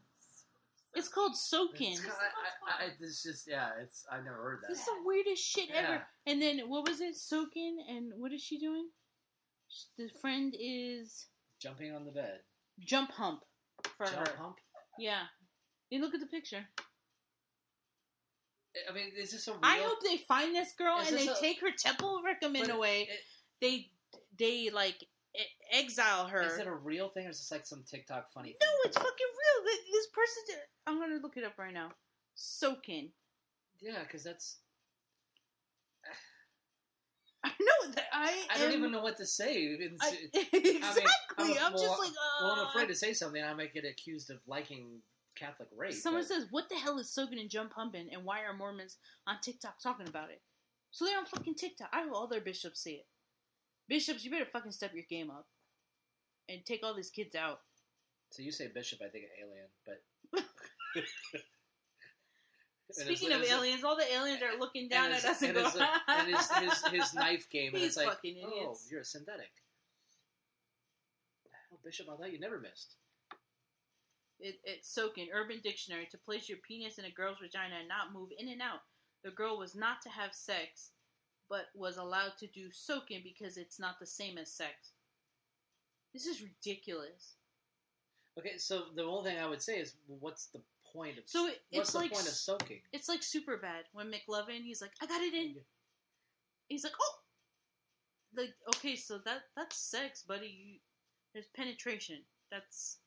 It's 0.94 1.08
called 1.08 1.38
soaking. 1.38 1.94
It's, 1.94 2.02
I, 2.06 2.84
I, 2.84 2.86
I, 2.86 2.90
it's 3.00 3.24
just 3.24 3.48
yeah. 3.50 3.70
It's 3.82 4.04
I 4.12 4.18
never 4.18 4.36
heard 4.36 4.60
that. 4.62 4.68
This 4.70 4.80
is 4.80 4.86
the 4.86 5.02
weirdest 5.06 5.42
shit 5.44 5.70
Yeah. 5.70 5.78
ever. 5.82 6.08
And 6.28 6.42
then 6.42 6.60
what 6.68 6.88
was 6.88 7.00
it? 7.00 7.16
Soaking 7.16 7.78
and 7.90 8.12
what 8.18 8.34
is 8.34 8.42
she 8.42 8.60
doing? 8.60 8.90
The 9.98 10.10
friend 10.22 10.54
is 10.60 11.28
Jumping 11.62 11.94
on 11.96 12.04
the 12.06 12.12
bed. 12.12 12.40
jump 12.80 13.12
hump 13.12 13.42
for 13.98 14.06
Jump 14.06 14.28
her. 14.28 14.36
hump. 14.38 14.58
Yeah. 15.00 15.22
You 15.90 16.02
look 16.02 16.14
at 16.14 16.20
the 16.20 16.26
picture. 16.28 16.66
I 18.90 18.94
mean, 18.94 19.08
is 19.18 19.32
this 19.32 19.48
a 19.48 19.52
real? 19.52 19.60
I 19.64 19.78
hope 19.80 20.00
they 20.04 20.18
find 20.18 20.56
this 20.56 20.74
girl 20.78 21.00
Is 21.00 21.10
and 21.10 21.18
they 21.20 21.28
a- 21.28 21.36
take 21.36 21.60
her 21.62 21.72
temple 21.78 22.22
recommend 22.26 22.68
But 22.68 22.76
away. 22.76 23.02
it- 23.04 23.20
they 23.62 23.92
they 24.40 24.70
like 24.72 25.04
exile 25.72 26.28
her. 26.28 26.42
Is 26.42 26.58
it 26.58 26.68
a 26.68 26.74
real 26.74 27.10
thing, 27.10 27.28
or 27.28 27.30
is 27.30 27.38
this 27.38 27.52
like 27.52 27.66
some 27.66 27.84
TikTok 27.90 28.32
funny? 28.34 28.56
no, 28.62 28.68
thing? 28.68 28.78
it's 28.86 28.98
fucking 28.98 29.12
real. 29.16 29.74
This 29.92 30.08
person. 30.08 30.44
did- 30.48 30.58
I'm 30.88 31.00
gonna 31.00 31.20
look 31.22 31.38
it 31.38 31.44
up 31.44 31.58
right 31.58 31.74
now. 31.74 31.92
Soaking. 32.36 33.12
Yeah, 33.80 34.04
because 34.04 34.24
that's. 34.24 34.58
I 37.44 37.50
know 37.60 37.92
that 37.94 38.06
I. 38.14 38.46
I 38.54 38.58
don't 38.60 38.74
even 38.74 38.92
know 38.92 39.02
what 39.02 39.18
to 39.18 39.26
say. 39.26 39.54
It's, 39.54 40.04
I, 40.04 40.18
exactly. 40.54 41.04
I'm 41.38 41.46
I'm, 41.46 41.74
a- 41.74 41.76
well, 41.76 41.84
just 41.84 42.00
like. 42.00 42.10
Uh, 42.12 42.44
well, 42.44 42.52
I'm 42.54 42.68
afraid 42.68 42.88
to 42.90 42.96
say 42.96 43.14
something. 43.14 43.44
I 43.44 43.54
might 43.54 43.74
get 43.74 43.86
accused 43.86 44.30
of 44.30 44.38
liking 44.48 45.02
Catholic 45.36 45.70
rape. 45.76 45.94
Someone 45.94 46.24
but- 46.24 46.28
says, 46.28 46.48
"What 46.52 46.70
the 46.70 46.76
hell 46.76 47.00
is 47.00 47.10
soaking 47.14 47.40
and 47.40 47.50
jump 47.50 47.74
humping, 47.74 48.10
and 48.12 48.24
why 48.26 48.42
are 48.44 48.54
Mormons 48.54 48.98
on 49.28 49.38
TikTok 49.42 49.80
talking 49.82 50.08
about 50.08 50.30
it?" 50.30 50.42
So 50.92 51.06
they're 51.06 51.18
on 51.18 51.26
fucking 51.26 51.56
TikTok. 51.56 51.90
I 51.94 52.04
hope 52.04 52.14
all 52.14 52.28
their 52.28 52.42
bishops 52.42 52.82
see 52.84 52.96
it. 52.96 53.06
Bishops, 53.88 54.24
you 54.24 54.32
better 54.32 54.46
fucking 54.46 54.72
step 54.72 54.94
your 54.94 55.04
game 55.10 55.30
up 55.30 55.48
and 56.50 56.66
take 56.66 56.82
all 56.84 56.94
these 56.94 57.10
kids 57.10 57.36
out. 57.36 57.60
So 58.30 58.42
you 58.42 58.52
say 58.52 58.68
bishop, 58.74 59.00
I 59.06 59.10
think 59.10 59.26
of 59.26 59.32
alien, 59.40 59.68
but. 59.86 60.44
Speaking 62.92 63.32
of 63.32 63.44
aliens, 63.44 63.84
all 63.84 63.96
the 63.96 64.12
aliens 64.14 64.42
are 64.42 64.60
looking 64.60 64.90
down 64.90 65.12
at 65.12 65.24
us 65.24 65.42
and, 65.42 65.56
and 65.56 65.66
go, 65.66 65.70
his, 65.70 65.82
and 66.08 66.28
his, 66.28 66.52
his, 66.60 66.88
his 66.88 67.14
knife 67.14 67.50
game, 67.50 67.74
and 67.74 67.84
These 67.84 67.96
it's 67.96 67.98
like, 67.98 68.18
oh, 68.46 68.76
you're 68.90 69.02
a 69.02 69.06
synthetic. 69.06 69.52
Oh, 71.72 71.78
Bishop, 71.84 72.08
I 72.12 72.18
thought 72.18 72.34
you 72.34 72.40
never 72.40 72.60
missed. 72.60 72.96
It, 74.40 74.60
it's 74.64 74.94
soaking. 74.94 75.28
Urban 75.34 75.60
Dictionary 75.64 76.08
to 76.12 76.18
place 76.18 76.50
your 76.50 76.58
penis 76.68 76.98
in 76.98 77.06
a 77.06 77.12
girl's 77.12 77.38
vagina 77.42 77.76
and 77.80 77.88
not 77.88 78.14
move 78.14 78.30
in 78.38 78.50
and 78.50 78.62
out. 78.62 78.82
The 79.24 79.32
girl 79.32 79.58
was 79.58 79.76
not 79.76 80.02
to 80.02 80.10
have 80.10 80.34
sex, 80.34 80.92
but 81.52 81.66
was 81.76 81.98
allowed 81.98 82.32
to 82.40 82.48
do 82.48 82.72
soaking 82.72 83.20
because 83.26 83.58
it's 83.58 83.78
not 83.78 84.00
the 84.00 84.06
same 84.06 84.38
as 84.38 84.50
sex. 84.50 84.94
This 86.14 86.26
is 86.26 86.42
ridiculous. 86.42 87.36
Okay, 88.40 88.58
so 88.58 88.86
the 88.96 89.04
whole 89.04 89.22
thing 89.22 89.38
I 89.38 89.48
would 89.50 89.62
say 89.62 89.78
is, 89.78 89.96
well, 90.08 90.18
what's 90.22 90.46
the 90.48 90.62
point 90.94 91.18
of 91.18 91.26
So 91.28 91.48
it- 91.48 91.62
what's 91.72 91.90
it's 91.90 91.92
the 91.92 91.98
like 92.00 92.12
point 92.14 92.28
of 92.28 92.34
soaking? 92.34 92.82
It's 92.94 93.10
like 93.10 93.22
super 93.22 93.58
bad 93.58 93.84
when 93.92 94.10
McLovin 94.10 94.64
he's 94.64 94.82
like, 94.82 94.94
I 95.02 95.06
got 95.06 95.22
it 95.22 95.34
in. 95.34 95.58
He's 96.70 96.86
like, 96.86 96.94
oh, 97.02 97.16
like 98.34 98.54
okay, 98.78 98.96
so 98.96 99.18
that 99.26 99.42
that's 99.58 99.76
sex, 99.76 100.24
buddy. 100.24 100.48
You, 100.48 100.80
there's 101.34 101.48
penetration. 101.54 102.20
That's 102.50 103.00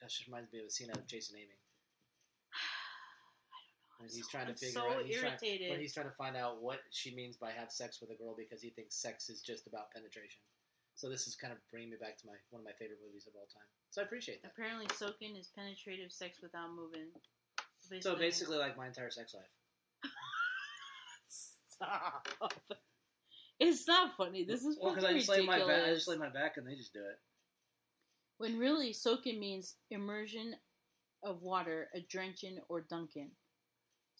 Gosh, 0.00 0.22
it 0.22 0.26
reminds 0.26 0.52
me 0.52 0.58
of 0.60 0.66
a 0.66 0.70
scene 0.70 0.90
out 0.90 0.96
of 0.96 1.06
Chasing 1.06 1.36
Amy. 1.36 1.54
When 4.00 4.08
he's 4.08 4.26
trying 4.28 4.46
to 4.48 4.52
I'm 4.52 4.56
figure 4.56 4.80
so 4.80 4.88
out, 4.90 5.04
he's 5.04 5.20
trying, 5.20 5.36
irritated. 5.36 5.70
when 5.70 5.80
he's 5.80 5.92
trying 5.92 6.08
to 6.08 6.16
find 6.16 6.36
out 6.36 6.62
what 6.62 6.80
she 6.90 7.14
means 7.14 7.36
by 7.36 7.52
have 7.52 7.70
sex 7.70 8.00
with 8.00 8.10
a 8.10 8.16
girl 8.16 8.34
because 8.36 8.62
he 8.62 8.70
thinks 8.70 8.96
sex 8.96 9.28
is 9.28 9.42
just 9.42 9.66
about 9.66 9.92
penetration. 9.92 10.40
So 10.96 11.08
this 11.08 11.26
is 11.28 11.36
kind 11.36 11.52
of 11.52 11.58
bringing 11.70 11.90
me 11.90 11.96
back 12.00 12.16
to 12.18 12.26
my 12.26 12.32
one 12.50 12.60
of 12.60 12.64
my 12.64 12.72
favorite 12.78 12.98
movies 13.04 13.26
of 13.28 13.34
all 13.36 13.46
time. 13.52 13.68
So 13.90 14.00
I 14.00 14.04
appreciate 14.04 14.42
that. 14.42 14.52
Apparently, 14.56 14.86
soaking 14.96 15.36
is 15.36 15.48
penetrative 15.54 16.12
sex 16.12 16.38
without 16.42 16.72
moving. 16.74 17.08
So 18.00 18.16
basically, 18.16 18.56
like 18.58 18.76
my 18.76 18.86
entire 18.88 19.10
sex 19.10 19.34
life. 19.34 19.52
stop. 21.28 22.28
It's 23.58 23.86
not 23.86 24.16
funny. 24.16 24.44
This 24.44 24.64
is 24.64 24.78
Well, 24.80 24.94
fucking 24.94 25.02
because 25.02 25.04
I 25.14 25.18
just 25.18 25.28
lay 25.28 25.44
my 25.44 25.54
ridiculous. 25.56 25.80
back, 25.80 25.90
I 25.90 25.94
just 25.94 26.08
lay 26.08 26.16
my 26.16 26.28
back, 26.30 26.56
and 26.56 26.66
they 26.66 26.74
just 26.74 26.92
do 26.92 27.00
it. 27.00 27.18
When 28.38 28.58
really 28.58 28.92
soaking 28.92 29.38
means 29.38 29.74
immersion 29.90 30.54
of 31.22 31.42
water, 31.42 31.88
a 31.94 32.00
drenching 32.00 32.58
or 32.70 32.80
dunking. 32.80 33.30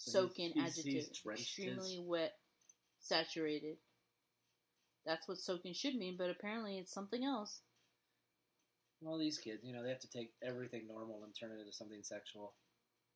So 0.00 0.28
Soaking 0.28 0.52
he's- 0.54 0.76
he's- 0.76 0.84
he's 0.86 1.08
adjective, 1.10 1.32
extremely 1.32 1.98
wet, 2.00 2.40
saturated. 3.00 3.78
That's 5.04 5.28
what 5.28 5.38
soaking 5.38 5.74
should 5.74 5.94
mean, 5.94 6.16
but 6.16 6.30
apparently 6.30 6.78
it's 6.78 6.92
something 6.92 7.22
else. 7.22 7.60
Well, 9.02 9.18
these 9.18 9.38
kids, 9.38 9.62
you 9.62 9.72
know, 9.74 9.82
they 9.82 9.90
have 9.90 10.00
to 10.00 10.08
take 10.08 10.34
everything 10.42 10.86
normal 10.86 11.24
and 11.24 11.34
turn 11.34 11.52
it 11.52 11.60
into 11.60 11.72
something 11.72 12.02
sexual. 12.02 12.54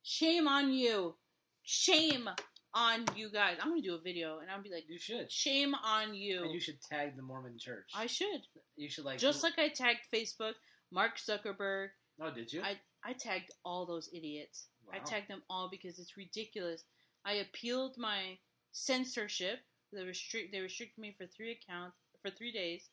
Shame 0.03 0.47
on 0.47 0.73
you. 0.73 1.17
Shame 1.63 2.29
on 2.75 3.07
you 3.17 3.31
guys. 3.31 3.59
I'm 3.61 3.71
gonna 3.71 3.81
do 3.83 3.95
a 3.95 4.01
video 4.01 4.39
and 4.41 4.51
I'll 4.51 4.63
be 4.63 4.71
like, 4.71 4.89
You 4.89 4.99
should. 4.99 5.31
shame 5.33 5.75
on 5.75 6.15
you. 6.15 6.43
And 6.45 6.53
you 6.53 6.61
should 6.61 6.81
tag 6.83 7.17
the 7.17 7.23
Mormon 7.23 7.59
Church. 7.59 7.91
I 7.95 8.07
should. 8.07 8.47
you 8.77 8.91
should 8.91 9.05
like 9.07 9.19
Just 9.19 9.43
like 9.43 9.59
I 9.59 9.69
tagged 9.71 10.07
Facebook, 10.13 10.55
Mark 10.91 11.17
Zuckerberg. 11.17 11.89
Oh, 12.21 12.31
did 12.31 12.53
you? 12.53 12.63
I 12.63 12.79
I 13.03 13.13
tagged 13.15 13.51
all 13.65 13.87
those 13.87 14.09
idiots. 14.13 14.69
I 14.93 14.99
Wow. 14.99 15.05
tagged 15.05 15.29
them 15.29 15.43
all 15.49 15.69
because 15.69 15.99
it's 15.99 16.17
ridiculous. 16.17 16.85
I 17.25 17.35
appealed 17.35 17.97
my 17.99 18.39
censorship. 18.73 19.61
They 19.93 20.05
restrict 20.05 20.53
they 20.53 20.61
restricted 20.61 20.99
me 20.99 21.13
for 21.17 21.27
three 21.27 21.53
accounts 21.53 21.97
for 22.23 22.31
three 22.31 22.53
days. 22.53 22.91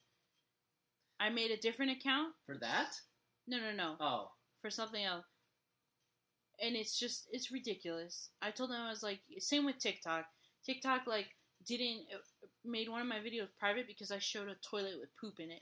I 1.20 1.30
made 1.30 1.52
a 1.52 1.58
different 1.58 1.92
account. 1.92 2.36
For 2.46 2.58
that? 2.58 3.00
No, 3.48 3.60
no, 3.60 3.72
no. 3.72 3.96
Oh, 4.00 4.32
for 4.62 4.70
something 4.70 5.04
else. 5.04 5.26
And 6.60 6.76
it's 6.76 6.98
just 6.98 7.28
it's 7.32 7.52
ridiculous. 7.52 8.30
I 8.42 8.52
told 8.52 8.70
them 8.70 8.82
I 8.82 8.90
was 8.90 9.04
like 9.04 9.22
same 9.40 9.66
with 9.66 9.80
TikTok. 9.80 10.26
TikTok 10.66 11.08
like 11.08 11.28
didn't 11.66 12.08
made 12.64 12.90
one 12.90 13.02
of 13.02 13.08
my 13.08 13.20
videos 13.20 13.50
private 13.60 13.88
because 13.88 14.12
I 14.12 14.20
showed 14.20 14.48
a 14.48 14.56
toilet 14.56 15.00
with 15.00 15.16
poop 15.20 15.40
in 15.40 15.52
it, 15.52 15.62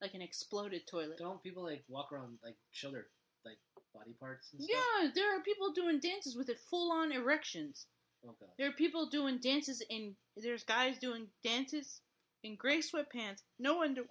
like 0.00 0.14
an 0.14 0.22
exploded 0.22 0.86
toilet. 0.86 1.18
don't 1.18 1.42
people 1.42 1.62
like 1.62 1.84
walk 1.88 2.12
around 2.12 2.38
like 2.42 2.56
show 2.72 2.90
their 2.90 3.06
body 3.94 4.14
parts 4.18 4.48
and 4.52 4.62
stuff? 4.62 4.76
Yeah, 5.02 5.10
there 5.14 5.36
are 5.36 5.42
people 5.42 5.72
doing 5.72 6.00
dances 6.00 6.36
with 6.36 6.48
it, 6.48 6.58
full 6.70 6.92
on 6.92 7.12
erections. 7.12 7.86
Oh 8.26 8.34
god. 8.40 8.48
There 8.58 8.68
are 8.68 8.72
people 8.72 9.08
doing 9.08 9.38
dances 9.38 9.82
in. 9.88 10.14
There's 10.36 10.64
guys 10.64 10.98
doing 10.98 11.28
dances 11.44 12.00
in 12.42 12.56
gray 12.56 12.78
sweatpants, 12.80 13.42
no 13.58 13.82
underwear, 13.82 14.08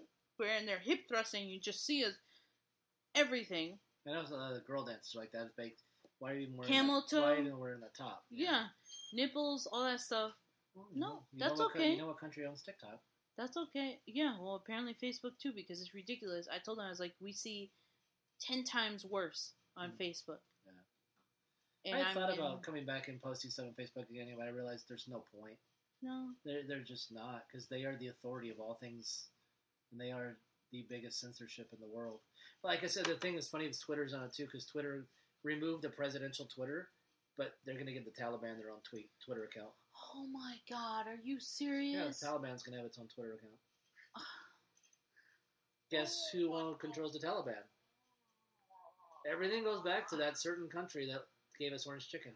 and 0.57 0.67
they're 0.67 0.79
hip 0.79 1.01
thrusting. 1.09 1.47
You 1.47 1.59
just 1.59 1.85
see 1.85 2.03
us 2.05 2.13
everything. 3.15 3.79
I 4.07 4.11
know 4.11 4.21
uh, 4.21 4.53
the 4.53 4.61
girl 4.65 4.85
dances 4.85 5.15
like 5.15 5.31
that 5.33 5.55
baked. 5.57 5.81
Why 6.19 6.31
are 6.31 6.35
you 6.35 6.41
even 6.43 6.57
wearing 6.57 6.73
Camel 6.73 7.03
the, 7.09 7.21
Why 7.21 7.31
are 7.31 7.35
you 7.35 7.41
even 7.47 7.59
wearing 7.59 7.81
the 7.81 7.89
top? 7.97 8.23
Yeah, 8.31 8.65
nipples, 9.13 9.67
all 9.71 9.83
that 9.83 10.01
stuff. 10.01 10.31
Well, 10.75 10.87
No, 10.93 11.07
know- 11.07 11.23
that's 11.37 11.59
know 11.59 11.65
what 11.65 11.73
co- 11.73 11.79
okay. 11.79 11.91
You 11.91 11.97
know 11.97 12.07
what 12.07 12.19
country 12.19 12.45
owns 12.45 12.63
TikTok? 12.63 12.99
That's 13.37 13.55
okay. 13.57 13.99
Yeah, 14.07 14.35
well, 14.39 14.55
apparently 14.55 14.95
Facebook 14.95 15.37
too, 15.39 15.51
because 15.53 15.79
it's 15.81 15.93
ridiculous. 15.93 16.47
I 16.51 16.57
told 16.57 16.79
them 16.79 16.85
I 16.85 16.89
was 16.89 16.99
like, 16.99 17.13
we 17.21 17.33
see 17.33 17.71
ten 18.41 18.63
times 18.63 19.05
worse 19.05 19.53
on 19.77 19.91
Mm. 19.91 19.97
Facebook. 19.97 20.39
Yeah. 20.65 21.91
And 21.93 22.03
I 22.03 22.09
I'm 22.09 22.13
thought 22.15 22.33
about 22.33 22.63
coming 22.63 22.85
back 22.85 23.07
and 23.07 23.21
posting 23.21 23.51
stuff 23.51 23.67
on 23.67 23.73
Facebook 23.75 24.09
again, 24.09 24.33
but 24.37 24.45
I 24.47 24.49
realized 24.49 24.85
there's 24.89 25.07
no 25.07 25.23
point. 25.33 25.57
no. 26.01 26.33
They're 26.43 26.63
they're 26.67 26.83
just 26.83 27.11
not 27.11 27.45
because 27.47 27.67
they 27.67 27.83
are 27.85 27.95
the 27.97 28.07
authority 28.07 28.49
of 28.49 28.59
all 28.59 28.75
things, 28.75 29.29
and 29.91 29.99
they 30.01 30.11
are 30.11 30.37
the 30.71 30.85
biggest 30.89 31.19
censorship 31.21 31.69
in 31.71 31.79
the 31.79 31.87
world. 31.87 32.19
Like 32.63 32.83
I 32.83 32.87
said, 32.87 33.05
the 33.05 33.15
thing 33.15 33.35
that's 33.35 33.47
funny 33.47 33.65
is 33.65 33.79
Twitter's 33.79 34.13
on 34.13 34.23
it 34.23 34.33
too 34.33 34.45
because 34.45 34.65
Twitter 34.65 35.07
removed 35.43 35.83
the 35.83 35.89
presidential 35.89 36.45
Twitter, 36.47 36.89
but 37.37 37.53
they're 37.65 37.75
going 37.75 37.85
to 37.87 37.93
give 37.93 38.03
the 38.05 38.11
Taliban 38.11 38.57
their 38.57 38.71
own 38.71 38.81
tweet 38.83 39.09
Twitter 39.23 39.45
account. 39.45 39.71
Oh 40.13 40.27
my 40.27 40.55
God, 40.69 41.07
are 41.07 41.19
you 41.23 41.35
Yeah, 41.35 41.39
serious? 41.39 42.19
the 42.19 42.27
Taliban's 42.27 42.63
going 42.63 42.73
to 42.73 42.77
have 42.79 42.85
its 42.87 42.97
own 42.99 43.07
Twitter 43.07 43.35
account. 43.35 43.53
Guess 45.91 46.29
who 46.33 46.53
uh, 46.53 46.73
controls 46.75 47.13
the 47.13 47.19
Taliban? 47.25 47.63
Everything 49.31 49.63
goes 49.63 49.81
back 49.81 50.09
to 50.09 50.15
that 50.17 50.39
certain 50.39 50.69
country 50.69 51.07
that 51.11 51.21
gave 51.59 51.73
us 51.73 51.85
orange 51.85 52.07
chicken. 52.07 52.31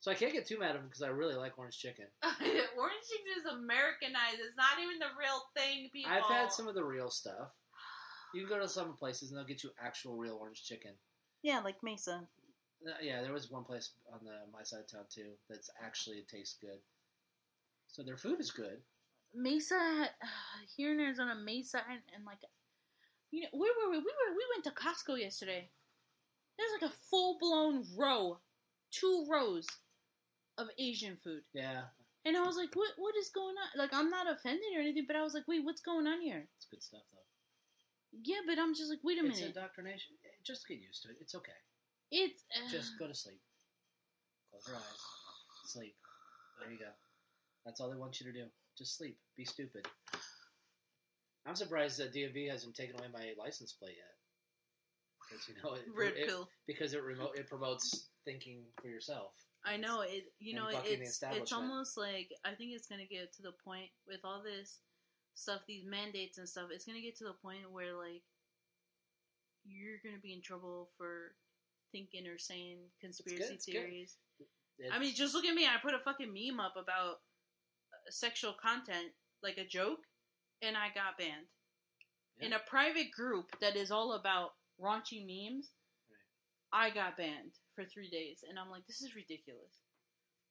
So 0.00 0.10
I 0.10 0.14
can't 0.14 0.32
get 0.32 0.46
too 0.46 0.58
mad 0.58 0.70
at 0.70 0.76
them 0.76 0.84
because 0.84 1.02
I 1.02 1.08
really 1.08 1.34
like 1.34 1.58
orange 1.58 1.78
chicken. 1.78 2.04
Orange 2.22 3.04
chicken 3.08 3.32
is 3.38 3.46
Americanized. 3.50 4.36
It's 4.36 4.54
not 4.54 4.76
even 4.82 4.98
the 4.98 5.16
real 5.18 5.40
thing, 5.56 5.88
people. 5.94 6.12
I've 6.12 6.28
had 6.28 6.52
some 6.52 6.68
of 6.68 6.74
the 6.74 6.84
real 6.84 7.08
stuff. 7.08 7.48
You 8.34 8.42
can 8.42 8.50
go 8.50 8.60
to 8.60 8.68
some 8.68 8.96
places 8.96 9.30
and 9.30 9.38
they'll 9.38 9.46
get 9.46 9.64
you 9.64 9.70
actual 9.82 10.16
real 10.16 10.36
orange 10.38 10.62
chicken. 10.62 10.90
Yeah, 11.42 11.60
like 11.60 11.76
Mesa. 11.82 12.28
Uh, 12.86 12.92
yeah, 13.00 13.22
there 13.22 13.32
was 13.32 13.50
one 13.50 13.64
place 13.64 13.92
on 14.12 14.20
the 14.24 14.36
my 14.52 14.62
side 14.62 14.80
of 14.80 14.90
town 14.90 15.04
too 15.08 15.30
that's 15.48 15.70
actually 15.82 16.18
it 16.18 16.28
tastes 16.28 16.58
good. 16.60 16.78
So 17.86 18.02
their 18.02 18.18
food 18.18 18.40
is 18.40 18.50
good. 18.50 18.82
Mesa 19.34 20.10
here 20.76 20.92
in 20.92 21.00
Arizona, 21.00 21.34
Mesa 21.34 21.80
and, 21.90 22.00
and 22.14 22.26
like 22.26 22.40
you 23.34 23.42
know 23.42 23.48
where 23.52 23.72
were 23.74 23.90
we? 23.90 23.98
We 23.98 24.04
were 24.04 24.32
we 24.36 24.44
went 24.54 24.64
to 24.64 24.70
Costco 24.70 25.18
yesterday. 25.18 25.70
There's 26.56 26.70
like 26.80 26.90
a 26.90 26.94
full 27.10 27.38
blown 27.40 27.84
row, 27.98 28.38
two 28.92 29.26
rows 29.28 29.66
of 30.56 30.68
Asian 30.78 31.16
food, 31.22 31.42
Yeah, 31.52 31.82
and 32.24 32.36
I 32.36 32.42
was 32.46 32.56
like, 32.56 32.70
what 32.74 32.92
What 32.96 33.16
is 33.16 33.28
going 33.30 33.56
on? 33.58 33.78
Like 33.78 33.92
I'm 33.92 34.08
not 34.10 34.30
offended 34.30 34.70
or 34.76 34.80
anything, 34.80 35.04
but 35.06 35.16
I 35.16 35.22
was 35.22 35.34
like, 35.34 35.48
wait, 35.48 35.64
what's 35.64 35.82
going 35.82 36.06
on 36.06 36.20
here? 36.20 36.46
it's 36.56 36.66
good 36.70 36.82
stuff 36.82 37.02
though. 37.12 37.26
Yeah, 38.22 38.46
but 38.46 38.58
I'm 38.60 38.74
just 38.74 38.90
like, 38.90 39.02
wait 39.02 39.18
a 39.18 39.26
It's 39.26 39.40
minute, 39.40 39.56
indoctrination. 39.56 40.14
Just 40.46 40.68
get 40.68 40.78
used 40.78 41.02
to 41.02 41.08
it. 41.10 41.16
It's 41.20 41.34
okay. 41.34 41.58
it's 42.12 42.44
uh, 42.54 42.70
Just 42.70 42.96
go 42.98 43.08
to 43.08 43.14
sleep. 43.14 43.40
Close 44.50 44.68
your 44.68 44.76
eyes. 44.76 45.02
Sleep. 45.66 45.96
There 46.60 46.70
you 46.70 46.78
go. 46.78 46.92
That's 47.66 47.80
all 47.80 47.90
they 47.90 47.96
want 47.96 48.20
you 48.20 48.26
to 48.30 48.32
do. 48.32 48.46
Just 48.78 48.96
sleep. 48.96 49.18
Be 49.36 49.44
stupid. 49.44 49.88
I'm 51.46 51.54
surprised 51.56 51.98
that 51.98 52.14
DMV 52.14 52.50
hasn't 52.50 52.74
taken 52.74 52.98
away 52.98 53.08
my 53.12 53.32
license 53.38 53.72
plate 53.72 53.96
yet. 53.96 54.14
Because 55.28 55.48
you 55.48 55.54
know 55.62 55.74
it, 55.74 55.84
red 55.94 56.14
it- 56.16 56.26
pill. 56.28 56.48
because 56.66 56.94
it 56.94 57.02
remote 57.02 57.36
it 57.36 57.48
promotes 57.48 58.08
thinking 58.24 58.64
for 58.80 58.88
yourself. 58.88 59.32
I 59.66 59.76
know 59.78 60.02
it. 60.02 60.24
You 60.38 60.54
know, 60.54 60.68
it's 60.70 61.22
it's 61.22 61.52
almost 61.52 61.96
like 61.96 62.28
I 62.44 62.52
think 62.54 62.72
it's 62.74 62.86
gonna 62.86 63.06
get 63.06 63.32
to 63.34 63.42
the 63.42 63.52
point 63.64 63.88
with 64.06 64.20
all 64.24 64.42
this 64.42 64.80
stuff, 65.34 65.60
these 65.66 65.84
mandates 65.86 66.36
and 66.38 66.46
stuff. 66.48 66.68
It's 66.70 66.84
gonna 66.84 67.00
get 67.00 67.16
to 67.18 67.24
the 67.24 67.32
point 67.42 67.70
where 67.72 67.94
like 67.96 68.22
you're 69.64 69.98
gonna 70.04 70.20
be 70.22 70.34
in 70.34 70.42
trouble 70.42 70.90
for 70.98 71.34
thinking 71.92 72.26
or 72.26 72.38
saying 72.38 72.78
conspiracy 73.00 73.54
it's 73.54 73.66
good. 73.66 73.72
theories. 73.72 74.16
I 74.40 74.84
It's- 74.86 75.00
mean, 75.00 75.14
just 75.14 75.34
look 75.34 75.44
at 75.46 75.54
me. 75.54 75.66
I 75.66 75.78
put 75.80 75.94
a 75.94 75.98
fucking 76.00 76.32
meme 76.32 76.60
up 76.60 76.76
about 76.76 77.22
uh, 77.92 78.10
sexual 78.10 78.52
content, 78.54 79.12
like 79.42 79.56
a 79.56 79.64
joke, 79.66 80.00
and 80.62 80.76
I 80.76 80.88
got 80.94 81.18
banned. 81.18 81.46
In 82.40 82.52
a 82.52 82.58
private 82.58 83.12
group 83.12 83.46
that 83.60 83.76
is 83.76 83.90
all 83.90 84.14
about 84.14 84.50
raunchy 84.80 85.24
memes, 85.24 85.70
I 86.72 86.90
got 86.90 87.16
banned 87.16 87.52
for 87.74 87.84
three 87.84 88.10
days, 88.10 88.44
and 88.48 88.58
I'm 88.58 88.70
like, 88.70 88.86
this 88.86 89.00
is 89.02 89.14
ridiculous. 89.14 89.80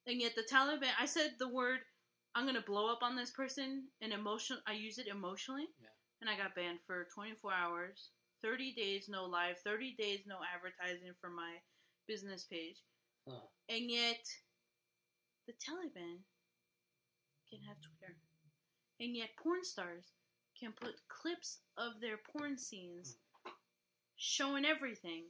And 0.08 0.22
yet 0.22 0.34
the 0.36 0.44
Taliban, 0.50 0.92
I 1.00 1.06
said 1.06 1.36
the 1.40 1.50
word, 1.50 1.80
I'm 2.36 2.46
gonna 2.46 2.62
blow 2.62 2.92
up 2.92 3.04
on 3.04 3.16
this 3.16 3.32
person, 3.32 3.90
and 4.02 4.14
emotion, 4.14 4.58
I 4.66 4.74
use 4.74 4.98
it 4.98 5.08
emotionally, 5.08 5.68
Yeah. 5.80 5.90
and 6.22 6.30
I 6.30 6.38
got 6.38 6.56
banned 6.56 6.80
for 6.88 7.08
24 7.14 7.54
hours, 7.54 8.10
30 8.42 8.74
days 8.74 9.10
no 9.10 9.26
live, 9.26 9.60
30 9.60 9.96
days 9.96 10.26
no 10.26 10.40
advertising 10.44 11.14
for 11.20 11.30
my 11.30 11.62
business 12.08 12.46
page, 12.46 12.82
Huh. 13.28 13.48
and 13.70 13.92
yet 13.92 14.26
the 15.46 15.54
Taliban 15.54 16.24
can 17.50 17.62
have 17.64 17.78
Twitter, 17.82 18.16
and 19.00 19.16
yet 19.16 19.30
porn 19.42 19.64
stars 19.64 20.12
can 20.60 20.72
put 20.72 20.96
clips 21.08 21.60
of 21.78 22.00
their 22.02 22.18
porn 22.18 22.58
scenes 22.58 23.18
showing 24.18 24.66
everything 24.66 25.24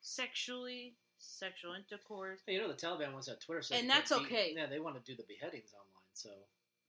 sexually, 0.00 0.96
sexual 1.18 1.74
intercourse. 1.74 2.40
Hey, 2.46 2.54
you 2.54 2.60
know 2.60 2.68
the 2.68 2.74
Taliban 2.74 3.12
wants 3.12 3.28
that 3.28 3.40
Twitter, 3.40 3.62
so 3.62 3.74
And 3.74 3.88
that's 3.88 4.10
can't 4.10 4.26
okay. 4.26 4.52
Yeah, 4.56 4.66
they 4.66 4.80
want 4.80 4.96
to 4.96 5.02
do 5.10 5.16
the 5.16 5.24
beheadings 5.28 5.72
online. 5.72 6.12
So 6.14 6.30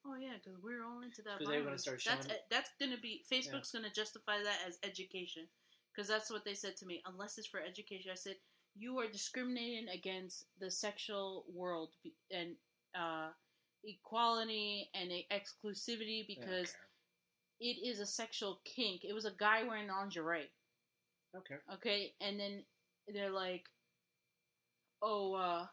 Oh 0.07 0.15
yeah, 0.15 0.33
because 0.37 0.59
we're 0.61 0.83
all 0.85 1.01
into 1.01 1.23
that. 1.23 1.39
'Cause 1.39 1.47
they're 1.47 1.57
gonna 1.63 1.77
violence. 1.77 1.81
start 1.81 2.03
That's 2.05 2.27
showing- 2.27 2.39
that's 2.49 2.69
gonna 2.79 2.97
be 2.97 3.23
Facebook's 3.31 3.71
gonna 3.71 3.89
justify 3.89 4.41
that 4.43 4.61
as 4.67 4.77
education, 4.83 5.49
because 5.91 6.07
that's 6.07 6.29
what 6.29 6.43
they 6.45 6.53
said 6.53 6.77
to 6.77 6.85
me. 6.85 7.01
Unless 7.05 7.37
it's 7.39 7.47
for 7.47 7.59
education, 7.59 8.11
I 8.11 8.15
said 8.15 8.39
you 8.75 8.99
are 8.99 9.07
discriminating 9.07 9.89
against 9.89 10.45
the 10.59 10.69
sexual 10.69 11.45
world 11.47 11.95
be- 12.03 12.15
and 12.29 12.55
uh, 12.93 13.33
equality 13.85 14.89
and 14.93 15.11
exclusivity 15.31 16.25
because 16.27 16.71
care. 16.71 16.89
it 17.59 17.77
is 17.85 17.99
a 17.99 18.05
sexual 18.05 18.61
kink. 18.65 19.01
It 19.03 19.13
was 19.13 19.25
a 19.25 19.33
guy 19.37 19.63
wearing 19.63 19.87
lingerie. 19.87 20.51
Okay. 21.35 21.55
Okay, 21.73 22.13
and 22.21 22.39
then 22.39 22.63
they're 23.13 23.29
like, 23.29 23.65
"Oh, 25.01 25.33
uh, 25.33 25.67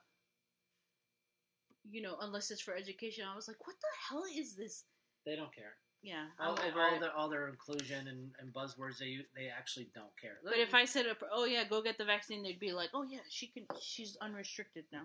you 1.88 2.02
know, 2.02 2.16
unless 2.20 2.50
it's 2.50 2.62
for 2.62 2.74
education. 2.74 3.24
I 3.30 3.34
was 3.34 3.48
like, 3.48 3.64
what 3.66 3.76
the 3.80 3.88
hell 4.08 4.24
is 4.36 4.54
this? 4.56 4.84
They 5.26 5.36
don't 5.36 5.54
care. 5.54 5.74
Yeah, 6.02 6.26
All, 6.40 6.58
over 6.66 6.80
all 6.80 6.98
their 6.98 7.16
all 7.16 7.28
their 7.28 7.46
inclusion 7.46 8.08
and, 8.08 8.32
and 8.40 8.52
buzzwords 8.52 8.98
they 8.98 9.18
they 9.36 9.46
actually 9.46 9.88
don't 9.94 10.10
care. 10.20 10.38
But 10.42 10.58
if 10.58 10.74
I 10.74 10.84
said, 10.84 11.06
"Oh 11.32 11.44
yeah, 11.44 11.62
go 11.62 11.80
get 11.80 11.96
the 11.96 12.04
vaccine," 12.04 12.42
they'd 12.42 12.58
be 12.58 12.72
like, 12.72 12.90
"Oh 12.92 13.04
yeah, 13.04 13.20
she 13.30 13.46
can. 13.46 13.66
She's 13.80 14.16
unrestricted 14.20 14.84
now." 14.90 15.04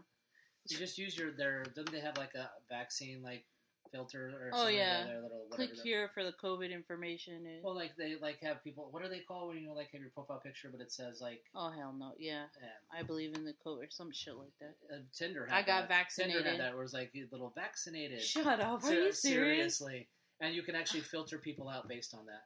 You 0.72 0.78
just 0.78 0.97
use 0.97 1.18
your 1.18 1.32
their 1.32 1.63
doesn't 1.63 1.91
they 1.91 1.99
have 1.99 2.18
like 2.18 2.34
a 2.36 2.49
vaccine 2.70 3.22
like 3.24 3.45
filter 3.91 4.34
or 4.41 4.51
Oh, 4.53 4.68
yeah. 4.68 5.05
their 5.05 5.22
little 5.22 5.47
Click 5.49 5.72
here 5.82 6.09
for 6.13 6.24
the 6.26 6.34
COVID 6.43 6.72
information. 6.74 7.45
And, 7.45 7.63
Well, 7.63 7.74
like 7.74 7.95
they 7.97 8.15
like 8.22 8.38
have 8.43 8.61
people. 8.63 8.89
What 8.91 9.01
are 9.01 9.07
they 9.09 9.20
called 9.20 9.47
when 9.49 9.57
you 9.63 9.74
like 9.74 9.89
have 9.93 10.01
your 10.01 10.09
profile 10.09 10.41
picture, 10.43 10.70
but 10.72 10.82
it 10.82 10.91
says 10.91 11.20
like 11.22 11.41
oh 11.55 11.70
hell 11.72 11.95
no, 11.97 12.11
yeah, 12.20 12.43
um, 12.61 12.99
I 12.99 13.03
believe 13.03 13.34
in 13.36 13.45
the 13.45 13.53
COVID 13.65 13.78
or 13.84 13.88
some 13.89 14.11
shit 14.11 14.36
like 14.36 14.51
that. 14.59 14.76
uh, 14.93 14.99
Tinder. 15.18 15.45
Had 15.49 15.55
I 15.55 15.61
got 15.61 15.88
that. 15.88 16.09
Tinder 16.15 16.34
vaccinated. 16.34 16.45
had 16.45 16.59
that 16.59 16.74
where 16.76 16.84
it's 16.84 16.93
like 16.93 17.13
little 17.32 17.53
vaccinated. 17.55 18.22
Shut 18.22 18.59
up! 18.59 18.84
Are 18.84 18.93
you 18.93 19.11
serious? 19.13 19.78
Seriously, 19.78 20.09
and 20.41 20.53
you 20.53 20.63
can 20.63 20.76
actually 20.76 21.01
filter 21.01 21.38
people 21.38 21.70
out 21.70 21.88
based 21.88 22.13
on 22.13 22.26
that. 22.26 22.43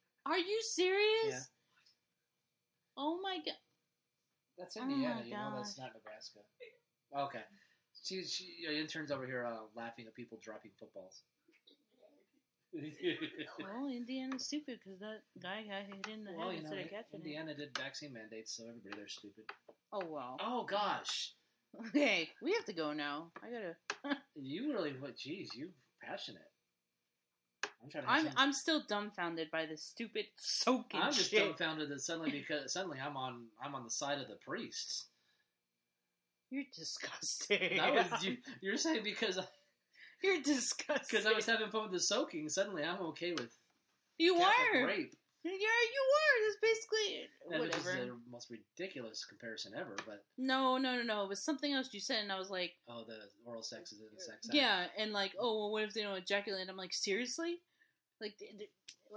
Are 0.26 0.38
you 0.38 0.60
serious? 0.62 1.28
Yeah. 1.28 1.40
Oh 2.96 3.20
my 3.22 3.36
god! 3.44 3.54
That's 4.58 4.76
Oh 4.76 4.82
Indiana. 4.82 5.16
my 5.16 5.22
you 5.24 5.32
know 5.32 5.52
that's 5.56 5.78
not 5.78 5.92
Nebraska. 5.94 6.40
Okay. 7.16 7.44
She, 8.04 8.24
she, 8.24 8.44
your 8.60 8.72
intern's 8.72 9.10
over 9.10 9.26
here 9.26 9.44
uh, 9.46 9.66
laughing 9.74 10.06
at 10.06 10.14
people 10.14 10.38
dropping 10.42 10.72
footballs. 10.78 11.22
Well, 13.58 13.88
Indiana's 13.88 14.44
stupid 14.46 14.80
because 14.84 15.00
that 15.00 15.20
guy 15.42 15.62
got 15.62 15.86
hit 15.86 16.06
in 16.12 16.24
the 16.24 16.32
well, 16.32 16.50
head 16.50 16.56
you 16.56 16.62
know, 16.62 16.76
instead 16.76 16.78
of 16.78 16.90
catching 16.90 17.20
it. 17.20 17.24
Indiana 17.24 17.54
did 17.54 17.78
vaccine 17.78 18.12
mandates, 18.12 18.56
so 18.56 18.64
everybody 18.68 18.96
there's 18.96 19.14
stupid. 19.14 19.44
Oh 19.92 20.04
wow. 20.04 20.36
Oh 20.40 20.64
gosh, 20.64 21.32
Okay, 21.88 22.28
we 22.42 22.52
have 22.52 22.64
to 22.66 22.72
go 22.72 22.92
now. 22.92 23.30
I 23.42 23.48
gotta. 23.50 24.18
you 24.34 24.72
really 24.72 24.92
what? 24.98 25.16
Geez, 25.16 25.50
you 25.54 25.70
passionate. 26.02 26.50
I'm 27.82 27.90
to. 27.90 28.02
I'm 28.10 28.28
I'm 28.36 28.52
still 28.52 28.82
dumbfounded 28.88 29.50
by 29.50 29.66
this 29.66 29.82
stupid 29.82 30.26
soaking 30.36 31.00
I'm 31.00 31.12
just 31.12 31.30
shit. 31.30 31.40
dumbfounded 31.44 31.88
that 31.90 32.00
suddenly 32.00 32.30
because 32.30 32.72
suddenly 32.72 32.98
I'm 33.04 33.16
on 33.16 33.46
I'm 33.62 33.74
on 33.74 33.84
the 33.84 33.90
side 33.90 34.20
of 34.20 34.28
the 34.28 34.34
priests. 34.36 35.06
You're 36.50 36.64
disgusting. 36.74 37.76
That 37.76 37.92
was 38.12 38.24
you, 38.24 38.36
you're 38.60 38.76
saying 38.76 39.02
because 39.04 39.38
You're 40.22 40.42
disgusting. 40.42 41.06
because 41.10 41.26
I 41.26 41.32
was 41.32 41.44
having 41.46 41.68
fun 41.70 41.82
with 41.84 41.92
the 41.92 42.00
soaking. 42.00 42.48
Suddenly 42.48 42.84
I'm 42.84 43.00
okay 43.08 43.32
with 43.32 43.52
You 44.18 44.34
Catholic 44.36 44.82
are. 44.82 44.86
rape. 44.86 45.14
Yeah, 45.50 45.80
you 45.94 46.02
were. 46.12 46.48
It's 46.48 46.58
basically 46.60 47.28
And 47.52 47.62
which 47.62 47.76
is 47.76 47.84
the 47.84 48.16
most 48.30 48.50
ridiculous 48.50 49.24
comparison 49.24 49.72
ever. 49.76 49.96
But 50.06 50.24
No, 50.36 50.78
no, 50.78 50.96
no, 50.96 51.02
no. 51.02 51.22
It 51.24 51.28
was 51.28 51.42
something 51.44 51.72
else 51.72 51.88
you 51.92 52.00
said, 52.00 52.22
and 52.22 52.32
I 52.32 52.38
was 52.38 52.50
like, 52.50 52.72
oh, 52.88 53.04
the 53.06 53.18
oral 53.44 53.62
sex 53.62 53.92
is 53.92 54.00
in 54.00 54.06
the 54.14 54.20
sex. 54.20 54.46
act. 54.46 54.54
yeah, 54.54 54.86
and 54.98 55.12
like, 55.12 55.32
oh, 55.38 55.58
well, 55.58 55.72
what 55.72 55.84
if 55.84 55.94
they 55.94 56.02
don't 56.02 56.16
ejaculate? 56.16 56.62
And 56.62 56.70
I'm 56.70 56.76
like, 56.76 56.92
seriously? 56.94 57.56
Like, 58.20 58.34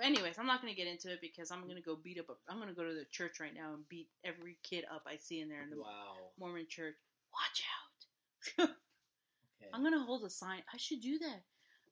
anyways, 0.03 0.37
I'm 0.37 0.45
not 0.45 0.61
gonna 0.61 0.73
get 0.75 0.87
into 0.87 1.11
it 1.11 1.19
because 1.21 1.51
I'm 1.51 1.67
gonna 1.67 1.81
go 1.81 1.95
beat 2.03 2.19
up. 2.19 2.29
A, 2.29 2.51
I'm 2.51 2.59
gonna 2.59 2.73
go 2.73 2.83
to 2.83 2.93
the 2.93 3.05
church 3.11 3.39
right 3.39 3.53
now 3.55 3.73
and 3.73 3.87
beat 3.89 4.09
every 4.25 4.57
kid 4.63 4.83
up 4.93 5.03
I 5.07 5.17
see 5.17 5.39
in 5.41 5.49
there 5.49 5.63
in 5.63 5.69
the 5.69 5.77
Wow. 5.77 6.17
Mormon 6.39 6.67
church. 6.69 6.95
Watch 7.33 7.63
out! 8.67 8.69
Okay. 9.61 9.71
I'm 9.73 9.83
gonna 9.83 10.05
hold 10.05 10.23
a 10.23 10.29
sign. 10.29 10.61
I 10.73 10.77
should 10.77 11.01
do 11.01 11.19
that. 11.19 11.41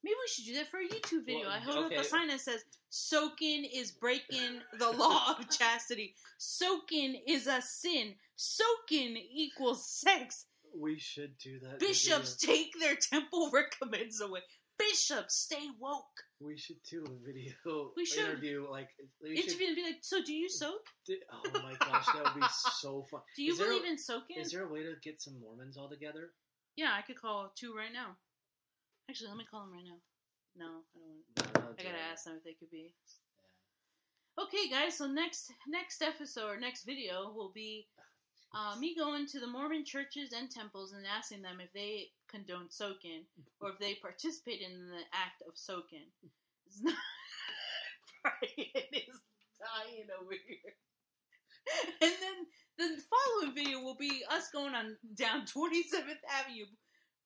Maybe 0.04 0.14
we 0.14 0.28
should 0.28 0.44
do 0.46 0.54
that 0.54 0.70
for 0.70 0.78
a 0.78 0.88
YouTube 0.88 1.26
video. 1.26 1.46
Well, 1.46 1.50
I 1.50 1.58
hold 1.58 1.86
okay. 1.86 1.96
up 1.96 2.04
a 2.04 2.08
sign 2.08 2.28
that 2.28 2.40
says 2.40 2.64
"Soaking 2.90 3.64
is 3.64 3.90
breaking 3.90 4.60
the 4.78 4.90
law 4.98 5.36
of 5.38 5.50
chastity. 5.50 6.14
Soaking 6.38 7.20
is 7.26 7.46
a 7.46 7.60
sin. 7.60 8.14
Soaking 8.36 9.16
equals 9.34 9.88
sex. 9.90 10.46
We 10.78 10.98
should 10.98 11.36
do 11.38 11.58
that. 11.60 11.80
Bishops 11.80 12.36
take 12.36 12.78
their 12.78 12.94
temple 12.94 13.50
recommends 13.52 14.20
away. 14.20 14.40
Bishops 14.78 15.34
stay 15.34 15.66
woke. 15.80 16.04
We 16.40 16.56
should 16.56 16.76
do 16.88 17.02
a 17.04 17.26
video 17.26 17.90
We 17.96 18.04
should. 18.04 18.24
interview. 18.26 18.66
Like 18.70 18.88
should. 19.20 19.36
Interview 19.36 19.66
and 19.66 19.76
be 19.76 19.82
like, 19.82 19.96
so 20.02 20.22
do 20.22 20.32
you 20.32 20.48
soak? 20.48 20.82
di- 21.04 21.18
oh 21.32 21.42
my 21.62 21.74
gosh, 21.84 22.06
that 22.14 22.22
would 22.32 22.40
be 22.40 22.46
so 22.76 23.04
fun. 23.10 23.20
Do 23.36 23.42
you 23.42 23.54
Is 23.54 23.58
believe 23.58 23.82
a- 23.82 23.86
in 23.88 23.98
soaking? 23.98 24.38
Is 24.38 24.52
there 24.52 24.64
a 24.64 24.72
way 24.72 24.84
to 24.84 24.94
get 25.02 25.20
some 25.20 25.40
Mormons 25.40 25.76
all 25.76 25.88
together? 25.88 26.30
Yeah, 26.76 26.92
I 26.96 27.02
could 27.02 27.20
call 27.20 27.50
two 27.56 27.74
right 27.74 27.92
now. 27.92 28.16
Actually, 29.08 29.28
let 29.28 29.36
me 29.38 29.46
call 29.50 29.64
them 29.64 29.72
right 29.72 29.84
now. 29.84 30.00
No, 30.56 30.66
I 30.94 30.98
don't 30.98 31.08
want. 31.08 31.54
No, 31.54 31.60
no, 31.60 31.74
I 31.78 31.82
gotta 31.82 32.04
ask 32.12 32.24
them 32.24 32.34
if 32.36 32.44
they 32.44 32.54
could 32.54 32.70
be. 32.70 32.92
Okay, 34.38 34.68
guys. 34.70 34.96
So 34.98 35.06
next 35.06 35.52
next 35.66 36.02
episode 36.02 36.50
or 36.50 36.60
next 36.60 36.84
video 36.84 37.32
will 37.34 37.50
be 37.54 37.86
uh, 38.54 38.76
me 38.78 38.94
going 38.94 39.26
to 39.28 39.40
the 39.40 39.46
Mormon 39.46 39.84
churches 39.84 40.32
and 40.36 40.50
temples 40.50 40.92
and 40.92 41.04
asking 41.06 41.42
them 41.42 41.60
if 41.60 41.72
they 41.72 42.08
condone 42.28 42.70
soaking 42.70 43.24
or 43.60 43.70
if 43.70 43.78
they 43.78 43.94
participate 44.02 44.60
in 44.60 44.88
the 44.88 45.02
act 45.12 45.42
of 45.46 45.56
soaking. 45.56 46.06
It's 46.66 46.82
not- 46.82 46.94
Brian 48.22 48.92
is 48.92 49.20
dying 49.58 50.08
over 50.20 50.32
here. 50.32 50.74
And 52.00 52.12
then 52.20 52.46
the 52.78 53.02
following 53.08 53.54
video 53.54 53.80
will 53.80 53.96
be 53.96 54.22
us 54.30 54.48
going 54.52 54.74
on 54.74 54.96
down 55.14 55.42
27th 55.42 56.22
Avenue 56.40 56.64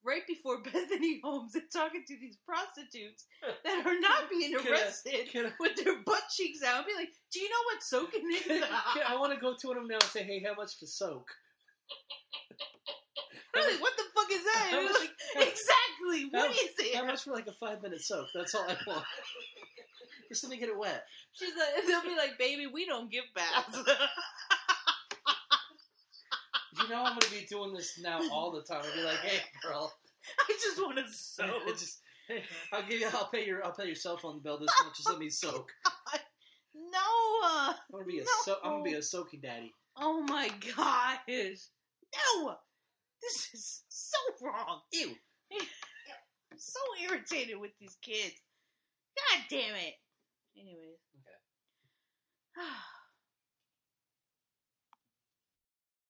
right 0.04 0.26
before 0.26 0.62
Bethany 0.64 1.20
Holmes 1.22 1.54
and 1.54 1.64
talking 1.72 2.04
to 2.08 2.16
these 2.20 2.36
prostitutes 2.46 3.24
that 3.64 3.86
are 3.86 4.00
not 4.00 4.28
being 4.30 4.52
Can 4.56 4.66
I- 4.66 4.70
arrested 4.70 5.30
can 5.32 5.46
I- 5.46 5.52
with 5.60 5.76
their 5.76 5.96
butt 6.04 6.22
cheeks 6.34 6.62
out. 6.62 6.86
Be 6.86 6.94
like, 6.94 7.10
do 7.32 7.40
you 7.40 7.48
know 7.48 7.62
what 7.66 7.82
soaking 7.82 8.28
is? 8.58 8.64
I 9.06 9.16
want 9.16 9.32
to 9.34 9.40
go 9.40 9.54
to 9.58 9.66
one 9.68 9.76
of 9.76 9.82
them 9.84 9.88
now 9.90 9.94
and 10.02 10.10
say, 10.10 10.22
"Hey, 10.24 10.42
how 10.46 10.54
much 10.54 10.78
for 10.78 10.86
soak?" 10.86 11.28
really, 13.54 13.80
what 13.80 13.92
the 13.96 14.04
fuck 14.14 14.30
is 14.32 14.44
that? 14.44 14.70
Much- 14.82 15.00
like, 15.00 15.46
exactly. 15.48 16.30
how- 16.32 16.46
What 16.48 16.50
is 16.50 16.70
it? 16.78 16.94
How 16.96 17.04
much 17.06 17.22
for 17.22 17.32
like 17.32 17.46
a 17.46 17.52
five 17.52 17.82
minute 17.82 18.00
soak? 18.02 18.26
That's 18.34 18.54
all 18.54 18.64
I 18.68 18.76
want. 18.86 19.04
Just 20.28 20.44
let 20.44 20.50
me 20.50 20.56
get 20.58 20.70
it 20.70 20.78
wet. 20.78 21.04
She's 21.34 21.52
like, 21.56 21.86
they'll 21.86 22.02
be 22.02 22.16
like, 22.16 22.38
baby, 22.38 22.66
we 22.66 22.86
don't 22.86 23.10
give 23.10 23.24
baths. 23.34 23.78
You 26.80 26.88
know 26.88 27.02
I'm 27.04 27.18
gonna 27.18 27.30
be 27.30 27.46
doing 27.48 27.74
this 27.74 27.98
now 28.00 28.20
all 28.32 28.50
the 28.50 28.62
time. 28.62 28.82
I'll 28.84 28.96
be 28.96 29.02
like, 29.02 29.18
hey 29.18 29.40
girl. 29.62 29.92
I 30.40 30.52
just 30.52 30.78
want 30.78 30.96
to 31.06 31.12
soak. 31.12 31.66
just, 31.78 32.00
hey, 32.28 32.42
I'll 32.72 32.82
give 32.82 33.00
you. 33.00 33.08
I'll 33.12 33.28
pay 33.28 33.46
your. 33.46 33.64
I'll 33.64 33.72
pay 33.72 33.86
your 33.86 33.94
cell 33.94 34.16
phone 34.16 34.40
bill 34.40 34.58
this 34.58 34.70
much. 34.84 34.96
Just 34.96 35.10
let 35.10 35.18
me 35.18 35.26
oh 35.44 35.50
soak. 35.50 35.72
No. 36.74 36.98
I'm 37.44 37.74
gonna 37.92 38.04
be 38.04 38.18
a. 38.18 38.22
No. 38.22 38.30
So, 38.44 38.56
I'm 38.64 38.70
gonna 38.72 38.84
be 38.84 38.94
a 38.94 39.02
soaking 39.02 39.40
daddy. 39.40 39.72
Oh 39.96 40.22
my 40.22 40.48
gosh. 40.76 41.18
No. 41.28 42.54
This 43.20 43.48
is 43.54 43.82
so 43.88 44.18
wrong. 44.42 44.80
Ew. 44.92 45.14
I'm 45.52 46.58
so 46.58 46.80
irritated 47.08 47.58
with 47.58 47.72
these 47.78 47.96
kids. 48.02 48.34
God 49.16 49.42
damn 49.50 49.74
it. 49.74 49.94
Anyways. 50.56 50.98
Okay. 52.56 52.66